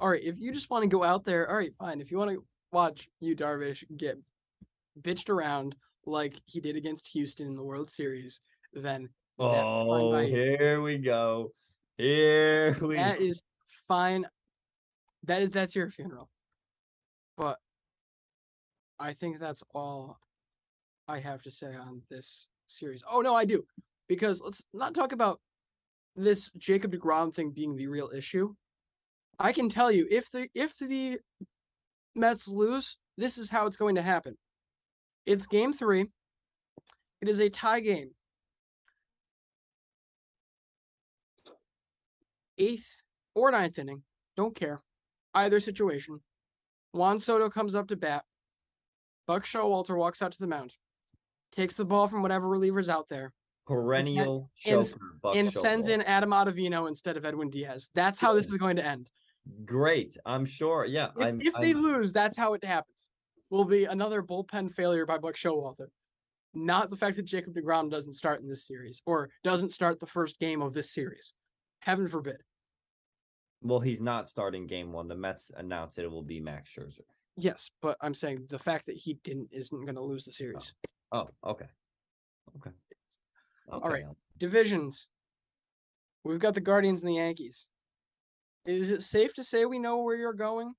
All 0.01 0.11
right, 0.11 0.23
if 0.23 0.41
you 0.41 0.53
just 0.53 0.69
want 0.69 0.83
to 0.83 0.89
go 0.89 1.05
out 1.05 1.25
there, 1.25 1.49
all 1.49 1.57
right, 1.57 1.73
fine. 1.79 2.01
If 2.01 2.11
you 2.11 2.19
want 2.19 2.33
to 2.33 2.45
watch 2.73 3.09
Yu 3.21 3.37
Darvish 3.37 3.85
get 3.97 4.19
bitched 5.01 5.29
around 5.29 5.77
like 6.05 6.35
he 6.47 6.61
did 6.61 6.75
against 6.75 7.07
Houston 7.09 7.47
in 7.47 7.55
the 7.55 7.63
World 7.63 7.91
Series, 7.91 8.41
then 8.73 9.09
that's 9.39 9.53
fine 9.53 9.87
Oh, 9.87 10.19
here 10.19 10.83
we 10.83 10.99
go. 10.99 11.53
Here 11.99 12.77
we 12.81 12.95
That 12.95 13.21
is 13.21 13.43
fine. 13.89 14.25
That 15.25 15.43
is 15.43 15.51
that's 15.51 15.75
your 15.75 15.91
funeral. 15.91 16.31
But 17.37 17.59
I 19.01 19.13
think 19.13 19.39
that's 19.39 19.63
all 19.75 20.19
I 21.09 21.19
have 21.19 21.43
to 21.43 21.51
say 21.51 21.75
on 21.75 22.03
this 22.09 22.49
series. 22.69 23.03
Oh 23.11 23.21
no, 23.21 23.35
I 23.35 23.45
do. 23.45 23.65
Because 24.09 24.41
let's 24.41 24.63
not 24.73 24.95
talk 24.95 25.13
about 25.13 25.41
this 26.15 26.51
Jacob 26.57 26.93
DeGrom 26.93 27.35
thing 27.35 27.51
being 27.51 27.77
the 27.77 27.89
real 27.89 28.11
issue. 28.15 28.55
I 29.41 29.53
can 29.53 29.69
tell 29.69 29.91
you 29.91 30.07
if 30.11 30.31
the 30.31 30.49
if 30.55 30.79
the 30.79 31.19
Mets 32.15 32.49
lose, 32.49 32.97
this 33.17 33.39
is 33.39 33.51
how 33.51 33.67
it's 33.67 33.77
going 33.77 33.97
to 33.97 34.03
happen. 34.03 34.37
It's 35.27 35.47
game 35.47 35.73
3. 35.73 36.07
It 37.21 37.29
is 37.29 37.41
a 37.41 37.51
tie 37.51 37.81
game. 37.81 38.11
Eighth 42.59 43.03
or 43.35 43.51
ninth 43.51 43.79
inning, 43.79 44.03
don't 44.37 44.55
care. 44.55 44.83
Either 45.35 45.61
situation. 45.61 46.21
Juan 46.93 47.19
Soto 47.19 47.49
comes 47.51 47.75
up 47.75 47.89
to 47.89 47.97
bat. 47.97 48.25
Buck 49.27 49.45
Showalter 49.45 49.97
walks 49.97 50.23
out 50.23 50.33
to 50.33 50.39
the 50.39 50.47
mound, 50.47 50.75
takes 51.53 51.75
the 51.75 51.85
ball 51.85 52.09
from 52.09 52.23
whatever 52.23 52.49
reliever's 52.49 52.89
out 52.89 53.09
there, 53.09 53.33
Perennial 53.67 54.51
and- 54.65 54.85
choker, 54.87 55.01
Buck 55.23 55.37
and 55.37 55.53
sends 55.53 55.89
in 55.89 56.01
Adam 56.03 56.31
Ottavino 56.31 56.89
instead 56.89 57.17
of 57.17 57.25
Edwin 57.27 57.51
Diaz. 57.51 57.91
That's 57.95 58.19
how 58.19 58.33
this 58.33 58.47
is 58.47 58.57
going 58.57 58.77
to 58.77 58.85
end. 58.85 59.11
Great. 59.65 60.17
I'm 60.27 60.45
sure. 60.47 60.85
Yeah. 60.87 61.09
If, 61.19 61.27
I'm, 61.35 61.41
if 61.43 61.55
they 61.61 61.69
I'm- 61.73 61.83
lose, 61.83 62.13
that's 62.13 62.37
how 62.37 62.55
it 62.55 62.65
happens. 62.65 63.11
Will 63.51 63.65
be 63.65 63.85
another 63.85 64.23
bullpen 64.23 64.73
failure 64.75 65.07
by 65.07 65.19
Buck 65.19 65.35
Showalter. 65.37 65.87
Not 66.55 66.91
the 66.91 66.97
fact 66.97 67.17
that 67.17 67.25
Jacob 67.27 67.55
DeGrom 67.55 67.91
doesn't 67.91 68.15
start 68.15 68.41
in 68.41 68.49
this 68.49 68.67
series 68.67 69.01
or 69.07 69.31
doesn't 69.45 69.73
start 69.73 70.01
the 70.01 70.07
first 70.07 70.39
game 70.39 70.61
of 70.63 70.73
this 70.75 70.93
series. 70.93 71.33
Heaven 71.81 72.09
forbid. 72.09 72.39
Well, 73.63 73.81
he's 73.81 74.01
not 74.01 74.29
starting 74.29 74.67
game 74.67 74.93
one. 74.93 75.09
The 75.09 75.17
Mets 75.17 75.51
announced 75.57 75.99
it 75.99 76.11
will 76.11 76.23
be 76.23 76.41
Max 76.41 76.71
Scherzer. 76.71 77.03
Yes, 77.37 77.71
but 77.83 77.97
I'm 78.01 78.15
saying 78.15 78.47
the 78.51 78.59
fact 78.59 78.87
that 78.87 78.97
he 78.97 79.15
didn't 79.25 79.49
isn't 79.53 79.85
going 79.85 79.95
to 79.95 80.03
lose 80.03 80.25
the 80.25 80.33
series. 80.33 80.75
Oh, 81.13 81.29
okay. 81.45 81.69
Okay. 82.57 82.71
All 83.71 83.81
right. 83.81 84.05
Divisions. 84.39 85.09
We've 86.25 86.39
got 86.39 86.55
the 86.55 86.61
Guardians 86.61 87.03
and 87.03 87.11
the 87.11 87.17
Yankees. 87.17 87.67
Is 88.67 88.91
it 88.91 89.03
safe 89.03 89.35
to 89.35 89.45
say 89.45 89.65
we 89.65 89.79
know 89.79 90.03
where 90.03 90.17
you're 90.17 90.33
going? 90.35 90.75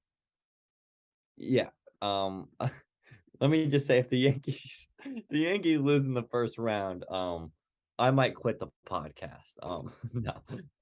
Yeah. 1.37 1.69
Um 2.01 2.49
let 3.39 3.49
me 3.49 3.67
just 3.67 3.87
say 3.87 3.99
if 3.99 4.09
the 4.09 4.17
Yankees 4.17 4.87
the 5.29 5.39
Yankees 5.39 5.79
lose 5.79 6.05
in 6.05 6.13
the 6.13 6.27
first 6.31 6.57
round, 6.57 7.05
um 7.09 7.51
I 7.97 8.11
might 8.11 8.35
quit 8.35 8.59
the 8.59 8.67
podcast. 8.87 9.55
Um 9.63 9.91
no. 10.13 10.33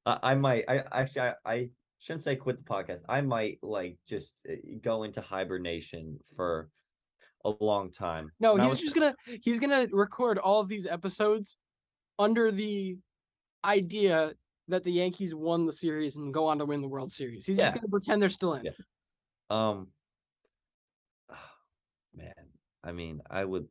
I, 0.06 0.20
I 0.24 0.36
might 0.36 0.66
I 0.68 0.84
actually 0.92 1.22
I, 1.22 1.34
I 1.46 1.70
shouldn't 2.00 2.24
say 2.24 2.36
quit 2.36 2.58
the 2.58 2.64
podcast. 2.64 3.02
I 3.10 3.22
might 3.22 3.60
like 3.62 3.98
just 4.08 4.36
uh, 4.50 4.54
go 4.82 5.04
into 5.04 5.22
hibernation 5.22 6.20
for 6.36 6.70
a 7.46 7.54
long 7.60 7.92
time. 7.92 8.32
No, 8.40 8.54
And 8.54 8.62
he's 8.64 8.72
was- 8.72 8.82
just 8.82 8.96
gonna 8.96 9.16
he's 9.42 9.60
gonna 9.60 9.88
record 9.92 10.38
all 10.38 10.60
of 10.60 10.68
these 10.68 10.86
episodes 10.86 11.58
under 12.20 12.52
the 12.52 12.98
idea 13.66 14.34
that 14.70 14.84
the 14.84 14.92
Yankees 14.92 15.34
won 15.34 15.66
the 15.66 15.72
series 15.74 16.16
and 16.18 16.34
go 16.34 16.46
on 16.46 16.58
to 16.60 16.66
win 16.66 16.82
the 16.82 16.88
World 16.88 17.12
Series. 17.12 17.46
He's 17.46 17.58
Yeah. 17.58 17.70
just 17.70 17.82
gonna 17.82 17.90
pretend 17.90 18.22
they're 18.22 18.30
still 18.30 18.54
in. 18.56 18.66
Yeah. 18.66 18.72
Um 19.50 19.88
man, 22.16 22.34
I 22.84 22.92
mean, 22.92 23.22
I 23.30 23.46
would 23.46 23.68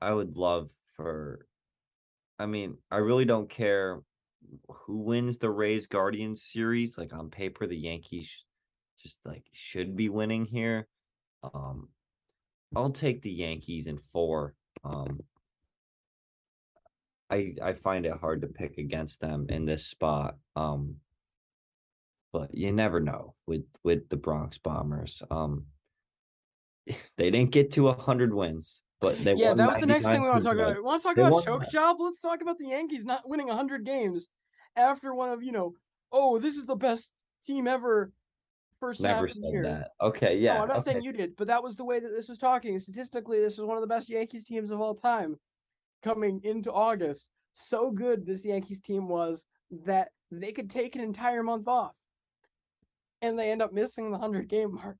I 0.00 0.12
would 0.12 0.36
love 0.36 0.70
for 0.96 1.46
I 2.38 2.46
mean, 2.46 2.78
I 2.90 2.98
really 2.98 3.24
don't 3.24 3.50
care 3.50 4.00
who 4.68 4.98
wins 4.98 5.38
the 5.38 5.50
Rays 5.50 5.86
Guardians 5.86 6.42
series. 6.42 6.98
Like 6.98 7.12
on 7.12 7.30
paper, 7.30 7.66
the 7.66 7.76
Yankees 7.76 8.44
just 9.00 9.18
like 9.24 9.44
should 9.52 9.96
be 9.96 10.08
winning 10.08 10.44
here. 10.44 10.86
Um 11.42 11.88
I'll 12.76 12.90
take 12.90 13.22
the 13.22 13.30
Yankees 13.30 13.86
in 13.86 13.98
four. 13.98 14.54
Um 14.84 15.20
I 17.30 17.54
I 17.62 17.72
find 17.74 18.06
it 18.06 18.18
hard 18.20 18.42
to 18.42 18.48
pick 18.48 18.78
against 18.78 19.20
them 19.20 19.46
in 19.48 19.64
this 19.64 19.86
spot. 19.86 20.36
Um 20.56 20.96
but 22.32 22.54
you 22.54 22.72
never 22.72 23.00
know 23.00 23.34
with 23.46 23.64
with 23.84 24.08
the 24.08 24.16
Bronx 24.16 24.58
Bombers. 24.58 25.22
Um 25.30 25.66
they 27.16 27.30
didn't 27.30 27.50
get 27.50 27.72
to 27.72 27.84
100 27.84 28.34
wins, 28.34 28.82
but 29.00 29.22
they 29.24 29.34
yeah, 29.34 29.54
that 29.54 29.68
was 29.68 29.78
the 29.78 29.86
next 29.86 30.06
thing 30.06 30.22
we 30.22 30.28
want 30.28 30.42
to 30.42 30.48
talk 30.48 30.56
about. 30.56 30.74
We 30.74 30.82
want 30.82 31.02
to 31.02 31.08
talk 31.08 31.16
They 31.16 31.22
about 31.22 31.44
choke 31.44 31.60
that. 31.60 31.70
job. 31.70 31.96
Let's 32.00 32.20
talk 32.20 32.42
about 32.42 32.58
the 32.58 32.66
Yankees 32.66 33.04
not 33.04 33.28
winning 33.28 33.46
100 33.48 33.84
games 33.84 34.28
after 34.76 35.14
one 35.14 35.30
of, 35.30 35.42
you 35.42 35.52
know, 35.52 35.74
oh, 36.12 36.38
this 36.38 36.56
is 36.56 36.66
the 36.66 36.76
best 36.76 37.12
team 37.46 37.66
ever 37.68 38.12
first 38.80 39.00
half 39.02 39.16
Never 39.16 39.26
of 39.26 39.34
the 39.34 39.40
said 39.40 39.52
year. 39.52 39.62
that. 39.64 39.90
Okay, 40.00 40.38
yeah. 40.38 40.54
no, 40.54 40.62
I'm 40.62 40.68
not 40.68 40.84
saying 40.84 41.02
you 41.02 41.12
did, 41.12 41.36
but 41.36 41.46
that 41.48 41.62
was 41.62 41.76
the 41.76 41.84
way 41.84 42.00
that 42.00 42.10
this 42.10 42.28
was 42.28 42.38
talking. 42.38 42.78
Statistically, 42.78 43.40
this 43.40 43.58
was 43.58 43.66
one 43.66 43.76
of 43.76 43.80
the 43.82 43.88
best 43.88 44.08
Yankees 44.08 44.44
teams 44.44 44.70
of 44.70 44.80
all 44.80 44.94
time 44.94 45.36
coming 46.02 46.40
into 46.44 46.72
August. 46.72 47.28
So 47.54 47.90
good 47.90 48.24
this 48.24 48.44
Yankees 48.44 48.80
team 48.80 49.08
was 49.08 49.44
that 49.84 50.08
they 50.30 50.52
could 50.52 50.70
take 50.70 50.94
an 50.96 51.02
entire 51.02 51.42
month 51.42 51.66
off. 51.68 51.96
And 53.20 53.36
they 53.36 53.50
end 53.50 53.62
up 53.62 53.72
missing 53.72 54.06
the 54.06 54.18
100 54.18 54.48
game 54.48 54.74
mark. 54.74 54.96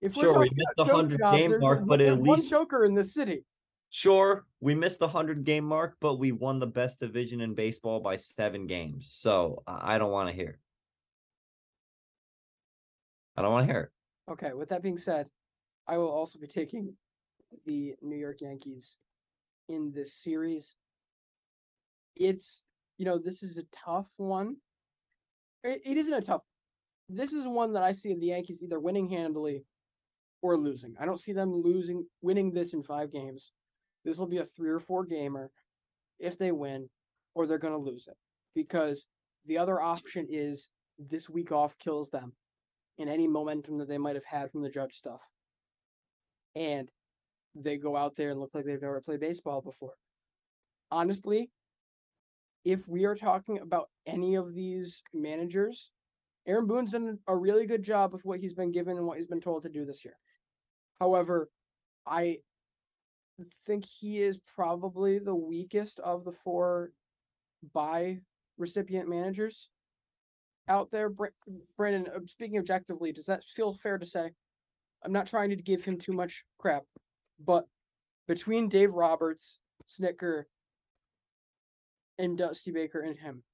If 0.00 0.14
Sure, 0.14 0.38
we 0.38 0.50
missed 0.54 0.76
the 0.76 0.84
100 0.84 1.18
jobs, 1.18 1.38
game 1.38 1.58
mark, 1.60 1.84
but 1.86 2.00
at 2.00 2.22
least- 2.22 2.48
choker 2.48 2.84
in 2.84 2.94
the 2.94 3.04
city. 3.04 3.44
Sure, 3.90 4.46
we 4.60 4.74
missed 4.74 4.98
the 4.98 5.08
100 5.08 5.44
game 5.44 5.64
mark, 5.64 5.96
but 6.00 6.16
we 6.16 6.30
won 6.30 6.58
the 6.58 6.66
best 6.66 7.00
division 7.00 7.40
in 7.40 7.54
baseball 7.54 8.00
by 8.00 8.16
7 8.16 8.66
games. 8.66 9.10
So, 9.10 9.62
I 9.66 9.94
I 9.94 9.98
don't 9.98 10.12
want 10.12 10.28
to 10.28 10.34
hear. 10.34 10.50
it. 10.50 10.58
I 13.36 13.42
don't 13.42 13.52
want 13.52 13.66
to 13.66 13.72
hear 13.72 13.82
it. 13.82 14.32
Okay, 14.32 14.52
with 14.52 14.68
that 14.68 14.82
being 14.82 14.98
said, 14.98 15.28
I 15.86 15.96
will 15.96 16.10
also 16.10 16.38
be 16.38 16.46
taking 16.46 16.94
the 17.64 17.94
New 18.02 18.16
York 18.16 18.40
Yankees 18.40 18.98
in 19.68 19.90
this 19.90 20.12
series. 20.12 20.76
It's, 22.14 22.64
you 22.98 23.04
know, 23.06 23.16
this 23.16 23.42
is 23.42 23.58
a 23.58 23.64
tough 23.72 24.08
one. 24.16 24.56
It, 25.64 25.80
it 25.84 25.96
isn't 25.96 26.12
a 26.14 26.20
tough. 26.20 26.42
This 27.08 27.32
is 27.32 27.46
one 27.46 27.72
that 27.72 27.82
I 27.82 27.92
see 27.92 28.12
the 28.14 28.26
Yankees 28.26 28.60
either 28.62 28.78
winning 28.80 29.08
handily 29.08 29.64
or 30.42 30.56
losing. 30.56 30.94
I 31.00 31.04
don't 31.04 31.20
see 31.20 31.32
them 31.32 31.52
losing, 31.52 32.06
winning 32.22 32.52
this 32.52 32.74
in 32.74 32.82
five 32.82 33.12
games. 33.12 33.52
This 34.04 34.18
will 34.18 34.26
be 34.26 34.38
a 34.38 34.44
three 34.44 34.70
or 34.70 34.80
four 34.80 35.04
gamer 35.04 35.50
if 36.18 36.38
they 36.38 36.52
win, 36.52 36.88
or 37.34 37.46
they're 37.46 37.58
going 37.58 37.74
to 37.74 37.78
lose 37.78 38.06
it 38.08 38.16
because 38.54 39.06
the 39.46 39.58
other 39.58 39.80
option 39.80 40.26
is 40.28 40.68
this 40.98 41.28
week 41.28 41.52
off 41.52 41.78
kills 41.78 42.10
them 42.10 42.32
in 42.98 43.08
any 43.08 43.28
momentum 43.28 43.78
that 43.78 43.88
they 43.88 43.98
might 43.98 44.16
have 44.16 44.24
had 44.24 44.50
from 44.50 44.62
the 44.62 44.70
judge 44.70 44.94
stuff. 44.94 45.22
And 46.54 46.90
they 47.54 47.76
go 47.76 47.96
out 47.96 48.16
there 48.16 48.30
and 48.30 48.40
look 48.40 48.54
like 48.54 48.64
they've 48.64 48.80
never 48.80 49.00
played 49.00 49.20
baseball 49.20 49.60
before. 49.60 49.94
Honestly, 50.90 51.50
if 52.64 52.86
we 52.88 53.04
are 53.04 53.14
talking 53.14 53.58
about 53.60 53.88
any 54.06 54.34
of 54.34 54.54
these 54.54 55.02
managers, 55.14 55.90
Aaron 56.46 56.66
Boone's 56.66 56.92
done 56.92 57.18
a 57.26 57.36
really 57.36 57.66
good 57.66 57.82
job 57.82 58.12
with 58.12 58.24
what 58.24 58.40
he's 58.40 58.54
been 58.54 58.72
given 58.72 58.96
and 58.96 59.06
what 59.06 59.18
he's 59.18 59.26
been 59.26 59.40
told 59.40 59.62
to 59.62 59.68
do 59.68 59.84
this 59.84 60.04
year. 60.04 60.14
However, 61.00 61.48
I 62.06 62.38
think 63.64 63.84
he 63.84 64.20
is 64.20 64.38
probably 64.54 65.18
the 65.18 65.34
weakest 65.34 66.00
of 66.00 66.24
the 66.24 66.32
four 66.32 66.90
bye 67.72 68.20
recipient 68.56 69.08
managers 69.08 69.70
out 70.68 70.90
there. 70.90 71.08
Br- 71.08 71.26
Brandon, 71.76 72.26
speaking 72.26 72.58
objectively, 72.58 73.12
does 73.12 73.26
that 73.26 73.44
feel 73.44 73.74
fair 73.74 73.98
to 73.98 74.06
say? 74.06 74.30
I'm 75.04 75.12
not 75.12 75.28
trying 75.28 75.50
to 75.50 75.56
give 75.56 75.84
him 75.84 75.98
too 75.98 76.12
much 76.12 76.44
crap, 76.58 76.82
but 77.38 77.66
between 78.26 78.68
Dave 78.68 78.92
Roberts, 78.92 79.60
Snitker, 79.88 80.44
and 82.18 82.36
Dusty 82.36 82.72
Baker 82.72 83.00
and 83.00 83.16
him, 83.16 83.44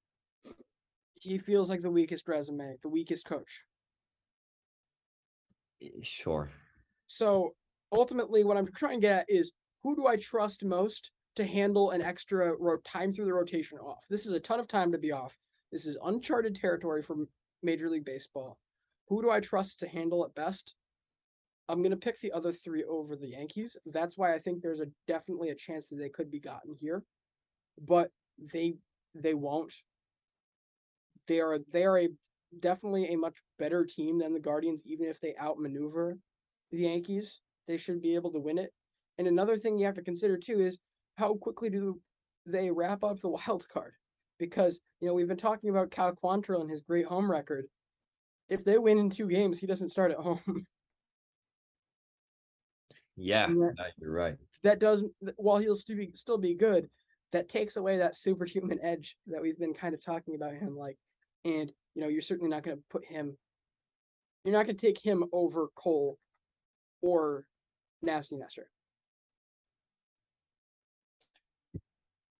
he 1.13 1.37
feels 1.37 1.69
like 1.69 1.81
the 1.81 1.91
weakest 1.91 2.27
resume, 2.27 2.77
the 2.81 2.89
weakest 2.89 3.25
coach. 3.25 3.63
Eh, 5.81 5.89
sure. 6.01 6.49
So 7.07 7.53
ultimately, 7.91 8.43
what 8.43 8.57
I'm 8.57 8.67
trying 8.75 9.01
to 9.01 9.07
get 9.07 9.19
at 9.21 9.29
is 9.29 9.53
who 9.83 9.95
do 9.95 10.07
I 10.07 10.17
trust 10.17 10.63
most 10.63 11.11
to 11.35 11.45
handle 11.45 11.91
an 11.91 12.01
extra 12.01 12.55
ro- 12.57 12.77
time 12.85 13.11
through 13.11 13.25
the 13.25 13.33
rotation 13.33 13.77
off? 13.77 14.05
This 14.09 14.25
is 14.25 14.31
a 14.31 14.39
ton 14.39 14.59
of 14.59 14.67
time 14.67 14.91
to 14.91 14.97
be 14.97 15.11
off. 15.11 15.37
This 15.71 15.85
is 15.85 15.97
uncharted 16.03 16.55
territory 16.55 17.01
for 17.01 17.17
Major 17.61 17.89
League 17.89 18.05
Baseball. 18.05 18.57
Who 19.07 19.21
do 19.21 19.29
I 19.29 19.39
trust 19.39 19.79
to 19.79 19.87
handle 19.87 20.25
it 20.25 20.33
best? 20.35 20.75
I'm 21.67 21.81
gonna 21.81 21.97
pick 21.97 22.19
the 22.19 22.31
other 22.31 22.51
three 22.51 22.83
over 22.83 23.15
the 23.15 23.29
Yankees. 23.29 23.75
That's 23.87 24.17
why 24.17 24.33
I 24.33 24.39
think 24.39 24.61
there's 24.61 24.79
a 24.79 24.87
definitely 25.07 25.49
a 25.49 25.55
chance 25.55 25.87
that 25.87 25.97
they 25.97 26.09
could 26.09 26.29
be 26.29 26.39
gotten 26.39 26.75
here, 26.79 27.03
but 27.79 28.11
they 28.53 28.75
they 29.15 29.33
won't. 29.33 29.73
They 31.27 31.41
are 31.41 31.59
they 31.71 31.85
are 31.85 31.99
a 31.99 32.09
definitely 32.59 33.13
a 33.13 33.17
much 33.17 33.37
better 33.57 33.85
team 33.85 34.19
than 34.19 34.33
the 34.33 34.39
Guardians, 34.39 34.83
even 34.85 35.07
if 35.07 35.19
they 35.19 35.35
outmaneuver 35.39 36.17
the 36.71 36.79
Yankees. 36.79 37.41
They 37.67 37.77
should 37.77 38.01
be 38.01 38.15
able 38.15 38.31
to 38.33 38.39
win 38.39 38.57
it. 38.57 38.71
And 39.17 39.27
another 39.27 39.57
thing 39.57 39.77
you 39.77 39.85
have 39.85 39.95
to 39.95 40.01
consider 40.03 40.37
too 40.37 40.59
is 40.61 40.77
how 41.17 41.35
quickly 41.35 41.69
do 41.69 41.99
they 42.45 42.69
wrap 42.69 43.03
up 43.03 43.19
the 43.19 43.29
wild 43.47 43.67
card? 43.69 43.93
Because 44.37 44.79
you 44.99 45.07
know 45.07 45.13
we've 45.13 45.27
been 45.27 45.37
talking 45.37 45.69
about 45.69 45.91
Cal 45.91 46.13
Quantrill 46.13 46.61
and 46.61 46.69
his 46.69 46.81
great 46.81 47.05
home 47.05 47.29
record. 47.31 47.67
If 48.49 48.63
they 48.63 48.77
win 48.77 48.97
in 48.99 49.09
two 49.09 49.27
games, 49.27 49.59
he 49.59 49.65
doesn't 49.67 49.89
start 49.89 50.11
at 50.11 50.17
home. 50.19 50.65
Yeah, 53.17 53.47
that- 53.47 53.93
you're 53.97 54.11
right. 54.11 54.35
that 54.63 54.79
does 54.79 55.03
while 55.37 55.57
he'll 55.57 55.75
still 55.75 55.95
be 55.95 56.11
still 56.15 56.37
be 56.37 56.53
good, 56.53 56.89
that 57.31 57.47
takes 57.47 57.77
away 57.77 57.97
that 57.97 58.15
superhuman 58.15 58.79
edge 58.83 59.15
that 59.27 59.41
we've 59.41 59.57
been 59.57 59.73
kind 59.73 59.93
of 59.93 60.03
talking 60.03 60.35
about 60.35 60.53
him 60.55 60.75
like. 60.75 60.97
And 61.45 61.71
you 61.93 62.01
know, 62.01 62.09
you're 62.09 62.21
certainly 62.21 62.49
not 62.49 62.63
going 62.63 62.77
to 62.77 62.83
put 62.89 63.05
him. 63.05 63.37
You're 64.43 64.53
not 64.53 64.65
going 64.65 64.75
to 64.75 64.85
take 64.85 65.01
him 65.01 65.23
over 65.31 65.69
Cole, 65.75 66.17
or 67.01 67.45
Nasty 68.01 68.35
Nestor. 68.37 68.69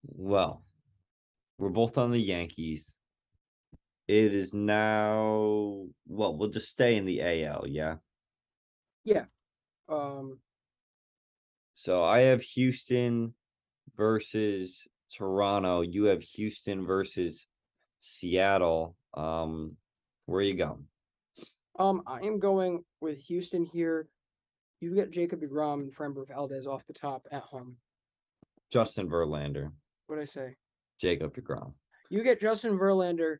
Well, 0.03 0.63
we're 1.57 1.69
both 1.69 1.97
on 1.97 2.11
the 2.11 2.19
Yankees. 2.19 2.97
It 4.07 4.33
is 4.35 4.53
now 4.53 5.87
well, 6.07 6.37
we'll 6.37 6.49
just 6.49 6.69
stay 6.69 6.95
in 6.95 7.05
the 7.05 7.21
AL, 7.45 7.65
yeah. 7.67 7.95
Yeah. 9.03 9.25
Um, 9.89 10.39
So 11.75 12.03
I 12.03 12.19
have 12.21 12.41
Houston 12.41 13.33
versus 13.95 14.87
Toronto. 15.11 15.81
You 15.81 16.05
have 16.05 16.21
Houston 16.21 16.85
versus 16.85 17.47
Seattle. 17.99 18.95
Um, 19.15 19.77
where 20.25 20.39
are 20.39 20.43
you 20.43 20.55
going? 20.55 20.87
um, 21.77 22.03
I 22.07 22.21
am 22.21 22.39
going 22.39 22.83
with 23.01 23.17
Houston 23.23 23.65
here. 23.65 24.07
You 24.85 24.93
get 24.93 25.09
Jacob 25.09 25.41
Degrom 25.41 25.79
and 25.81 25.91
Framber 25.95 26.27
Valdez 26.27 26.67
off 26.67 26.85
the 26.85 26.93
top 26.93 27.27
at 27.31 27.41
home. 27.41 27.75
Justin 28.69 29.09
Verlander, 29.09 29.71
What 30.05 30.19
I 30.19 30.25
say? 30.25 30.57
Jacob 31.01 31.35
DeGrom. 31.35 31.73
You 32.11 32.21
get 32.21 32.39
Justin 32.39 32.77
Verlander 32.77 33.37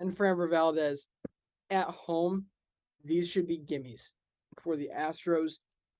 and 0.00 0.10
Framber 0.12 0.50
Valdez 0.50 1.06
at 1.70 1.86
home. 1.86 2.46
These 3.04 3.28
should 3.30 3.46
be 3.46 3.60
gimmies 3.60 4.10
for 4.58 4.74
the 4.74 4.90
Astros. 4.92 5.58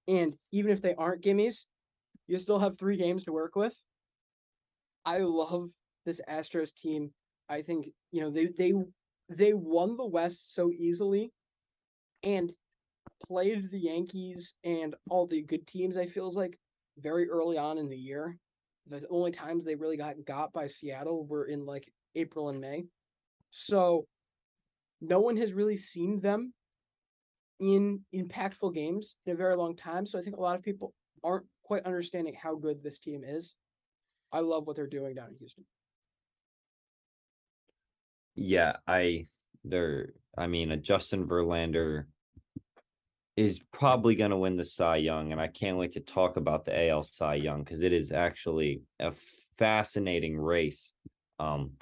And 0.08 0.34
even 0.50 0.72
if 0.72 0.82
they 0.82 0.96
aren't 0.96 1.22
gimmies, 1.22 1.66
you 2.26 2.36
still 2.36 2.58
have 2.58 2.76
three 2.76 2.96
games 2.96 3.22
to 3.24 3.32
work 3.32 3.54
with. 3.54 3.80
I 5.04 5.18
love 5.18 5.70
this 6.04 6.20
Astros 6.28 6.74
team. 6.74 7.12
I 7.48 7.62
think, 7.62 7.90
you 8.10 8.22
know, 8.22 8.30
they 8.32 8.46
they 8.46 8.72
they 9.28 9.54
won 9.54 9.96
the 9.96 10.04
West 10.04 10.52
so 10.52 10.72
easily 10.72 11.32
and 12.24 12.50
played 13.26 13.70
the 13.70 13.78
Yankees 13.78 14.54
and 14.64 14.94
all 15.10 15.26
the 15.26 15.42
good 15.42 15.66
teams, 15.66 15.96
I 15.96 16.06
feels 16.06 16.36
like, 16.36 16.58
very 16.98 17.28
early 17.28 17.58
on 17.58 17.78
in 17.78 17.88
the 17.88 17.96
year. 17.96 18.36
The 18.88 19.06
only 19.10 19.30
times 19.30 19.64
they 19.64 19.74
really 19.74 19.96
got 19.96 20.16
got 20.24 20.52
by 20.52 20.66
Seattle 20.66 21.26
were 21.26 21.44
in 21.44 21.64
like 21.64 21.92
April 22.14 22.48
and 22.48 22.60
May. 22.60 22.86
So 23.50 24.06
no 25.00 25.20
one 25.20 25.36
has 25.36 25.52
really 25.52 25.76
seen 25.76 26.20
them 26.20 26.52
in 27.60 28.00
impactful 28.14 28.74
games 28.74 29.16
in 29.26 29.32
a 29.32 29.36
very 29.36 29.56
long 29.56 29.76
time. 29.76 30.06
So 30.06 30.18
I 30.18 30.22
think 30.22 30.36
a 30.36 30.40
lot 30.40 30.56
of 30.56 30.64
people 30.64 30.94
aren't 31.22 31.46
quite 31.62 31.84
understanding 31.84 32.34
how 32.40 32.54
good 32.54 32.82
this 32.82 32.98
team 32.98 33.22
is. 33.24 33.54
I 34.32 34.40
love 34.40 34.66
what 34.66 34.76
they're 34.76 34.86
doing 34.86 35.14
down 35.14 35.28
in 35.28 35.36
Houston. 35.38 35.64
Yeah, 38.34 38.76
I 38.86 39.26
they're 39.64 40.12
I 40.36 40.46
mean 40.46 40.70
a 40.70 40.76
Justin 40.76 41.26
Verlander 41.26 42.04
is 43.38 43.60
probably 43.72 44.16
going 44.16 44.32
to 44.32 44.36
win 44.36 44.56
the 44.56 44.64
Cy 44.64 44.96
Young, 44.96 45.30
and 45.30 45.40
I 45.40 45.46
can't 45.46 45.76
wait 45.76 45.92
to 45.92 46.00
talk 46.00 46.36
about 46.36 46.64
the 46.64 46.88
AL 46.88 47.04
Cy 47.04 47.36
Young 47.36 47.62
because 47.62 47.82
it 47.82 47.92
is 47.92 48.10
actually 48.10 48.82
a 48.98 49.12
fascinating 49.56 50.36
race. 50.36 50.92
Um, 51.38 51.74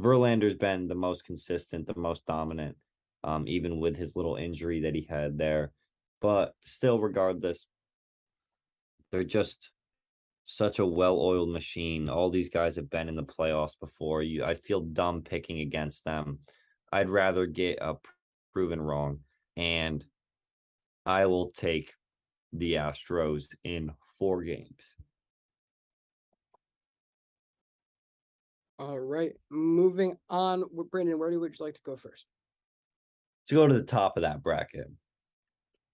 Verlander's 0.00 0.56
been 0.56 0.88
the 0.88 0.96
most 0.96 1.24
consistent, 1.24 1.86
the 1.86 1.94
most 1.96 2.26
dominant, 2.26 2.76
um, 3.22 3.46
even 3.46 3.78
with 3.78 3.96
his 3.96 4.16
little 4.16 4.34
injury 4.34 4.80
that 4.80 4.96
he 4.96 5.06
had 5.08 5.38
there. 5.38 5.70
But 6.20 6.56
still, 6.62 6.98
regardless, 6.98 7.68
they're 9.12 9.22
just 9.22 9.70
such 10.44 10.80
a 10.80 10.86
well-oiled 10.86 11.50
machine. 11.50 12.08
All 12.08 12.30
these 12.30 12.50
guys 12.50 12.74
have 12.74 12.90
been 12.90 13.08
in 13.08 13.14
the 13.14 13.22
playoffs 13.22 13.78
before. 13.78 14.24
You, 14.24 14.42
I 14.44 14.56
feel 14.56 14.80
dumb 14.80 15.22
picking 15.22 15.60
against 15.60 16.04
them. 16.04 16.40
I'd 16.90 17.10
rather 17.10 17.46
get 17.46 17.78
proven 18.52 18.80
wrong, 18.80 19.20
and 19.56 20.04
I 21.06 21.26
will 21.26 21.50
take 21.50 21.94
the 22.52 22.74
Astros 22.74 23.54
in 23.64 23.92
four 24.18 24.42
games. 24.42 24.96
All 28.78 28.98
right. 28.98 29.32
Moving 29.50 30.16
on. 30.28 30.64
Brandon, 30.90 31.18
where 31.18 31.30
do 31.30 31.40
would 31.40 31.58
you 31.58 31.64
like 31.64 31.74
to 31.74 31.80
go 31.84 31.96
first? 31.96 32.26
To 33.48 33.54
go 33.54 33.66
to 33.66 33.74
the 33.74 33.82
top 33.82 34.16
of 34.16 34.22
that 34.22 34.42
bracket, 34.42 34.88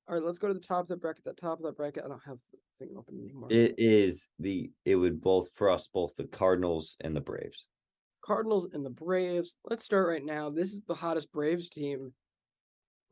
All 0.09 0.15
right, 0.15 0.25
let's 0.25 0.39
go 0.39 0.49
to 0.49 0.55
the 0.55 0.61
top 0.61 0.83
of 0.85 0.89
the 0.89 0.97
bracket. 0.97 1.25
The 1.25 1.35
top 1.35 1.59
of 1.59 1.65
that 1.67 1.77
bracket. 1.77 2.03
I 2.05 2.09
don't 2.09 2.23
have 2.27 2.39
the 2.51 2.59
thing 2.79 2.97
open 2.97 3.21
anymore. 3.23 3.53
it 3.53 3.75
is 3.77 4.29
the 4.39 4.71
it 4.87 4.97
would 4.97 5.21
both 5.21 5.51
for 5.55 5.69
us 5.69 5.89
both 5.93 6.17
the 6.17 6.25
Cardinals 6.25 6.97
and 7.03 7.15
the 7.15 7.21
Braves. 7.21 7.67
Cardinals 8.25 8.69
and 8.73 8.85
the 8.85 8.91
Braves. 8.91 9.57
Let's 9.69 9.85
start 9.85 10.09
right 10.09 10.25
now. 10.25 10.49
This 10.49 10.73
is 10.73 10.81
the 10.89 10.95
hottest 10.95 11.31
Braves 11.31 11.69
team, 11.69 12.13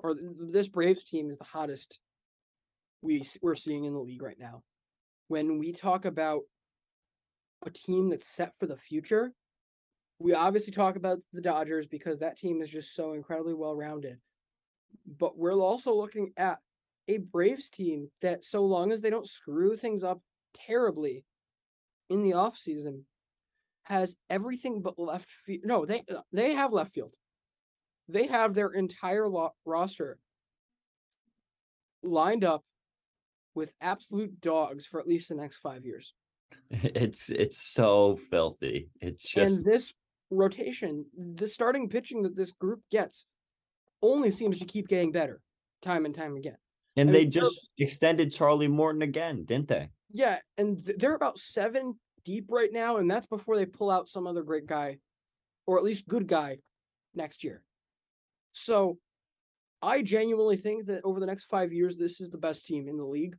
or 0.03 0.15
this 0.15 0.69
Braves 0.69 1.05
team 1.05 1.31
is 1.31 1.39
the 1.39 1.45
hottest 1.45 2.01
we 3.03 3.23
we're 3.43 3.55
seeing 3.55 3.85
in 3.85 3.93
the 3.93 3.99
league 3.99 4.23
right 4.23 4.39
now. 4.39 4.63
When 5.29 5.59
we 5.59 5.73
talk 5.73 6.05
about 6.05 6.43
a 7.65 7.71
team 7.71 8.09
that's 8.09 8.27
set 8.27 8.55
for 8.57 8.67
the 8.67 8.77
future, 8.77 9.33
we 10.19 10.35
obviously 10.35 10.73
talk 10.73 10.97
about 10.97 11.21
the 11.33 11.41
Dodgers 11.41 11.87
because 11.87 12.19
that 12.19 12.37
team 12.37 12.61
is 12.61 12.69
just 12.69 12.95
so 12.95 13.13
incredibly 13.13 13.55
well 13.55 13.75
rounded. 13.75 14.19
But 15.19 15.39
we're 15.39 15.55
also 15.55 15.95
looking 15.95 16.33
at 16.37 16.59
a 17.09 17.19
Braves 17.19 17.71
team 17.71 18.11
that, 18.21 18.45
so 18.45 18.65
long 18.65 18.93
as 18.93 19.01
they 19.01 19.11
don't 19.11 19.29
screw 19.29 19.77
things 19.77 20.05
up 20.05 20.21
terribly 20.55 21.25
in 22.11 22.23
the 22.23 22.33
offseason, 22.33 23.03
has 23.85 24.17
everything 24.29 24.83
but 24.83 24.99
left 24.99 25.31
field. 25.31 25.63
No, 25.65 25.87
they 25.87 26.03
they 26.33 26.55
have 26.55 26.73
left 26.73 26.93
field. 26.93 27.13
They 28.13 28.27
have 28.27 28.55
their 28.55 28.71
entire 28.71 29.29
lo- 29.29 29.55
roster 29.65 30.19
lined 32.03 32.45
up 32.45 32.65
with 33.55 33.73
absolute 33.81 34.41
dogs 34.41 34.87
for 34.87 35.01
at 35.01 35.07
least 35.09 35.29
the 35.29 35.35
next 35.35 35.59
five 35.59 35.85
years. 35.85 36.15
It's 36.71 37.31
it's 37.31 37.61
so 37.61 38.17
filthy. 38.31 38.91
It's 39.01 39.23
just 39.23 39.57
and 39.57 39.65
this 39.65 39.93
rotation, 40.31 41.07
the 41.17 41.47
starting 41.47 41.89
pitching 41.89 42.23
that 42.23 42.37
this 42.37 42.53
group 42.53 42.81
gets, 42.91 43.27
only 44.03 44.31
seems 44.31 44.59
to 44.59 44.65
keep 44.65 44.89
getting 44.89 45.13
better, 45.13 45.41
time 45.83 46.05
and 46.07 46.15
time 46.15 46.37
again. 46.37 46.57
and 46.97 47.11
I 47.11 47.13
they 47.13 47.21
mean, 47.23 47.31
just 47.31 47.69
extended 47.79 48.33
Charlie 48.33 48.69
Morton 48.69 49.03
again, 49.03 49.45
didn't 49.45 49.69
they? 49.69 49.91
Yeah, 50.13 50.39
and 50.59 50.85
th- 50.85 50.99
they're 50.99 51.15
about 51.15 51.39
seven 51.39 51.99
deep 52.25 52.47
right 52.49 52.73
now, 52.73 52.97
and 52.97 53.09
that's 53.11 53.27
before 53.27 53.57
they 53.57 53.67
pull 53.67 53.91
out 53.91 54.09
some 54.09 54.27
other 54.27 54.43
great 54.43 54.67
guy, 54.67 54.99
or 55.67 55.79
at 55.79 55.85
least 55.85 56.09
good 56.09 56.27
guy, 56.27 56.59
next 57.15 57.45
year. 57.45 57.63
So, 58.53 58.99
I 59.83 60.03
genuinely 60.03 60.57
think 60.57 60.87
that 60.87 61.05
over 61.05 61.21
the 61.21 61.27
next 61.27 61.45
five 61.45 61.73
years, 61.73 61.97
this 61.97 62.21
is 62.21 62.31
the 62.31 62.39
best 62.39 62.67
team 62.67 62.89
in 62.89 62.97
the 62.99 63.07
league. 63.07 63.37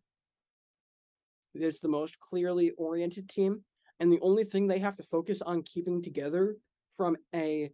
it's 1.53 1.79
the 1.79 1.87
most 1.87 2.17
clearly 2.19 2.71
oriented 2.77 3.29
team, 3.29 3.63
and 3.99 4.11
the 4.11 4.19
only 4.21 4.43
thing 4.43 4.67
they 4.67 4.79
have 4.79 4.95
to 4.97 5.03
focus 5.03 5.41
on 5.41 5.61
keeping 5.63 6.01
together 6.01 6.55
from 6.95 7.17
a 7.35 7.69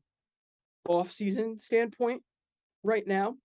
off-season 0.88 1.60
standpoint 1.60 2.22
right 2.84 3.08
now 3.08 3.36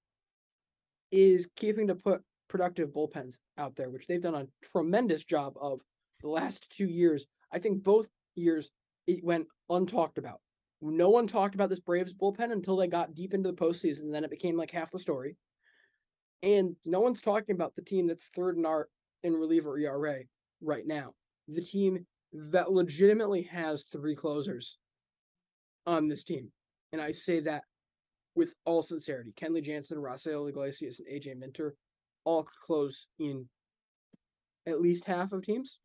is 1.11 1.49
keeping 1.57 1.86
to 1.86 1.95
put 1.95 2.22
productive 2.49 2.90
bullpens 2.90 3.38
out 3.59 3.76
there, 3.76 3.90
which 3.90 4.07
they've 4.07 4.20
done 4.20 4.34
a 4.34 4.47
tremendous 4.72 5.24
job 5.24 5.55
of 5.61 5.80
the 6.22 6.28
last 6.28 6.70
two 6.70 6.86
years. 6.86 7.26
I 7.53 7.59
think 7.59 7.82
both 7.82 8.09
years 8.34 8.70
it 9.07 9.22
went 9.22 9.47
untalked 9.70 10.18
about. 10.18 10.40
No 10.84 11.08
one 11.08 11.28
talked 11.28 11.54
about 11.54 11.70
this 11.70 11.78
Braves 11.78 12.12
bullpen 12.12 12.50
until 12.50 12.76
they 12.76 12.88
got 12.88 13.14
deep 13.14 13.34
into 13.34 13.50
the 13.50 13.56
postseason, 13.56 14.00
and 14.00 14.14
then 14.14 14.24
it 14.24 14.30
became 14.30 14.56
like 14.56 14.72
half 14.72 14.90
the 14.90 14.98
story. 14.98 15.36
And 16.42 16.74
no 16.84 16.98
one's 16.98 17.22
talking 17.22 17.54
about 17.54 17.76
the 17.76 17.82
team 17.82 18.08
that's 18.08 18.28
third 18.34 18.56
in 18.56 18.66
our 18.66 18.88
in 19.22 19.34
reliever 19.34 19.78
ERA 19.78 20.22
right 20.60 20.84
now. 20.84 21.14
The 21.46 21.62
team 21.62 22.04
that 22.32 22.72
legitimately 22.72 23.42
has 23.42 23.84
three 23.84 24.16
closers 24.16 24.78
on 25.86 26.08
this 26.08 26.24
team. 26.24 26.50
And 26.92 27.00
I 27.00 27.12
say 27.12 27.38
that 27.40 27.62
with 28.34 28.54
all 28.64 28.82
sincerity. 28.82 29.32
Kenley 29.36 29.62
Jansen, 29.62 29.98
Raisel 29.98 30.48
Iglesias, 30.48 31.00
and 31.00 31.08
AJ 31.08 31.38
Minter 31.38 31.76
all 32.24 32.46
close 32.64 33.06
in 33.18 33.46
at 34.66 34.80
least 34.80 35.04
half 35.04 35.32
of 35.32 35.44
teams. 35.44 35.78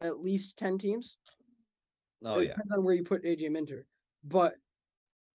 At 0.00 0.20
least 0.20 0.56
10 0.58 0.78
teams. 0.78 1.18
Oh 2.24 2.38
it 2.38 2.44
yeah. 2.44 2.48
depends 2.50 2.72
on 2.72 2.84
where 2.84 2.94
you 2.94 3.04
put 3.04 3.24
AJ 3.24 3.50
Minter. 3.50 3.86
But 4.24 4.54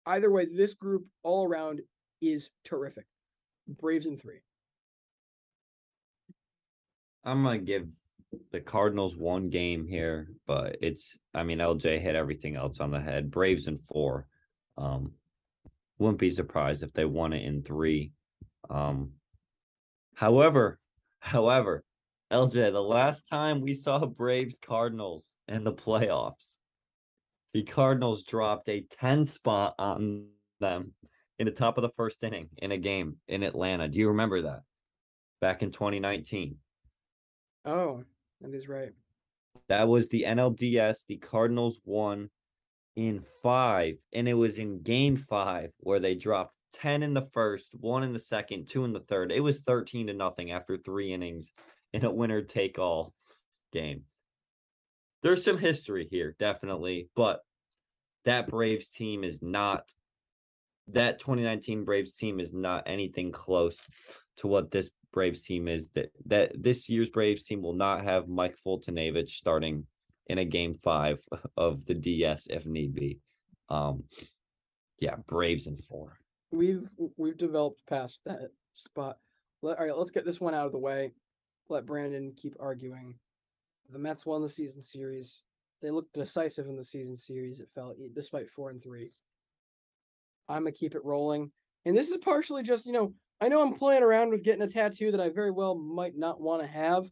either 0.05 0.31
way, 0.31 0.45
this 0.45 0.73
group 0.73 1.05
all 1.23 1.45
around 1.45 1.81
is 2.21 2.51
terrific. 2.63 3.05
Braves 3.67 4.05
in 4.05 4.17
three. 4.17 4.41
I'm 7.23 7.43
gonna 7.43 7.59
give 7.59 7.87
the 8.51 8.59
Cardinals 8.59 9.15
one 9.15 9.45
game 9.45 9.85
here, 9.85 10.29
but 10.47 10.77
it's 10.81 11.19
I 11.33 11.43
mean 11.43 11.59
LJ 11.59 11.99
hit 11.99 12.15
everything 12.15 12.55
else 12.55 12.79
on 12.79 12.91
the 12.91 12.99
head. 12.99 13.31
Braves 13.31 13.67
in 13.67 13.77
four. 13.77 14.25
Um 14.77 15.13
wouldn't 15.97 16.19
be 16.19 16.29
surprised 16.29 16.81
if 16.81 16.93
they 16.93 17.05
won 17.05 17.33
it 17.33 17.43
in 17.43 17.63
three. 17.63 18.13
Um 18.69 19.11
however, 20.15 20.79
however, 21.19 21.83
LJ, 22.31 22.71
the 22.71 22.81
last 22.81 23.27
time 23.27 23.61
we 23.61 23.73
saw 23.73 24.05
Braves 24.05 24.59
Cardinals 24.61 25.35
in 25.47 25.63
the 25.63 25.73
playoffs, 25.73 26.57
the 27.53 27.63
Cardinals 27.63 28.23
dropped 28.23 28.69
a 28.69 28.85
10 28.99 29.25
spot 29.25 29.75
on 29.79 30.27
them 30.59 30.93
in 31.37 31.45
the 31.45 31.51
top 31.51 31.77
of 31.77 31.81
the 31.81 31.89
first 31.89 32.23
inning 32.23 32.49
in 32.57 32.71
a 32.71 32.77
game 32.77 33.17
in 33.27 33.43
Atlanta. 33.43 33.87
Do 33.87 33.99
you 33.99 34.09
remember 34.09 34.41
that? 34.43 34.61
Back 35.41 35.63
in 35.63 35.71
2019. 35.71 36.57
Oh, 37.65 38.03
that 38.41 38.53
is 38.53 38.67
right. 38.67 38.91
That 39.67 39.87
was 39.87 40.09
the 40.09 40.23
NLDS. 40.27 41.05
The 41.07 41.17
Cardinals 41.17 41.79
won 41.85 42.29
in 42.95 43.23
five, 43.41 43.95
and 44.13 44.27
it 44.27 44.33
was 44.33 44.59
in 44.59 44.81
game 44.81 45.15
five 45.15 45.71
where 45.79 45.99
they 45.99 46.15
dropped 46.15 46.53
10 46.73 47.03
in 47.03 47.13
the 47.13 47.27
first, 47.33 47.73
one 47.79 48.03
in 48.03 48.13
the 48.13 48.19
second, 48.19 48.67
two 48.67 48.85
in 48.85 48.93
the 48.93 48.99
third. 48.99 49.31
It 49.31 49.39
was 49.39 49.59
13 49.59 50.07
to 50.07 50.13
nothing 50.13 50.51
after 50.51 50.77
three 50.77 51.13
innings 51.13 51.53
in 51.93 52.05
a 52.05 52.11
winner 52.11 52.41
take 52.41 52.77
all 52.77 53.13
game. 53.71 54.03
There's 55.21 55.43
some 55.43 55.57
history 55.57 56.07
here, 56.09 56.35
definitely, 56.39 57.09
but 57.15 57.41
that 58.25 58.47
Braves 58.47 58.87
team 58.87 59.23
is 59.23 59.41
not 59.41 59.83
that 60.87 61.19
2019 61.19 61.83
Braves 61.83 62.11
team 62.11 62.39
is 62.39 62.53
not 62.53 62.83
anything 62.87 63.31
close 63.31 63.77
to 64.37 64.47
what 64.47 64.71
this 64.71 64.89
Braves 65.11 65.41
team 65.41 65.67
is. 65.67 65.89
That 65.95 66.11
that 66.25 66.51
this 66.61 66.89
year's 66.89 67.09
Braves 67.09 67.43
team 67.43 67.61
will 67.61 67.73
not 67.73 68.03
have 68.03 68.27
Mike 68.27 68.55
Foltynewicz 68.65 69.29
starting 69.29 69.85
in 70.27 70.37
a 70.37 70.45
game 70.45 70.75
five 70.75 71.19
of 71.57 71.85
the 71.85 71.93
DS 71.93 72.47
if 72.47 72.65
need 72.65 72.93
be. 72.93 73.19
Um 73.69 74.03
yeah, 74.99 75.15
Braves 75.27 75.67
in 75.67 75.77
four. 75.77 76.19
We've 76.51 76.89
we've 77.17 77.37
developed 77.37 77.81
past 77.87 78.19
that 78.25 78.51
spot. 78.73 79.17
Let, 79.61 79.79
all 79.79 79.85
right, 79.85 79.97
let's 79.97 80.11
get 80.11 80.25
this 80.25 80.39
one 80.39 80.53
out 80.53 80.65
of 80.65 80.71
the 80.71 80.77
way. 80.77 81.13
Let 81.69 81.85
Brandon 81.85 82.33
keep 82.35 82.55
arguing. 82.59 83.15
The 83.91 83.99
Mets 83.99 84.25
won 84.25 84.41
the 84.41 84.49
season 84.49 84.83
series. 84.83 85.41
They 85.81 85.91
looked 85.91 86.13
decisive 86.13 86.67
in 86.67 86.75
the 86.75 86.83
season 86.83 87.17
series. 87.17 87.59
It 87.59 87.69
felt 87.73 87.97
despite 88.13 88.49
four 88.49 88.69
and 88.69 88.81
three. 88.81 89.11
I'm 90.47 90.63
gonna 90.63 90.71
keep 90.71 90.95
it 90.95 91.05
rolling, 91.05 91.51
and 91.85 91.95
this 91.95 92.09
is 92.09 92.17
partially 92.17 92.63
just 92.63 92.85
you 92.85 92.91
know 92.91 93.13
I 93.41 93.47
know 93.47 93.61
I'm 93.61 93.73
playing 93.73 94.03
around 94.03 94.31
with 94.31 94.43
getting 94.43 94.61
a 94.61 94.67
tattoo 94.67 95.11
that 95.11 95.21
I 95.21 95.29
very 95.29 95.51
well 95.51 95.75
might 95.75 96.17
not 96.17 96.41
want 96.41 96.61
to 96.61 96.67
have 96.67 97.09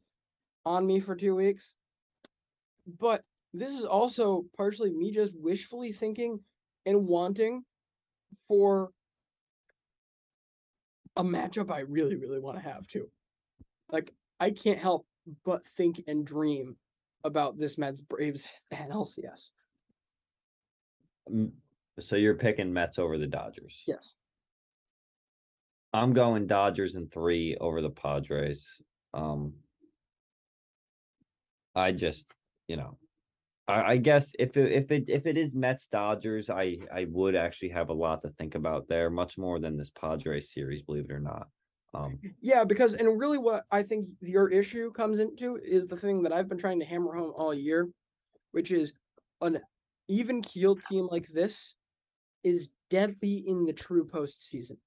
on 0.65 0.85
me 0.85 0.99
for 0.99 1.15
two 1.15 1.35
weeks, 1.35 1.73
but 2.99 3.23
this 3.53 3.71
is 3.71 3.85
also 3.85 4.45
partially 4.57 4.91
me 4.91 5.11
just 5.11 5.33
wishfully 5.35 5.93
thinking 5.93 6.39
and 6.85 7.07
wanting 7.07 7.63
for 8.47 8.91
a 11.15 11.23
matchup 11.23 11.71
I 11.71 11.79
really, 11.79 12.15
really 12.15 12.39
want 12.39 12.57
to 12.57 12.63
have 12.63 12.85
too. 12.87 13.09
Like 13.89 14.11
I 14.39 14.51
can't 14.51 14.79
help 14.79 15.05
but 15.45 15.65
think 15.65 16.03
and 16.07 16.25
dream 16.25 16.75
about 17.23 17.57
this 17.57 17.77
Mets 17.77 18.01
Braves 18.01 18.47
and 18.71 18.91
LCS. 18.91 19.51
So 21.99 22.15
you're 22.15 22.35
picking 22.35 22.71
Mets 22.71 22.99
over 22.99 23.17
the 23.17 23.27
Dodgers. 23.27 23.83
Yes. 23.87 24.13
I'm 25.93 26.13
going 26.13 26.47
Dodgers 26.47 26.95
in 26.95 27.07
three 27.07 27.57
over 27.59 27.81
the 27.81 27.89
Padres. 27.89 28.81
Um, 29.13 29.53
I 31.75 31.91
just, 31.91 32.31
you 32.67 32.77
know, 32.77 32.97
I, 33.67 33.93
I 33.93 33.97
guess 33.97 34.33
if 34.39 34.57
it 34.57 34.71
if 34.71 34.91
it 34.91 35.05
if 35.07 35.25
it 35.25 35.37
is 35.37 35.53
Mets 35.53 35.87
Dodgers, 35.87 36.49
I 36.49 36.77
I 36.93 37.07
would 37.09 37.35
actually 37.35 37.69
have 37.69 37.89
a 37.89 37.93
lot 37.93 38.21
to 38.21 38.29
think 38.29 38.55
about 38.55 38.87
there, 38.87 39.09
much 39.09 39.37
more 39.37 39.59
than 39.59 39.77
this 39.77 39.89
Padres 39.89 40.51
series, 40.51 40.81
believe 40.81 41.05
it 41.09 41.13
or 41.13 41.19
not. 41.19 41.47
Um, 41.97 42.19
Yeah, 42.41 42.63
because 42.63 42.93
and 42.93 43.19
really 43.19 43.37
what 43.37 43.65
I 43.71 43.83
think 43.83 44.07
your 44.21 44.49
issue 44.49 44.91
comes 44.91 45.19
into 45.19 45.57
is 45.57 45.87
the 45.87 45.97
thing 45.97 46.23
that 46.23 46.33
I've 46.33 46.49
been 46.49 46.57
trying 46.57 46.79
to 46.79 46.85
hammer 46.85 47.13
home 47.13 47.33
all 47.35 47.53
year, 47.53 47.89
which 48.51 48.71
is 48.71 48.93
an 49.41 49.59
even 50.07 50.41
keeled 50.41 50.81
team 50.83 51.07
like 51.11 51.27
this 51.27 51.75
is 52.43 52.69
deadly 52.89 53.43
in 53.47 53.65
the 53.65 53.73
true 53.73 54.05
postseason. 54.05 54.77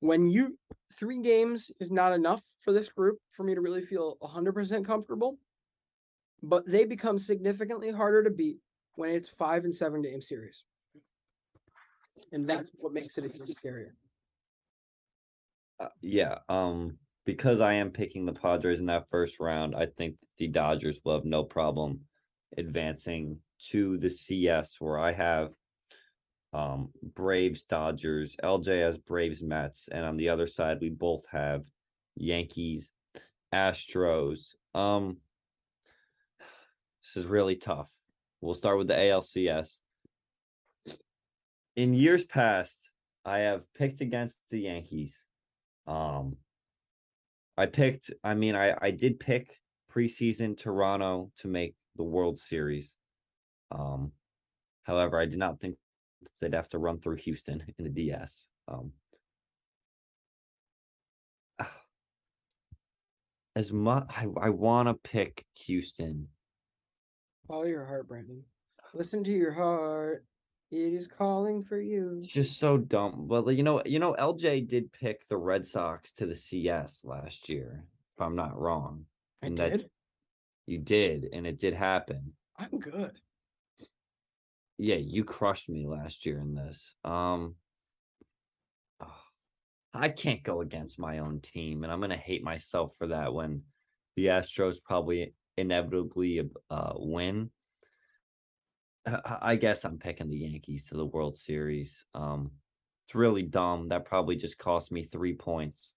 When 0.00 0.28
you 0.28 0.58
three 0.92 1.20
games 1.20 1.70
is 1.80 1.90
not 1.90 2.12
enough 2.12 2.42
for 2.62 2.72
this 2.72 2.88
group 2.88 3.18
for 3.32 3.42
me 3.42 3.54
to 3.54 3.60
really 3.60 3.82
feel 3.82 4.16
100% 4.22 4.84
comfortable, 4.84 5.38
but 6.42 6.64
they 6.66 6.84
become 6.84 7.18
significantly 7.18 7.90
harder 7.90 8.22
to 8.22 8.30
beat 8.30 8.58
when 8.94 9.10
it's 9.10 9.28
five 9.28 9.64
and 9.64 9.74
seven 9.74 10.02
game 10.02 10.20
series. 10.20 10.64
And 12.32 12.46
that's 12.46 12.70
what 12.74 12.92
makes 12.92 13.18
it 13.18 13.24
even 13.24 13.46
scarier. 13.46 13.90
Uh, 15.80 15.88
yeah, 16.00 16.38
um, 16.48 16.98
because 17.24 17.60
I 17.60 17.74
am 17.74 17.90
picking 17.90 18.24
the 18.24 18.32
Padres 18.32 18.80
in 18.80 18.86
that 18.86 19.10
first 19.10 19.38
round, 19.38 19.74
I 19.74 19.86
think 19.86 20.16
the 20.38 20.48
Dodgers 20.48 21.00
will 21.04 21.14
have 21.14 21.24
no 21.24 21.44
problem 21.44 22.00
advancing 22.56 23.40
to 23.70 23.98
the 23.98 24.08
CS 24.08 24.76
where 24.80 24.98
I 24.98 25.12
have 25.12 25.50
um 26.54 26.88
Braves 27.02 27.64
Dodgers, 27.64 28.34
LJ 28.42 28.82
has 28.82 28.96
Braves 28.96 29.42
Mets, 29.42 29.88
and 29.88 30.06
on 30.06 30.16
the 30.16 30.30
other 30.30 30.46
side 30.46 30.78
we 30.80 30.88
both 30.88 31.24
have 31.30 31.64
Yankees 32.16 32.92
Astros. 33.52 34.54
Um 34.74 35.18
this 37.02 37.16
is 37.16 37.26
really 37.26 37.56
tough. 37.56 37.88
We'll 38.40 38.54
start 38.54 38.78
with 38.78 38.88
the 38.88 38.94
ALCS. 38.94 39.78
In 41.76 41.94
years 41.94 42.24
past, 42.24 42.90
I 43.24 43.38
have 43.40 43.72
picked 43.74 44.00
against 44.00 44.36
the 44.50 44.60
Yankees. 44.60 45.26
Um 45.88 46.36
I 47.56 47.66
picked, 47.66 48.12
I 48.22 48.34
mean, 48.34 48.54
I 48.54 48.76
I 48.80 48.90
did 48.92 49.18
pick 49.18 49.58
preseason 49.92 50.56
Toronto 50.56 51.32
to 51.38 51.48
make 51.48 51.74
the 51.96 52.04
World 52.04 52.38
Series. 52.38 52.96
Um 53.72 54.12
however, 54.84 55.18
I 55.18 55.24
did 55.26 55.38
not 55.38 55.60
think 55.60 55.76
they'd 56.40 56.54
have 56.54 56.68
to 56.70 56.78
run 56.78 57.00
through 57.00 57.16
Houston 57.16 57.64
in 57.78 57.84
the 57.84 57.90
DS. 57.90 58.50
Um 58.68 58.92
as 63.56 63.72
much 63.72 64.06
I, 64.10 64.26
I 64.40 64.50
want 64.50 64.88
to 64.88 64.94
pick 64.94 65.44
Houston. 65.66 66.28
Follow 67.48 67.64
your 67.64 67.84
heart, 67.84 68.06
Brandon. 68.06 68.44
Listen 68.94 69.24
to 69.24 69.32
your 69.32 69.52
heart. 69.52 70.24
It 70.70 70.92
is 70.92 71.08
calling 71.08 71.64
for 71.64 71.80
you. 71.80 72.22
Just 72.22 72.58
so 72.58 72.76
dumb. 72.76 73.26
But 73.26 73.46
you 73.48 73.62
know, 73.62 73.82
you 73.86 73.98
know, 73.98 74.14
LJ 74.18 74.68
did 74.68 74.92
pick 74.92 75.26
the 75.28 75.36
Red 75.36 75.66
Sox 75.66 76.12
to 76.12 76.26
the 76.26 76.34
CS 76.34 77.04
last 77.04 77.48
year, 77.48 77.84
if 78.16 78.22
I'm 78.22 78.36
not 78.36 78.58
wrong. 78.58 79.06
I 79.42 79.46
And 79.46 79.56
that 79.58 79.70
did. 79.78 79.90
you 80.66 80.78
did, 80.78 81.28
and 81.32 81.46
it 81.46 81.58
did 81.58 81.74
happen. 81.74 82.34
I'm 82.58 82.78
good. 82.78 83.18
Yeah, 84.76 84.96
you 84.96 85.24
crushed 85.24 85.68
me 85.68 85.86
last 85.86 86.26
year 86.26 86.38
in 86.38 86.54
this. 86.54 86.94
Um 87.02 87.56
oh, 89.00 89.22
I 89.94 90.08
can't 90.08 90.42
go 90.42 90.60
against 90.60 90.98
my 90.98 91.18
own 91.18 91.40
team, 91.40 91.82
and 91.82 91.92
I'm 91.92 92.00
gonna 92.00 92.16
hate 92.16 92.44
myself 92.44 92.94
for 92.98 93.06
that 93.08 93.32
when 93.32 93.62
the 94.16 94.26
Astros 94.26 94.76
probably 94.82 95.34
inevitably 95.56 96.48
uh, 96.70 96.92
win. 96.96 97.50
I 99.06 99.56
guess 99.56 99.84
I'm 99.84 99.98
picking 99.98 100.28
the 100.28 100.36
Yankees 100.36 100.88
to 100.88 100.96
the 100.96 101.06
World 101.06 101.36
Series. 101.36 102.04
Um, 102.14 102.50
it's 103.06 103.14
really 103.14 103.42
dumb. 103.42 103.88
That 103.88 104.04
probably 104.04 104.36
just 104.36 104.58
cost 104.58 104.92
me 104.92 105.04
three 105.04 105.34
points 105.34 105.94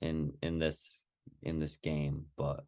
in 0.00 0.32
in 0.42 0.58
this 0.58 1.04
in 1.42 1.58
this 1.58 1.76
game, 1.76 2.26
but 2.36 2.64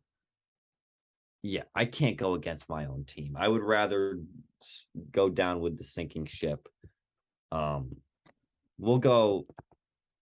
yeah, 1.43 1.64
I 1.74 1.85
can't 1.85 2.16
go 2.16 2.35
against 2.35 2.68
my 2.68 2.87
own 2.87 3.05
team. 3.05 3.37
I 3.39 3.47
would 3.47 3.62
rather 3.62 4.20
go 5.12 5.28
down 5.28 5.61
with 5.61 5.76
the 5.76 5.85
sinking 5.85 6.26
ship. 6.26 6.68
Um, 7.53 7.97
we'll 8.78 8.99
go 8.99 9.47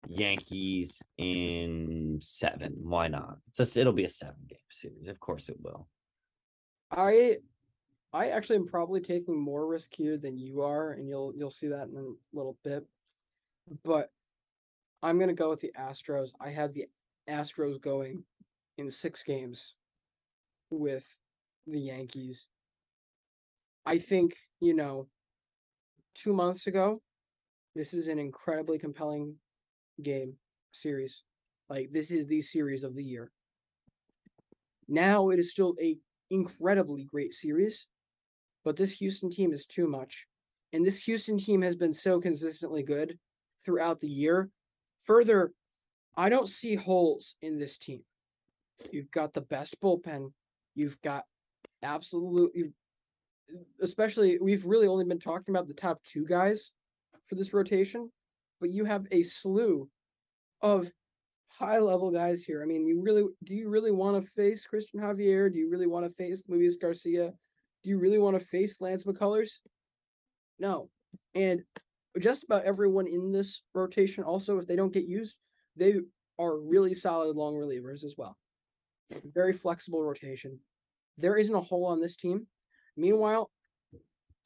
Yankees 0.07 1.01
in 1.17 2.19
seven. 2.21 2.77
Why 2.83 3.09
not? 3.09 3.37
It's 3.49 3.57
just 3.57 3.77
it'll 3.77 3.93
be 3.93 4.05
a 4.05 4.09
seven 4.09 4.47
game 4.47 4.59
series. 4.69 5.07
Of 5.07 5.19
course 5.19 5.49
it 5.49 5.57
will. 5.61 5.87
I 6.89 7.37
I 8.11 8.29
actually 8.29 8.55
am 8.57 8.67
probably 8.67 9.01
taking 9.01 9.39
more 9.39 9.67
risk 9.67 9.93
here 9.93 10.17
than 10.17 10.37
you 10.37 10.61
are, 10.61 10.93
and 10.93 11.07
you'll 11.07 11.33
you'll 11.35 11.51
see 11.51 11.67
that 11.67 11.89
in 11.89 11.95
a 11.95 12.37
little 12.37 12.57
bit. 12.63 12.85
But 13.83 14.11
I'm 15.03 15.19
gonna 15.19 15.33
go 15.33 15.49
with 15.49 15.61
the 15.61 15.73
Astros. 15.77 16.29
I 16.41 16.49
had 16.49 16.73
the 16.73 16.87
Astros 17.27 17.79
going 17.81 18.23
in 18.77 18.89
six 18.89 19.23
games 19.23 19.75
with 20.71 21.05
the 21.67 21.79
Yankees. 21.79 22.47
I 23.85 23.97
think, 23.97 24.35
you 24.59 24.73
know, 24.73 25.07
two 26.15 26.33
months 26.33 26.67
ago, 26.67 27.01
this 27.75 27.93
is 27.93 28.07
an 28.07 28.19
incredibly 28.19 28.79
compelling 28.79 29.35
game 30.01 30.33
series. 30.71 31.23
Like 31.69 31.89
this 31.91 32.09
is 32.09 32.27
the 32.27 32.41
series 32.41 32.83
of 32.83 32.95
the 32.95 33.03
year. 33.03 33.31
Now 34.87 35.29
it 35.29 35.39
is 35.39 35.51
still 35.51 35.75
a 35.81 35.99
incredibly 36.31 37.03
great 37.05 37.33
series, 37.33 37.87
but 38.69 38.75
this 38.75 38.91
Houston 38.91 39.31
team 39.31 39.51
is 39.51 39.65
too 39.65 39.87
much. 39.87 40.27
And 40.73 40.85
this 40.85 41.03
Houston 41.05 41.39
team 41.39 41.63
has 41.63 41.75
been 41.75 41.91
so 41.91 42.21
consistently 42.21 42.83
good 42.83 43.17
throughout 43.65 43.99
the 43.99 44.07
year. 44.07 44.51
Further, 45.05 45.53
I 46.15 46.29
don't 46.29 46.47
see 46.47 46.75
holes 46.75 47.35
in 47.41 47.57
this 47.57 47.79
team. 47.79 48.03
You've 48.91 49.09
got 49.09 49.33
the 49.33 49.41
best 49.41 49.81
bullpen. 49.81 50.31
You've 50.75 51.01
got 51.01 51.23
absolutely 51.81 52.65
especially 53.81 54.37
we've 54.39 54.65
really 54.65 54.85
only 54.85 55.05
been 55.05 55.17
talking 55.17 55.51
about 55.51 55.67
the 55.67 55.73
top 55.73 55.99
two 56.03 56.23
guys 56.23 56.71
for 57.25 57.33
this 57.33 57.53
rotation, 57.53 58.11
but 58.61 58.69
you 58.69 58.85
have 58.85 59.07
a 59.11 59.23
slew 59.23 59.89
of 60.61 60.91
high 61.47 61.79
level 61.79 62.11
guys 62.11 62.43
here. 62.43 62.61
I 62.61 62.67
mean, 62.67 62.85
you 62.85 63.01
really 63.01 63.23
do 63.45 63.55
you 63.55 63.67
really 63.67 63.91
want 63.91 64.23
to 64.23 64.29
face 64.33 64.67
Cristian 64.71 65.01
Javier? 65.01 65.51
Do 65.51 65.57
you 65.57 65.71
really 65.71 65.87
want 65.87 66.05
to 66.05 66.11
face 66.11 66.43
Luis 66.47 66.77
Garcia? 66.77 67.33
Do 67.83 67.89
you 67.89 67.97
really 67.97 68.19
want 68.19 68.37
to 68.37 68.45
face 68.45 68.81
Lance 68.81 69.05
McCullers? 69.05 69.49
No. 70.59 70.89
And 71.35 71.63
just 72.19 72.43
about 72.43 72.65
everyone 72.65 73.07
in 73.07 73.31
this 73.31 73.63
rotation, 73.73 74.23
also, 74.23 74.59
if 74.59 74.67
they 74.67 74.75
don't 74.75 74.93
get 74.93 75.05
used, 75.05 75.37
they 75.75 75.95
are 76.37 76.59
really 76.59 76.93
solid 76.93 77.35
long 77.35 77.55
relievers 77.55 78.03
as 78.03 78.15
well. 78.17 78.37
Very 79.33 79.53
flexible 79.53 80.03
rotation. 80.03 80.59
There 81.17 81.37
isn't 81.37 81.55
a 81.55 81.61
hole 81.61 81.85
on 81.85 82.01
this 82.01 82.15
team. 82.15 82.47
Meanwhile, 82.95 83.49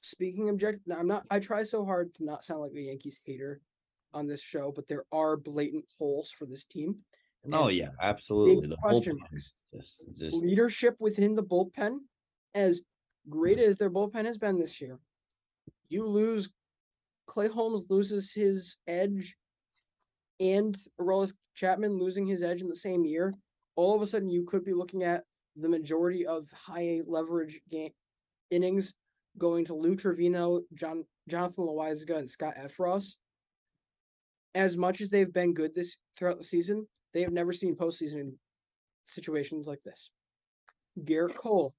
speaking 0.01 0.49
object, 0.49 0.81
I'm 0.95 1.07
not. 1.07 1.25
I 1.29 1.39
try 1.39 1.63
so 1.63 1.85
hard 1.85 2.13
to 2.15 2.23
not 2.23 2.43
sound 2.43 2.61
like 2.61 2.71
a 2.75 2.81
Yankees 2.81 3.19
hater 3.25 3.61
on 4.13 4.27
this 4.27 4.41
show, 4.41 4.71
but 4.75 4.87
there 4.87 5.05
are 5.11 5.35
blatant 5.35 5.85
holes 5.97 6.31
for 6.31 6.45
this 6.45 6.65
team. 6.65 6.95
oh 7.51 7.67
yeah, 7.69 7.89
absolutely. 8.01 8.67
The 8.67 8.77
question 8.77 9.17
just, 9.33 10.03
just 10.17 10.33
leadership 10.33 10.95
within 10.99 11.35
the 11.35 11.43
bullpen, 11.43 11.97
as 12.53 12.81
great 13.29 13.59
as 13.59 13.77
their 13.77 13.89
bullpen 13.89 14.25
has 14.25 14.37
been 14.37 14.59
this 14.59 14.81
year, 14.81 14.99
you 15.89 16.05
lose. 16.05 16.49
Clay 17.25 17.47
Holmes 17.47 17.83
loses 17.89 18.33
his 18.33 18.77
edge, 18.87 19.35
and 20.39 20.77
Aroldis 20.99 21.33
Chapman 21.55 21.97
losing 21.97 22.25
his 22.25 22.41
edge 22.41 22.61
in 22.61 22.67
the 22.67 22.75
same 22.75 23.05
year. 23.05 23.33
All 23.75 23.95
of 23.95 24.01
a 24.01 24.05
sudden, 24.05 24.29
you 24.29 24.43
could 24.45 24.65
be 24.65 24.73
looking 24.73 25.03
at 25.03 25.23
the 25.55 25.69
majority 25.69 26.25
of 26.25 26.47
high 26.51 27.01
leverage 27.05 27.61
game 27.71 27.91
innings 28.51 28.93
going 29.37 29.65
to 29.65 29.73
Lou 29.73 29.95
Trivino, 29.95 30.61
John 30.73 31.05
Jonathan 31.27 31.65
Loaisiga, 31.65 32.17
and 32.17 32.29
Scott 32.29 32.55
Effross. 32.57 33.15
As 34.55 34.77
much 34.77 35.01
as 35.01 35.09
they've 35.09 35.33
been 35.33 35.53
good 35.53 35.73
this 35.73 35.97
throughout 36.17 36.37
the 36.37 36.43
season, 36.43 36.87
they 37.13 37.21
have 37.21 37.31
never 37.31 37.53
seen 37.53 37.75
postseason 37.75 38.33
situations 39.05 39.67
like 39.67 39.81
this. 39.83 40.11
Gerrit 41.03 41.35
Cole 41.35 41.73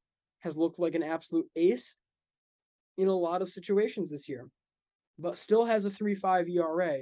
has 0.44 0.56
looked 0.56 0.78
like 0.78 0.94
an 0.94 1.02
absolute 1.02 1.46
ace 1.56 1.96
in 2.98 3.08
a 3.08 3.16
lot 3.16 3.42
of 3.42 3.50
situations 3.50 4.10
this 4.10 4.28
year, 4.28 4.46
but 5.18 5.36
still 5.36 5.64
has 5.64 5.86
a 5.86 5.90
3 5.90 6.14
5 6.14 6.48
ERA 6.48 6.98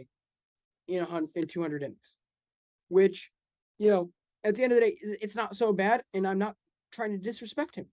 in 0.88 1.02
a, 1.02 1.20
in 1.34 1.46
200 1.46 1.82
innings, 1.82 2.14
which, 2.88 3.30
you 3.78 3.90
know, 3.90 4.10
at 4.44 4.54
the 4.54 4.62
end 4.62 4.72
of 4.72 4.80
the 4.80 4.86
day, 4.86 4.96
it's 5.20 5.36
not 5.36 5.54
so 5.54 5.72
bad, 5.72 6.02
and 6.14 6.26
I'm 6.26 6.38
not 6.38 6.54
trying 6.92 7.12
to 7.12 7.18
disrespect 7.18 7.74
him. 7.74 7.86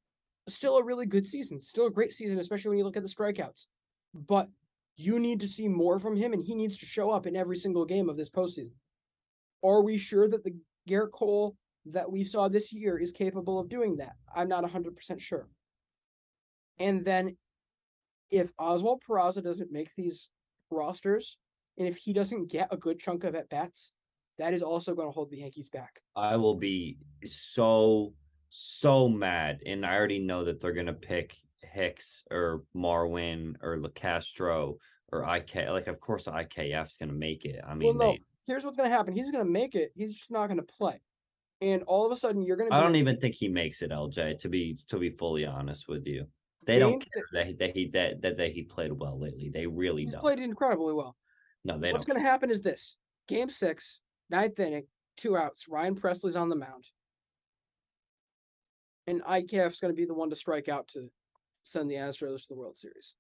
Still 0.48 0.78
a 0.78 0.84
really 0.84 1.06
good 1.06 1.28
season, 1.28 1.62
still 1.62 1.88
a 1.88 1.92
great 1.92 2.14
season, 2.14 2.40
especially 2.40 2.70
when 2.70 2.78
you 2.78 2.84
look 2.84 2.98
at 2.98 3.04
the 3.04 3.10
strikeouts. 3.10 3.66
But 4.14 4.50
you 4.98 5.20
need 5.20 5.40
to 5.42 5.48
see 5.48 5.68
more 5.68 6.00
from 6.00 6.16
him, 6.16 6.34
and 6.34 6.44
he 6.44 6.56
needs 6.56 6.78
to 6.80 6.86
show 6.86 7.10
up 7.10 7.26
in 7.26 7.36
every 7.36 7.58
single 7.58 7.86
game 7.86 8.10
of 8.10 8.18
this 8.18 8.30
postseason. 8.30 8.72
Are 9.64 9.82
we 9.82 9.98
sure 9.98 10.28
that 10.28 10.44
the 10.44 10.56
Gerrit 10.88 11.12
Cole 11.12 11.56
that 11.94 12.12
we 12.12 12.24
saw 12.24 12.48
this 12.48 12.72
year 12.74 12.98
is 12.98 13.12
capable 13.12 13.60
of 13.60 13.70
doing 13.70 13.98
that? 13.98 14.16
I'm 14.36 14.48
not 14.48 14.64
100% 14.64 15.20
sure. 15.20 15.48
And 16.80 17.04
then 17.04 17.38
if 18.32 18.52
Oswald 18.58 19.02
Peraza 19.08 19.44
doesn't 19.44 19.72
make 19.72 19.90
these 19.96 20.30
rosters, 20.72 21.38
and 21.78 21.88
if 21.88 21.98
he 21.98 22.14
doesn't 22.14 22.52
get 22.52 22.70
a 22.72 22.78
good 22.78 23.00
chunk 23.00 23.24
of 23.24 23.36
at 23.36 23.50
bats, 23.50 23.92
that 24.38 24.54
is 24.54 24.64
also 24.64 24.96
going 24.96 25.08
to 25.08 25.12
hold 25.12 25.30
the 25.32 25.40
Yankees 25.40 25.70
back. 25.70 26.00
I 26.16 26.38
will 26.38 26.56
be 26.56 26.98
so 27.26 28.14
so 28.50 29.08
mad, 29.08 29.60
and 29.66 29.86
I 29.86 29.96
already 29.96 30.20
know 30.20 30.44
that 30.46 30.60
they're 30.60 30.74
gonna 30.74 30.94
pick 30.94 31.36
Hicks 31.62 32.24
or 32.32 32.64
Marwin 32.76 33.56
or 33.62 33.78
LeCastro 33.78 34.76
or 35.12 35.36
IK. 35.36 35.70
Like, 35.70 35.88
of 35.88 36.00
course, 36.00 36.26
IKF's 36.26 36.98
gonna 36.98 37.14
make 37.14 37.46
it. 37.46 37.62
I 37.66 37.76
mean, 37.76 37.96
well, 37.98 38.08
no. 38.08 38.12
They... 38.14 38.22
Here's 38.46 38.66
what's 38.66 38.78
gonna 38.78 38.90
happen. 38.90 39.14
He's 39.14 39.32
gonna 39.32 39.46
make 39.46 39.76
it. 39.76 39.92
He's 39.96 40.16
just 40.16 40.32
not 40.32 40.48
gonna 40.50 40.64
play. 40.64 41.00
And 41.62 41.84
all 41.84 42.06
of 42.06 42.12
a 42.12 42.16
sudden, 42.16 42.42
you're 42.42 42.56
gonna. 42.56 42.74
I 42.74 42.82
don't 42.82 42.96
even 42.96 43.18
think 43.20 43.36
he 43.36 43.50
makes 43.50 43.82
it, 43.82 43.92
LJ. 43.92 44.40
To 44.40 44.50
be 44.50 44.78
to 44.88 44.98
be 44.98 45.10
fully 45.10 45.46
honest 45.46 45.88
with 45.90 46.08
you, 46.08 46.26
they 46.66 46.80
don't 46.80 47.00
care 47.00 47.24
that, 47.34 47.60
that 47.60 47.76
he 47.76 47.90
that, 47.90 48.22
that 48.22 48.38
that 48.38 48.52
he 48.52 48.64
played 48.64 48.94
well 48.94 49.20
lately. 49.20 49.50
They 49.54 49.68
really 49.68 50.04
He's 50.04 50.14
don't. 50.14 50.22
played 50.22 50.40
incredibly 50.40 50.94
well. 50.94 51.18
No, 51.66 51.78
they. 51.78 51.88
Don't. 51.88 51.94
What's 51.94 52.06
going 52.06 52.18
to 52.18 52.24
happen 52.26 52.50
is 52.50 52.62
this: 52.62 52.96
Game 53.28 53.50
six, 53.50 54.00
ninth 54.30 54.58
inning, 54.60 54.88
two 55.18 55.36
outs. 55.36 55.68
Ryan 55.68 55.96
Pressly's 55.96 56.38
on 56.38 56.48
the 56.48 56.56
mound 56.56 56.86
and 59.10 59.24
IKF's 59.24 59.80
going 59.80 59.94
to 59.94 60.00
be 60.00 60.06
the 60.06 60.14
one 60.14 60.30
to 60.30 60.36
strike 60.36 60.70
out 60.70 60.88
to 60.90 61.10
send 61.64 61.90
the 61.90 61.96
Astros 61.96 62.44
to 62.44 62.50
the 62.50 62.56
World 62.56 62.78
Series. 62.78 63.16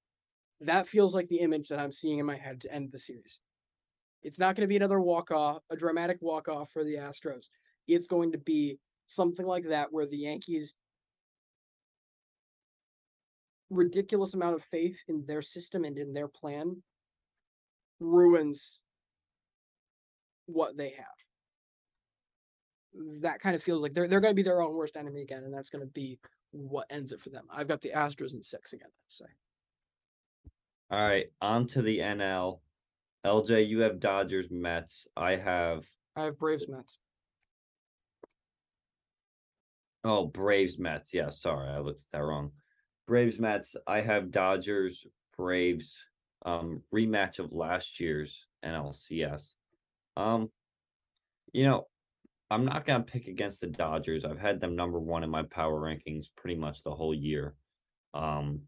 That 0.61 0.87
feels 0.87 1.15
like 1.15 1.27
the 1.29 1.39
image 1.39 1.67
that 1.69 1.79
I'm 1.79 1.91
seeing 1.91 2.19
in 2.19 2.27
my 2.27 2.37
head 2.37 2.61
to 2.61 2.71
end 2.71 2.91
the 2.91 2.99
series. 2.99 3.39
It's 4.21 4.37
not 4.37 4.55
going 4.55 4.65
to 4.65 4.69
be 4.69 4.75
another 4.75 4.99
walk 4.99 5.31
off, 5.31 5.63
a 5.71 5.75
dramatic 5.75 6.17
walk 6.21 6.47
off 6.47 6.71
for 6.71 6.83
the 6.83 6.95
Astros. 6.95 7.47
It's 7.89 8.07
going 8.07 8.31
to 8.31 8.37
be 8.37 8.79
something 9.07 9.45
like 9.45 9.67
that 9.67 9.91
where 9.91 10.05
the 10.05 10.17
Yankees 10.17 10.73
ridiculous 13.69 14.33
amount 14.33 14.55
of 14.55 14.63
faith 14.63 15.03
in 15.07 15.23
their 15.27 15.41
system 15.41 15.83
and 15.83 15.97
in 15.97 16.13
their 16.13 16.27
plan 16.27 16.81
ruins 17.99 18.81
what 20.47 20.75
they 20.75 20.89
have 20.89 21.05
that 23.21 23.39
kind 23.39 23.55
of 23.55 23.63
feels 23.63 23.81
like 23.81 23.93
they're 23.93 24.07
they're 24.07 24.19
going 24.19 24.31
to 24.31 24.35
be 24.35 24.43
their 24.43 24.61
own 24.61 24.75
worst 24.75 24.97
enemy 24.97 25.21
again, 25.21 25.43
and 25.43 25.53
that's 25.53 25.69
going 25.69 25.85
to 25.85 25.91
be 25.91 26.19
what 26.51 26.87
ends 26.89 27.11
it 27.11 27.21
for 27.21 27.29
them. 27.29 27.45
I've 27.51 27.67
got 27.67 27.81
the 27.81 27.91
Astros 27.91 28.33
in 28.33 28.43
six 28.43 28.73
again. 28.73 28.89
Say. 29.07 29.25
All 30.91 31.07
right, 31.07 31.27
on 31.41 31.67
to 31.67 31.81
the 31.81 31.99
NL. 31.99 32.59
LJ, 33.25 33.67
you 33.67 33.81
have 33.81 33.99
Dodgers, 33.99 34.47
Mets. 34.49 35.07
I 35.15 35.35
have. 35.35 35.85
I 36.15 36.23
have 36.25 36.39
Braves, 36.39 36.65
Mets. 36.67 36.97
Oh, 40.03 40.25
Braves, 40.25 40.79
Mets. 40.79 41.13
Yeah, 41.13 41.29
sorry, 41.29 41.69
I 41.69 41.79
looked 41.79 42.01
at 42.01 42.11
that 42.11 42.23
wrong. 42.23 42.51
Braves, 43.07 43.39
Mets. 43.39 43.75
I 43.87 44.01
have 44.01 44.31
Dodgers, 44.31 45.05
Braves. 45.35 46.05
Um, 46.45 46.83
rematch 46.93 47.39
of 47.39 47.51
last 47.51 47.99
year's 47.99 48.47
NLCS. 48.63 49.55
Um, 50.15 50.49
you 51.51 51.65
know, 51.65 51.87
I'm 52.49 52.65
not 52.65 52.85
gonna 52.85 53.03
pick 53.03 53.27
against 53.27 53.61
the 53.61 53.67
Dodgers. 53.67 54.25
I've 54.25 54.39
had 54.39 54.59
them 54.59 54.75
number 54.75 54.99
one 54.99 55.23
in 55.23 55.29
my 55.29 55.43
power 55.43 55.79
rankings 55.79 56.27
pretty 56.35 56.55
much 56.55 56.83
the 56.83 56.95
whole 56.95 57.13
year. 57.13 57.55
Um, 58.13 58.61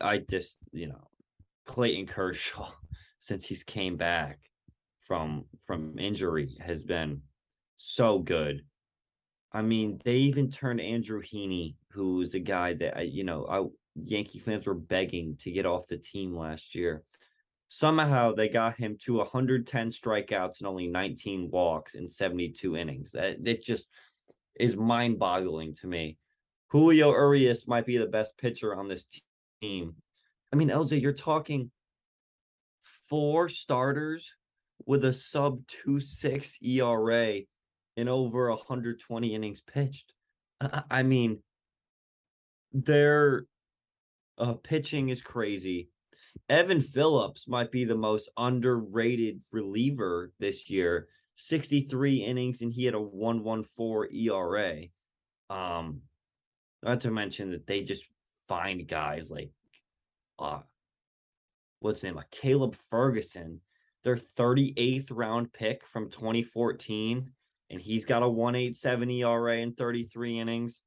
I 0.00 0.18
just, 0.18 0.56
you 0.72 0.88
know, 0.88 1.08
Clayton 1.66 2.06
Kershaw, 2.06 2.70
since 3.18 3.46
he's 3.46 3.62
came 3.62 3.96
back 3.96 4.38
from 5.06 5.44
from 5.66 5.98
injury, 5.98 6.56
has 6.60 6.82
been 6.82 7.22
so 7.76 8.18
good. 8.18 8.62
I 9.52 9.62
mean, 9.62 10.00
they 10.04 10.16
even 10.16 10.50
turned 10.50 10.80
Andrew 10.80 11.22
Heaney, 11.22 11.76
who 11.92 12.16
was 12.16 12.34
a 12.34 12.40
guy 12.40 12.74
that 12.74 13.08
you 13.08 13.24
know, 13.24 13.46
I 13.48 13.64
Yankee 14.04 14.38
fans 14.38 14.66
were 14.66 14.74
begging 14.74 15.36
to 15.38 15.50
get 15.50 15.66
off 15.66 15.86
the 15.86 15.96
team 15.96 16.36
last 16.36 16.74
year. 16.74 17.02
Somehow 17.68 18.32
they 18.32 18.48
got 18.48 18.78
him 18.78 18.96
to 19.02 19.16
110 19.16 19.90
strikeouts 19.90 20.60
and 20.60 20.66
only 20.66 20.86
19 20.86 21.50
walks 21.50 21.94
in 21.94 22.08
72 22.08 22.76
innings. 22.76 23.12
That 23.12 23.44
that 23.44 23.62
just 23.62 23.88
is 24.58 24.76
mind-boggling 24.76 25.74
to 25.76 25.86
me. 25.86 26.18
Julio 26.68 27.12
Urias 27.12 27.66
might 27.66 27.86
be 27.86 27.96
the 27.96 28.06
best 28.06 28.36
pitcher 28.36 28.74
on 28.74 28.88
this 28.88 29.06
team. 29.62 29.94
I 30.52 30.56
mean, 30.56 30.68
LJ, 30.68 31.00
you're 31.00 31.12
talking 31.12 31.70
four 33.08 33.48
starters 33.48 34.32
with 34.86 35.04
a 35.04 35.12
sub 35.12 35.60
2.6 35.86 36.56
ERA 36.62 37.42
in 37.98 38.08
over 38.08 38.48
120 38.48 39.34
innings 39.34 39.60
pitched. 39.60 40.14
I, 40.60 41.02
mean, 41.02 41.40
their 42.72 43.46
uh, 44.38 44.54
pitching 44.54 45.08
is 45.08 45.20
crazy. 45.20 45.90
Evan 46.48 46.80
Phillips 46.80 47.48
might 47.48 47.72
be 47.72 47.84
the 47.84 47.96
most 47.96 48.30
underrated 48.36 49.40
reliever 49.52 50.30
this 50.38 50.70
year. 50.70 51.08
63 51.38 52.18
innings 52.18 52.62
and 52.62 52.72
he 52.72 52.84
had 52.84 52.94
a 52.94 53.00
114 53.00 54.16
ERA. 54.16 54.82
Um, 55.50 56.02
not 56.84 57.00
to 57.00 57.10
mention 57.10 57.50
that 57.50 57.66
they 57.66 57.82
just 57.82 58.08
find 58.48 58.86
guys 58.86 59.30
like 59.30 59.50
uh 60.38 60.60
what's 61.80 62.00
his 62.02 62.14
name, 62.14 62.22
Caleb 62.30 62.76
Ferguson, 62.90 63.60
their 64.04 64.16
38th 64.16 65.08
round 65.10 65.52
pick 65.52 65.86
from 65.86 66.10
2014, 66.10 67.32
and 67.70 67.80
he's 67.80 68.04
got 68.04 68.22
a 68.22 68.28
187 68.28 69.10
ERA 69.10 69.58
in 69.58 69.72
33 69.74 70.38
innings. 70.38 70.82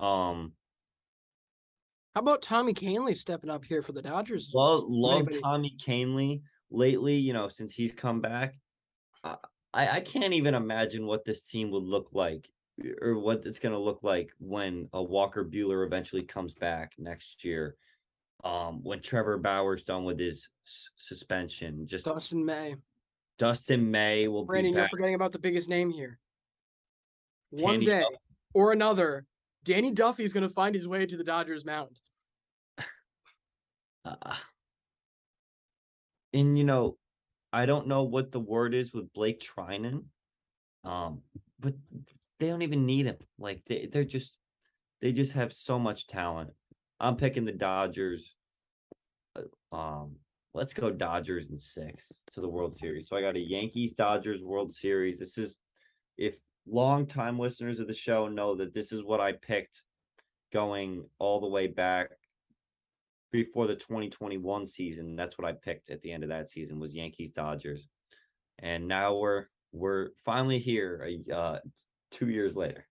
Um 0.00 0.52
how 2.14 2.20
about 2.20 2.42
Tommy 2.42 2.74
Kahnle 2.74 3.16
stepping 3.16 3.50
up 3.50 3.64
here 3.64 3.82
for 3.82 3.90
the 3.90 4.02
Dodgers? 4.02 4.50
Love, 4.54 4.84
love 4.86 5.28
Tommy 5.42 5.76
Kahnle 5.84 6.42
lately. 6.70 7.16
You 7.16 7.32
know, 7.32 7.48
since 7.48 7.74
he's 7.74 7.92
come 7.92 8.20
back, 8.20 8.54
I, 9.24 9.36
I 9.74 10.00
can't 10.00 10.32
even 10.32 10.54
imagine 10.54 11.06
what 11.06 11.24
this 11.24 11.42
team 11.42 11.72
would 11.72 11.82
look 11.82 12.10
like 12.12 12.48
or 13.02 13.18
what 13.18 13.44
it's 13.46 13.58
going 13.58 13.72
to 13.72 13.80
look 13.80 14.00
like 14.02 14.30
when 14.38 14.88
a 14.92 15.02
Walker 15.02 15.44
Buehler 15.44 15.84
eventually 15.84 16.22
comes 16.22 16.54
back 16.54 16.92
next 16.98 17.44
year. 17.44 17.76
Um, 18.44 18.84
when 18.84 19.00
Trevor 19.00 19.38
Bauer's 19.38 19.84
done 19.84 20.04
with 20.04 20.20
his 20.20 20.48
s- 20.66 20.90
suspension, 20.96 21.86
just 21.86 22.04
Dustin 22.04 22.44
May. 22.44 22.76
Dustin 23.38 23.90
May 23.90 24.28
will 24.28 24.44
Brandon, 24.44 24.72
be 24.72 24.78
you're 24.78 24.88
forgetting 24.88 25.14
about 25.14 25.32
the 25.32 25.38
biggest 25.38 25.68
name 25.68 25.90
here. 25.90 26.20
One 27.62 27.80
Danny 27.80 27.86
day 27.86 28.04
or 28.52 28.72
another, 28.72 29.26
Danny 29.64 29.92
Duffy 29.92 30.24
is 30.24 30.32
going 30.32 30.46
to 30.46 30.54
find 30.54 30.74
his 30.74 30.88
way 30.88 31.06
to 31.06 31.16
the 31.16 31.24
Dodgers 31.24 31.64
mound. 31.64 32.00
Uh, 34.04 34.34
and 36.32 36.58
you 36.58 36.64
know, 36.64 36.96
I 37.52 37.66
don't 37.66 37.86
know 37.86 38.02
what 38.02 38.32
the 38.32 38.40
word 38.40 38.74
is 38.74 38.92
with 38.92 39.12
Blake 39.12 39.40
Treinen, 39.40 40.04
um, 40.84 41.22
but 41.58 41.74
they 42.38 42.48
don't 42.48 42.62
even 42.62 42.86
need 42.86 43.06
him. 43.06 43.16
Like 43.38 43.64
they, 43.66 43.88
they're 43.90 44.04
just, 44.04 44.36
they 45.00 45.12
just 45.12 45.32
have 45.32 45.52
so 45.52 45.78
much 45.78 46.06
talent. 46.06 46.50
I'm 47.00 47.16
picking 47.16 47.44
the 47.44 47.52
Dodgers. 47.52 48.36
Uh, 49.36 49.42
Um, 49.74 50.16
let's 50.52 50.72
go 50.72 50.90
Dodgers 50.90 51.48
in 51.50 51.58
six 51.58 52.22
to 52.30 52.40
the 52.40 52.48
World 52.48 52.76
Series. 52.76 53.08
So 53.08 53.16
I 53.16 53.20
got 53.20 53.34
a 53.36 53.40
Yankees 53.40 53.92
Dodgers 53.92 54.44
World 54.44 54.72
Series. 54.72 55.18
This 55.18 55.36
is 55.36 55.56
if 56.16 56.36
longtime 56.66 57.38
listeners 57.38 57.80
of 57.80 57.86
the 57.86 57.94
show 57.94 58.28
know 58.28 58.54
that 58.56 58.74
this 58.74 58.92
is 58.92 59.02
what 59.02 59.20
I 59.20 59.32
picked 59.32 59.82
going 60.52 61.04
all 61.18 61.40
the 61.40 61.48
way 61.48 61.66
back 61.66 62.10
before 63.32 63.66
the 63.66 63.74
2021 63.74 64.66
season. 64.66 65.16
That's 65.16 65.36
what 65.36 65.46
I 65.46 65.52
picked 65.52 65.90
at 65.90 66.00
the 66.02 66.12
end 66.12 66.22
of 66.22 66.30
that 66.30 66.50
season 66.50 66.78
was 66.78 66.94
Yankees 66.94 67.30
Dodgers. 67.30 67.88
And 68.60 68.86
now 68.86 69.16
we're 69.16 69.46
we're 69.72 70.10
finally 70.24 70.58
here 70.58 71.08
uh 71.32 71.58
2 72.12 72.28
years 72.28 72.56
later. 72.56 72.86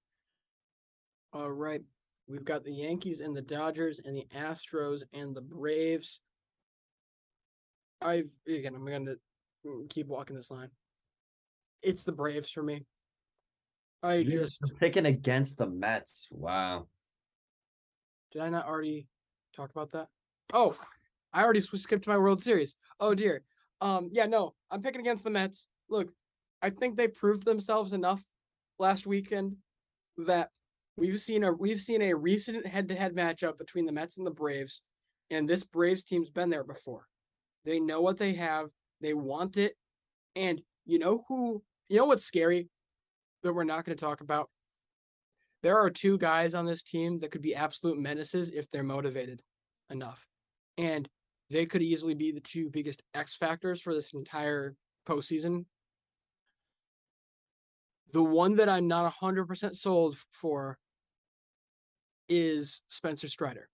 All 1.31 1.51
right. 1.51 1.81
We've 2.27 2.43
got 2.43 2.63
the 2.63 2.73
Yankees 2.73 3.21
and 3.21 3.35
the 3.35 3.41
Dodgers 3.41 3.99
and 4.03 4.15
the 4.15 4.27
Astros 4.35 5.01
and 5.13 5.33
the 5.33 5.41
Braves. 5.41 6.19
I've 8.01 8.35
again 8.47 8.75
I'm 8.75 8.85
gonna 8.85 9.15
mm, 9.65 9.89
keep 9.89 10.07
walking 10.07 10.35
this 10.35 10.51
line. 10.51 10.69
It's 11.81 12.03
the 12.03 12.11
Braves 12.11 12.51
for 12.51 12.63
me. 12.63 12.85
I 14.03 14.15
You're 14.15 14.43
just 14.43 14.61
picking 14.79 15.05
against 15.05 15.57
the 15.57 15.67
Mets. 15.67 16.27
Wow. 16.29 16.87
did 18.31 18.41
I 18.41 18.49
not 18.49 18.67
already 18.67 19.07
talk 19.55 19.71
about 19.71 19.91
that? 19.91 20.07
Oh, 20.51 20.77
I 21.31 21.43
already 21.43 21.61
sw- 21.61 21.77
skipped 21.77 22.05
my 22.05 22.17
World 22.17 22.43
Series. 22.43 22.75
Oh 22.99 23.15
dear. 23.15 23.43
Um, 23.79 24.09
yeah, 24.11 24.25
no, 24.25 24.53
I'm 24.69 24.81
picking 24.81 25.01
against 25.01 25.23
the 25.23 25.29
Mets. 25.29 25.67
Look, 25.89 26.11
I 26.61 26.69
think 26.69 26.95
they 26.95 27.07
proved 27.07 27.45
themselves 27.45 27.93
enough 27.93 28.21
last 28.77 29.07
weekend 29.07 29.55
that 30.17 30.49
we've 30.97 31.19
seen 31.19 31.43
a 31.45 31.53
we've 31.53 31.81
seen 31.81 32.01
a 32.01 32.13
recent 32.13 32.65
head-to-head 32.67 33.15
matchup 33.15 33.57
between 33.57 33.85
the 33.85 33.91
Mets 33.91 34.17
and 34.17 34.27
the 34.27 34.31
Braves, 34.31 34.81
and 35.31 35.49
this 35.49 35.63
Braves 35.63 36.03
team's 36.03 36.29
been 36.29 36.49
there 36.49 36.63
before. 36.63 37.07
They 37.65 37.79
know 37.79 38.01
what 38.01 38.17
they 38.17 38.33
have. 38.33 38.67
They 38.99 39.13
want 39.13 39.57
it, 39.57 39.75
and 40.35 40.61
you 40.85 40.99
know 40.99 41.23
who? 41.27 41.63
You 41.87 41.97
know 41.97 42.05
what's 42.05 42.25
scary 42.25 42.69
that 43.43 43.53
we're 43.53 43.63
not 43.63 43.85
going 43.85 43.97
to 43.97 44.03
talk 44.03 44.21
about. 44.21 44.49
There 45.61 45.77
are 45.77 45.89
two 45.89 46.17
guys 46.17 46.55
on 46.55 46.65
this 46.65 46.83
team 46.83 47.19
that 47.19 47.31
could 47.31 47.41
be 47.41 47.55
absolute 47.55 47.97
menaces 47.97 48.49
if 48.49 48.69
they're 48.71 48.83
motivated 48.83 49.41
enough. 49.89 50.25
And 50.77 51.07
they 51.49 51.65
could 51.65 51.81
easily 51.81 52.15
be 52.15 52.31
the 52.31 52.41
two 52.41 52.69
biggest 52.69 53.03
X 53.13 53.35
factors 53.35 53.81
for 53.81 53.93
this 53.93 54.11
entire 54.13 54.75
postseason. 55.07 55.65
The 58.11 58.23
one 58.23 58.55
that 58.57 58.69
I'm 58.69 58.87
not 58.87 59.13
100% 59.21 59.75
sold 59.75 60.17
for 60.31 60.77
is 62.29 62.81
Spencer 62.89 63.29
Strider. 63.29 63.69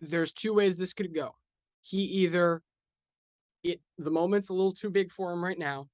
There's 0.00 0.32
two 0.32 0.52
ways 0.52 0.76
this 0.76 0.92
could 0.92 1.14
go. 1.14 1.34
He 1.82 1.98
either 1.98 2.62
it 3.62 3.80
the 3.98 4.10
moment's 4.10 4.48
a 4.48 4.54
little 4.54 4.72
too 4.72 4.90
big 4.90 5.12
for 5.12 5.32
him 5.32 5.42
right 5.42 5.58
now. 5.58 5.88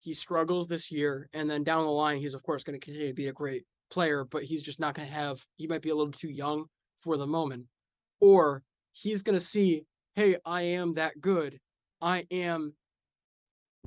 He 0.00 0.14
struggles 0.14 0.66
this 0.68 0.90
year 0.90 1.28
and 1.32 1.50
then 1.50 1.64
down 1.64 1.84
the 1.84 1.90
line 1.90 2.18
he's 2.18 2.34
of 2.34 2.42
course 2.42 2.62
going 2.64 2.78
to 2.78 2.84
continue 2.84 3.08
to 3.08 3.14
be 3.14 3.28
a 3.28 3.32
great 3.32 3.64
player, 3.90 4.24
but 4.24 4.44
he's 4.44 4.62
just 4.62 4.80
not 4.80 4.94
going 4.94 5.08
to 5.08 5.14
have 5.14 5.44
he 5.56 5.66
might 5.66 5.82
be 5.82 5.90
a 5.90 5.94
little 5.94 6.12
too 6.12 6.30
young 6.30 6.66
for 6.98 7.16
the 7.16 7.26
moment. 7.26 7.66
Or 8.20 8.62
he's 8.92 9.22
going 9.22 9.38
to 9.38 9.44
see, 9.44 9.86
"Hey, 10.14 10.36
I 10.44 10.62
am 10.62 10.92
that 10.94 11.20
good. 11.20 11.58
I 12.00 12.26
am 12.30 12.74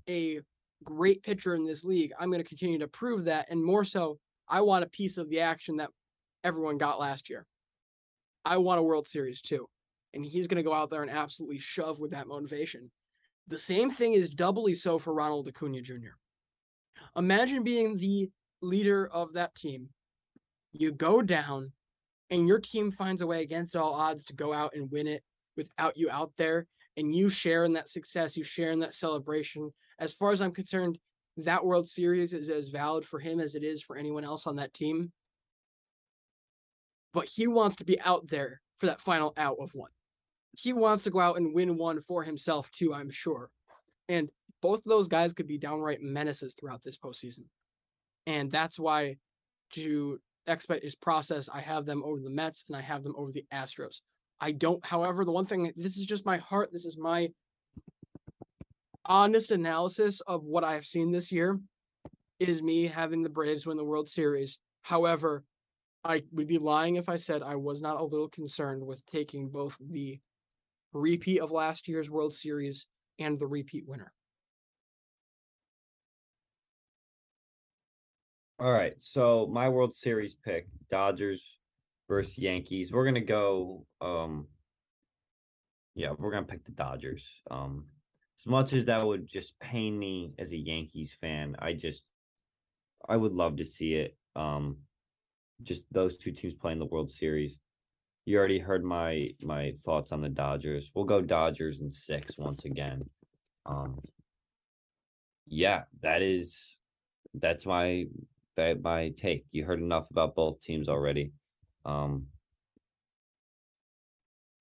a 0.10 0.42
great 0.84 1.24
pitcher 1.24 1.56
in 1.56 1.66
this 1.66 1.84
league. 1.84 2.12
I'm 2.20 2.30
going 2.32 2.44
to 2.44 2.48
continue 2.48 2.80
to 2.80 2.88
prove 2.88 3.26
that 3.26 3.48
and 3.50 3.64
more 3.64 3.86
so, 3.86 4.20
I 4.48 4.62
want 4.62 4.84
a 4.84 4.90
piece 4.90 5.18
of 5.18 5.30
the 5.30 5.42
action 5.42 5.78
that 5.78 5.92
everyone 6.44 6.78
got 6.78 7.00
last 7.00 7.30
year. 7.30 7.46
I 8.46 8.58
want 8.58 8.80
a 8.80 8.84
World 8.84 9.08
Series 9.08 9.42
too." 9.42 9.68
And 10.14 10.26
he's 10.26 10.48
going 10.48 10.58
to 10.58 10.70
go 10.70 10.74
out 10.74 10.90
there 10.90 11.04
and 11.04 11.12
absolutely 11.12 11.60
shove 11.60 12.00
with 12.00 12.12
that 12.12 12.28
motivation. 12.28 12.92
The 13.48 13.58
same 13.58 13.90
thing 13.90 14.14
is 14.14 14.30
doubly 14.30 14.74
so 14.74 14.98
for 14.98 15.14
Ronald 15.14 15.48
Acuna 15.48 15.82
Jr. 15.82 16.16
Imagine 17.16 17.64
being 17.64 17.98
the 17.98 18.30
leader 18.62 19.08
of 19.08 19.34
that 19.34 19.54
team. 19.56 19.90
You 20.72 20.92
go 20.92 21.22
down, 21.22 21.72
and 22.30 22.48
your 22.48 22.60
team 22.60 22.92
finds 22.92 23.22
a 23.22 23.28
way 23.28 23.42
against 23.42 23.76
all 23.76 23.94
odds 23.94 24.24
to 24.26 24.34
go 24.34 24.54
out 24.54 24.76
and 24.76 24.90
win 24.92 25.08
it 25.08 25.24
without 25.58 25.98
you 25.98 26.10
out 26.10 26.32
there, 26.38 26.68
and 26.96 27.14
you 27.14 27.30
share 27.30 27.66
in 27.66 27.74
that 27.74 27.90
success, 27.90 28.38
you 28.38 28.44
share 28.44 28.72
in 28.72 28.80
that 28.80 28.94
celebration. 28.94 29.72
As 30.00 30.14
far 30.14 30.32
as 30.32 30.42
I'm 30.42 30.54
concerned, 30.54 30.98
that 31.38 31.66
World 31.66 31.88
Series 31.88 32.34
is 32.34 32.50
as 32.50 32.70
valid 32.70 33.06
for 33.06 33.20
him 33.20 33.40
as 33.40 33.56
it 33.56 33.64
is 33.64 33.82
for 33.82 33.98
anyone 33.98 34.24
else 34.24 34.48
on 34.48 34.56
that 34.58 34.74
team. 34.74 35.12
But 37.14 37.26
he 37.26 37.48
wants 37.48 37.76
to 37.78 37.84
be 37.84 38.00
out 38.02 38.28
there 38.28 38.62
for 38.78 38.86
that 38.86 39.02
final 39.02 39.34
out 39.36 39.58
of 39.60 39.72
one 39.74 39.92
he 40.54 40.74
wants 40.74 41.04
to 41.04 41.10
go 41.10 41.20
out 41.20 41.38
and 41.38 41.54
win 41.54 41.78
one 41.78 42.02
for 42.02 42.24
himself 42.24 42.70
too, 42.72 42.94
I'm 42.94 43.10
sure. 43.10 43.50
And 44.10 44.30
both 44.62 44.80
of 44.80 44.90
those 44.90 45.08
guys 45.08 45.34
could 45.34 45.48
be 45.48 45.58
downright 45.58 46.02
menaces 46.02 46.54
throughout 46.54 46.84
this 46.84 46.98
postseason. 46.98 47.46
And 48.28 48.52
that's 48.52 48.80
why 48.80 49.18
to 49.72 50.20
expect 50.48 50.84
his 50.84 50.96
process, 50.96 51.50
I 51.52 51.62
have 51.62 51.86
them 51.86 52.04
over 52.04 52.20
the 52.20 52.30
Mets 52.30 52.66
and 52.68 52.76
I 52.76 52.82
have 52.82 53.04
them 53.04 53.16
over 53.18 53.32
the 53.32 53.46
Astros. 53.54 54.02
I 54.40 54.52
don't, 54.52 54.84
however, 54.86 55.24
the 55.24 55.32
one 55.32 55.46
thing 55.46 55.72
this 55.76 55.98
is 55.98 56.06
just 56.06 56.26
my 56.26 56.38
heart, 56.38 56.72
this 56.74 56.86
is 56.86 56.98
my 56.98 57.30
honest 59.06 59.52
analysis 59.52 60.22
of 60.22 60.44
what 60.44 60.64
I 60.64 60.74
have 60.74 60.86
seen 60.86 61.12
this 61.12 61.32
year 61.32 61.60
is 62.40 62.62
me 62.62 62.86
having 62.86 63.24
the 63.24 63.30
Braves 63.30 63.66
win 63.66 63.78
the 63.78 63.84
World 63.84 64.08
Series. 64.08 64.60
However, 64.82 65.44
I 66.04 66.24
would 66.32 66.48
be 66.48 66.58
lying 66.58 66.96
if 66.96 67.08
I 67.08 67.18
said 67.18 67.44
I 67.44 67.56
was 67.56 67.82
not 67.82 68.00
a 68.00 68.04
little 68.04 68.30
concerned 68.30 68.86
with 68.86 69.06
taking 69.06 69.50
both 69.50 69.78
the 69.80 70.20
repeat 70.94 71.40
of 71.40 71.52
last 71.52 71.88
year's 71.88 72.10
World 72.10 72.34
Series 72.34 72.86
and 73.20 73.40
the 73.40 73.48
repeat 73.48 73.86
winner. 73.88 74.14
All 78.60 78.72
right. 78.72 78.94
So 79.00 79.48
my 79.52 79.70
World 79.70 79.96
Series 79.96 80.36
pick, 80.36 80.68
Dodgers 80.92 81.58
versus 82.08 82.38
Yankees. 82.38 82.92
We're 82.92 83.06
gonna 83.06 83.22
go 83.22 83.86
um 84.02 84.48
yeah, 85.96 86.12
we're 86.18 86.32
gonna 86.32 86.46
pick 86.46 86.66
the 86.66 86.72
Dodgers. 86.72 87.42
Um 87.50 87.86
as 88.40 88.46
much 88.46 88.74
as 88.74 88.86
that 88.86 89.06
would 89.06 89.28
just 89.28 89.60
pain 89.60 89.98
me 89.98 90.34
as 90.38 90.52
a 90.52 90.58
Yankees 90.58 91.16
fan, 91.20 91.56
I 91.60 91.74
just 91.74 92.08
I 93.08 93.18
would 93.18 93.34
love 93.34 93.58
to 93.58 93.66
see 93.66 93.96
it. 93.96 94.16
Um 94.36 94.78
just 95.64 95.84
those 95.92 96.18
two 96.18 96.32
teams 96.32 96.54
playing 96.54 96.80
the 96.80 96.86
World 96.86 97.10
Series. 97.10 97.58
You 98.26 98.38
already 98.38 98.60
heard 98.60 98.84
my 98.84 99.30
my 99.42 99.74
thoughts 99.84 100.12
on 100.12 100.22
the 100.22 100.30
Dodgers. 100.30 100.92
We'll 100.94 101.06
go 101.06 101.22
Dodgers 101.22 101.82
in 101.82 101.92
six 101.92 102.38
once 102.38 102.66
again. 102.66 103.10
Um 103.66 104.00
yeah, 105.48 105.84
that 106.02 106.22
is 106.22 106.80
that's 107.34 107.66
my 107.66 108.06
that 108.56 108.82
my 108.82 109.10
take. 109.10 109.46
You 109.52 109.66
heard 109.66 109.80
enough 109.80 110.12
about 110.12 110.36
both 110.36 110.62
teams 110.62 110.88
already. 110.88 111.32
Um 111.84 112.28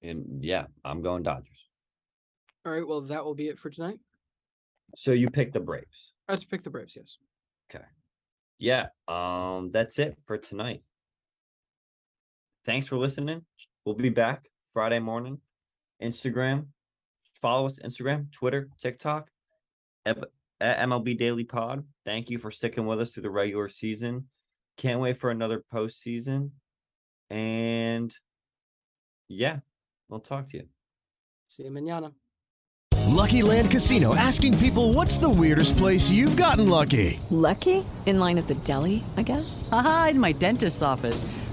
and 0.02 0.42
yeah, 0.42 0.66
I'm 0.84 1.02
going 1.02 1.22
Dodgers. 1.22 1.68
All 2.64 2.72
right, 2.72 2.86
well, 2.86 3.02
that 3.02 3.24
will 3.24 3.34
be 3.34 3.48
it 3.48 3.58
for 3.58 3.70
tonight. 3.70 3.98
So 4.96 5.12
you 5.12 5.30
pick 5.30 5.52
the 5.52 5.60
Braves. 5.60 6.14
Let's 6.28 6.44
pick 6.44 6.62
the 6.62 6.70
Braves, 6.70 6.96
yes. 6.96 7.18
Okay. 7.70 7.84
Yeah, 8.58 8.86
um 9.06 9.70
that's 9.70 9.98
it 9.98 10.16
for 10.26 10.38
tonight. 10.38 10.82
Thanks 12.64 12.86
for 12.86 12.96
listening. 12.96 13.42
We'll 13.84 13.94
be 13.94 14.10
back 14.10 14.48
Friday 14.72 14.98
morning. 14.98 15.38
Instagram. 16.02 16.66
Follow 17.40 17.66
us 17.66 17.78
Instagram, 17.78 18.30
Twitter, 18.32 18.68
TikTok, 18.78 19.30
at 20.04 20.18
MLB 20.60 21.16
Daily 21.16 21.44
Pod. 21.44 21.84
Thank 22.04 22.28
you 22.28 22.38
for 22.38 22.50
sticking 22.50 22.86
with 22.86 23.00
us 23.00 23.12
through 23.12 23.22
the 23.22 23.30
regular 23.30 23.68
season. 23.68 24.28
Can't 24.76 25.00
wait 25.00 25.18
for 25.18 25.30
another 25.30 25.64
postseason. 25.72 26.50
And 27.30 28.14
yeah, 29.28 29.60
we'll 30.08 30.20
talk 30.20 30.50
to 30.50 30.58
you. 30.58 30.64
See 31.46 31.64
you 31.64 31.70
manana. 31.70 32.12
Lucky 33.06 33.42
Land 33.42 33.70
Casino 33.70 34.14
asking 34.14 34.58
people 34.58 34.92
what's 34.92 35.16
the 35.16 35.28
weirdest 35.28 35.76
place 35.76 36.10
you've 36.10 36.36
gotten 36.36 36.68
lucky? 36.68 37.18
Lucky? 37.30 37.84
In 38.06 38.18
line 38.18 38.38
at 38.38 38.48
the 38.48 38.54
deli, 38.56 39.04
I 39.16 39.22
guess? 39.22 39.68
Aha, 39.72 40.08
in 40.10 40.20
my 40.20 40.32
dentist's 40.32 40.82
office. 40.82 41.24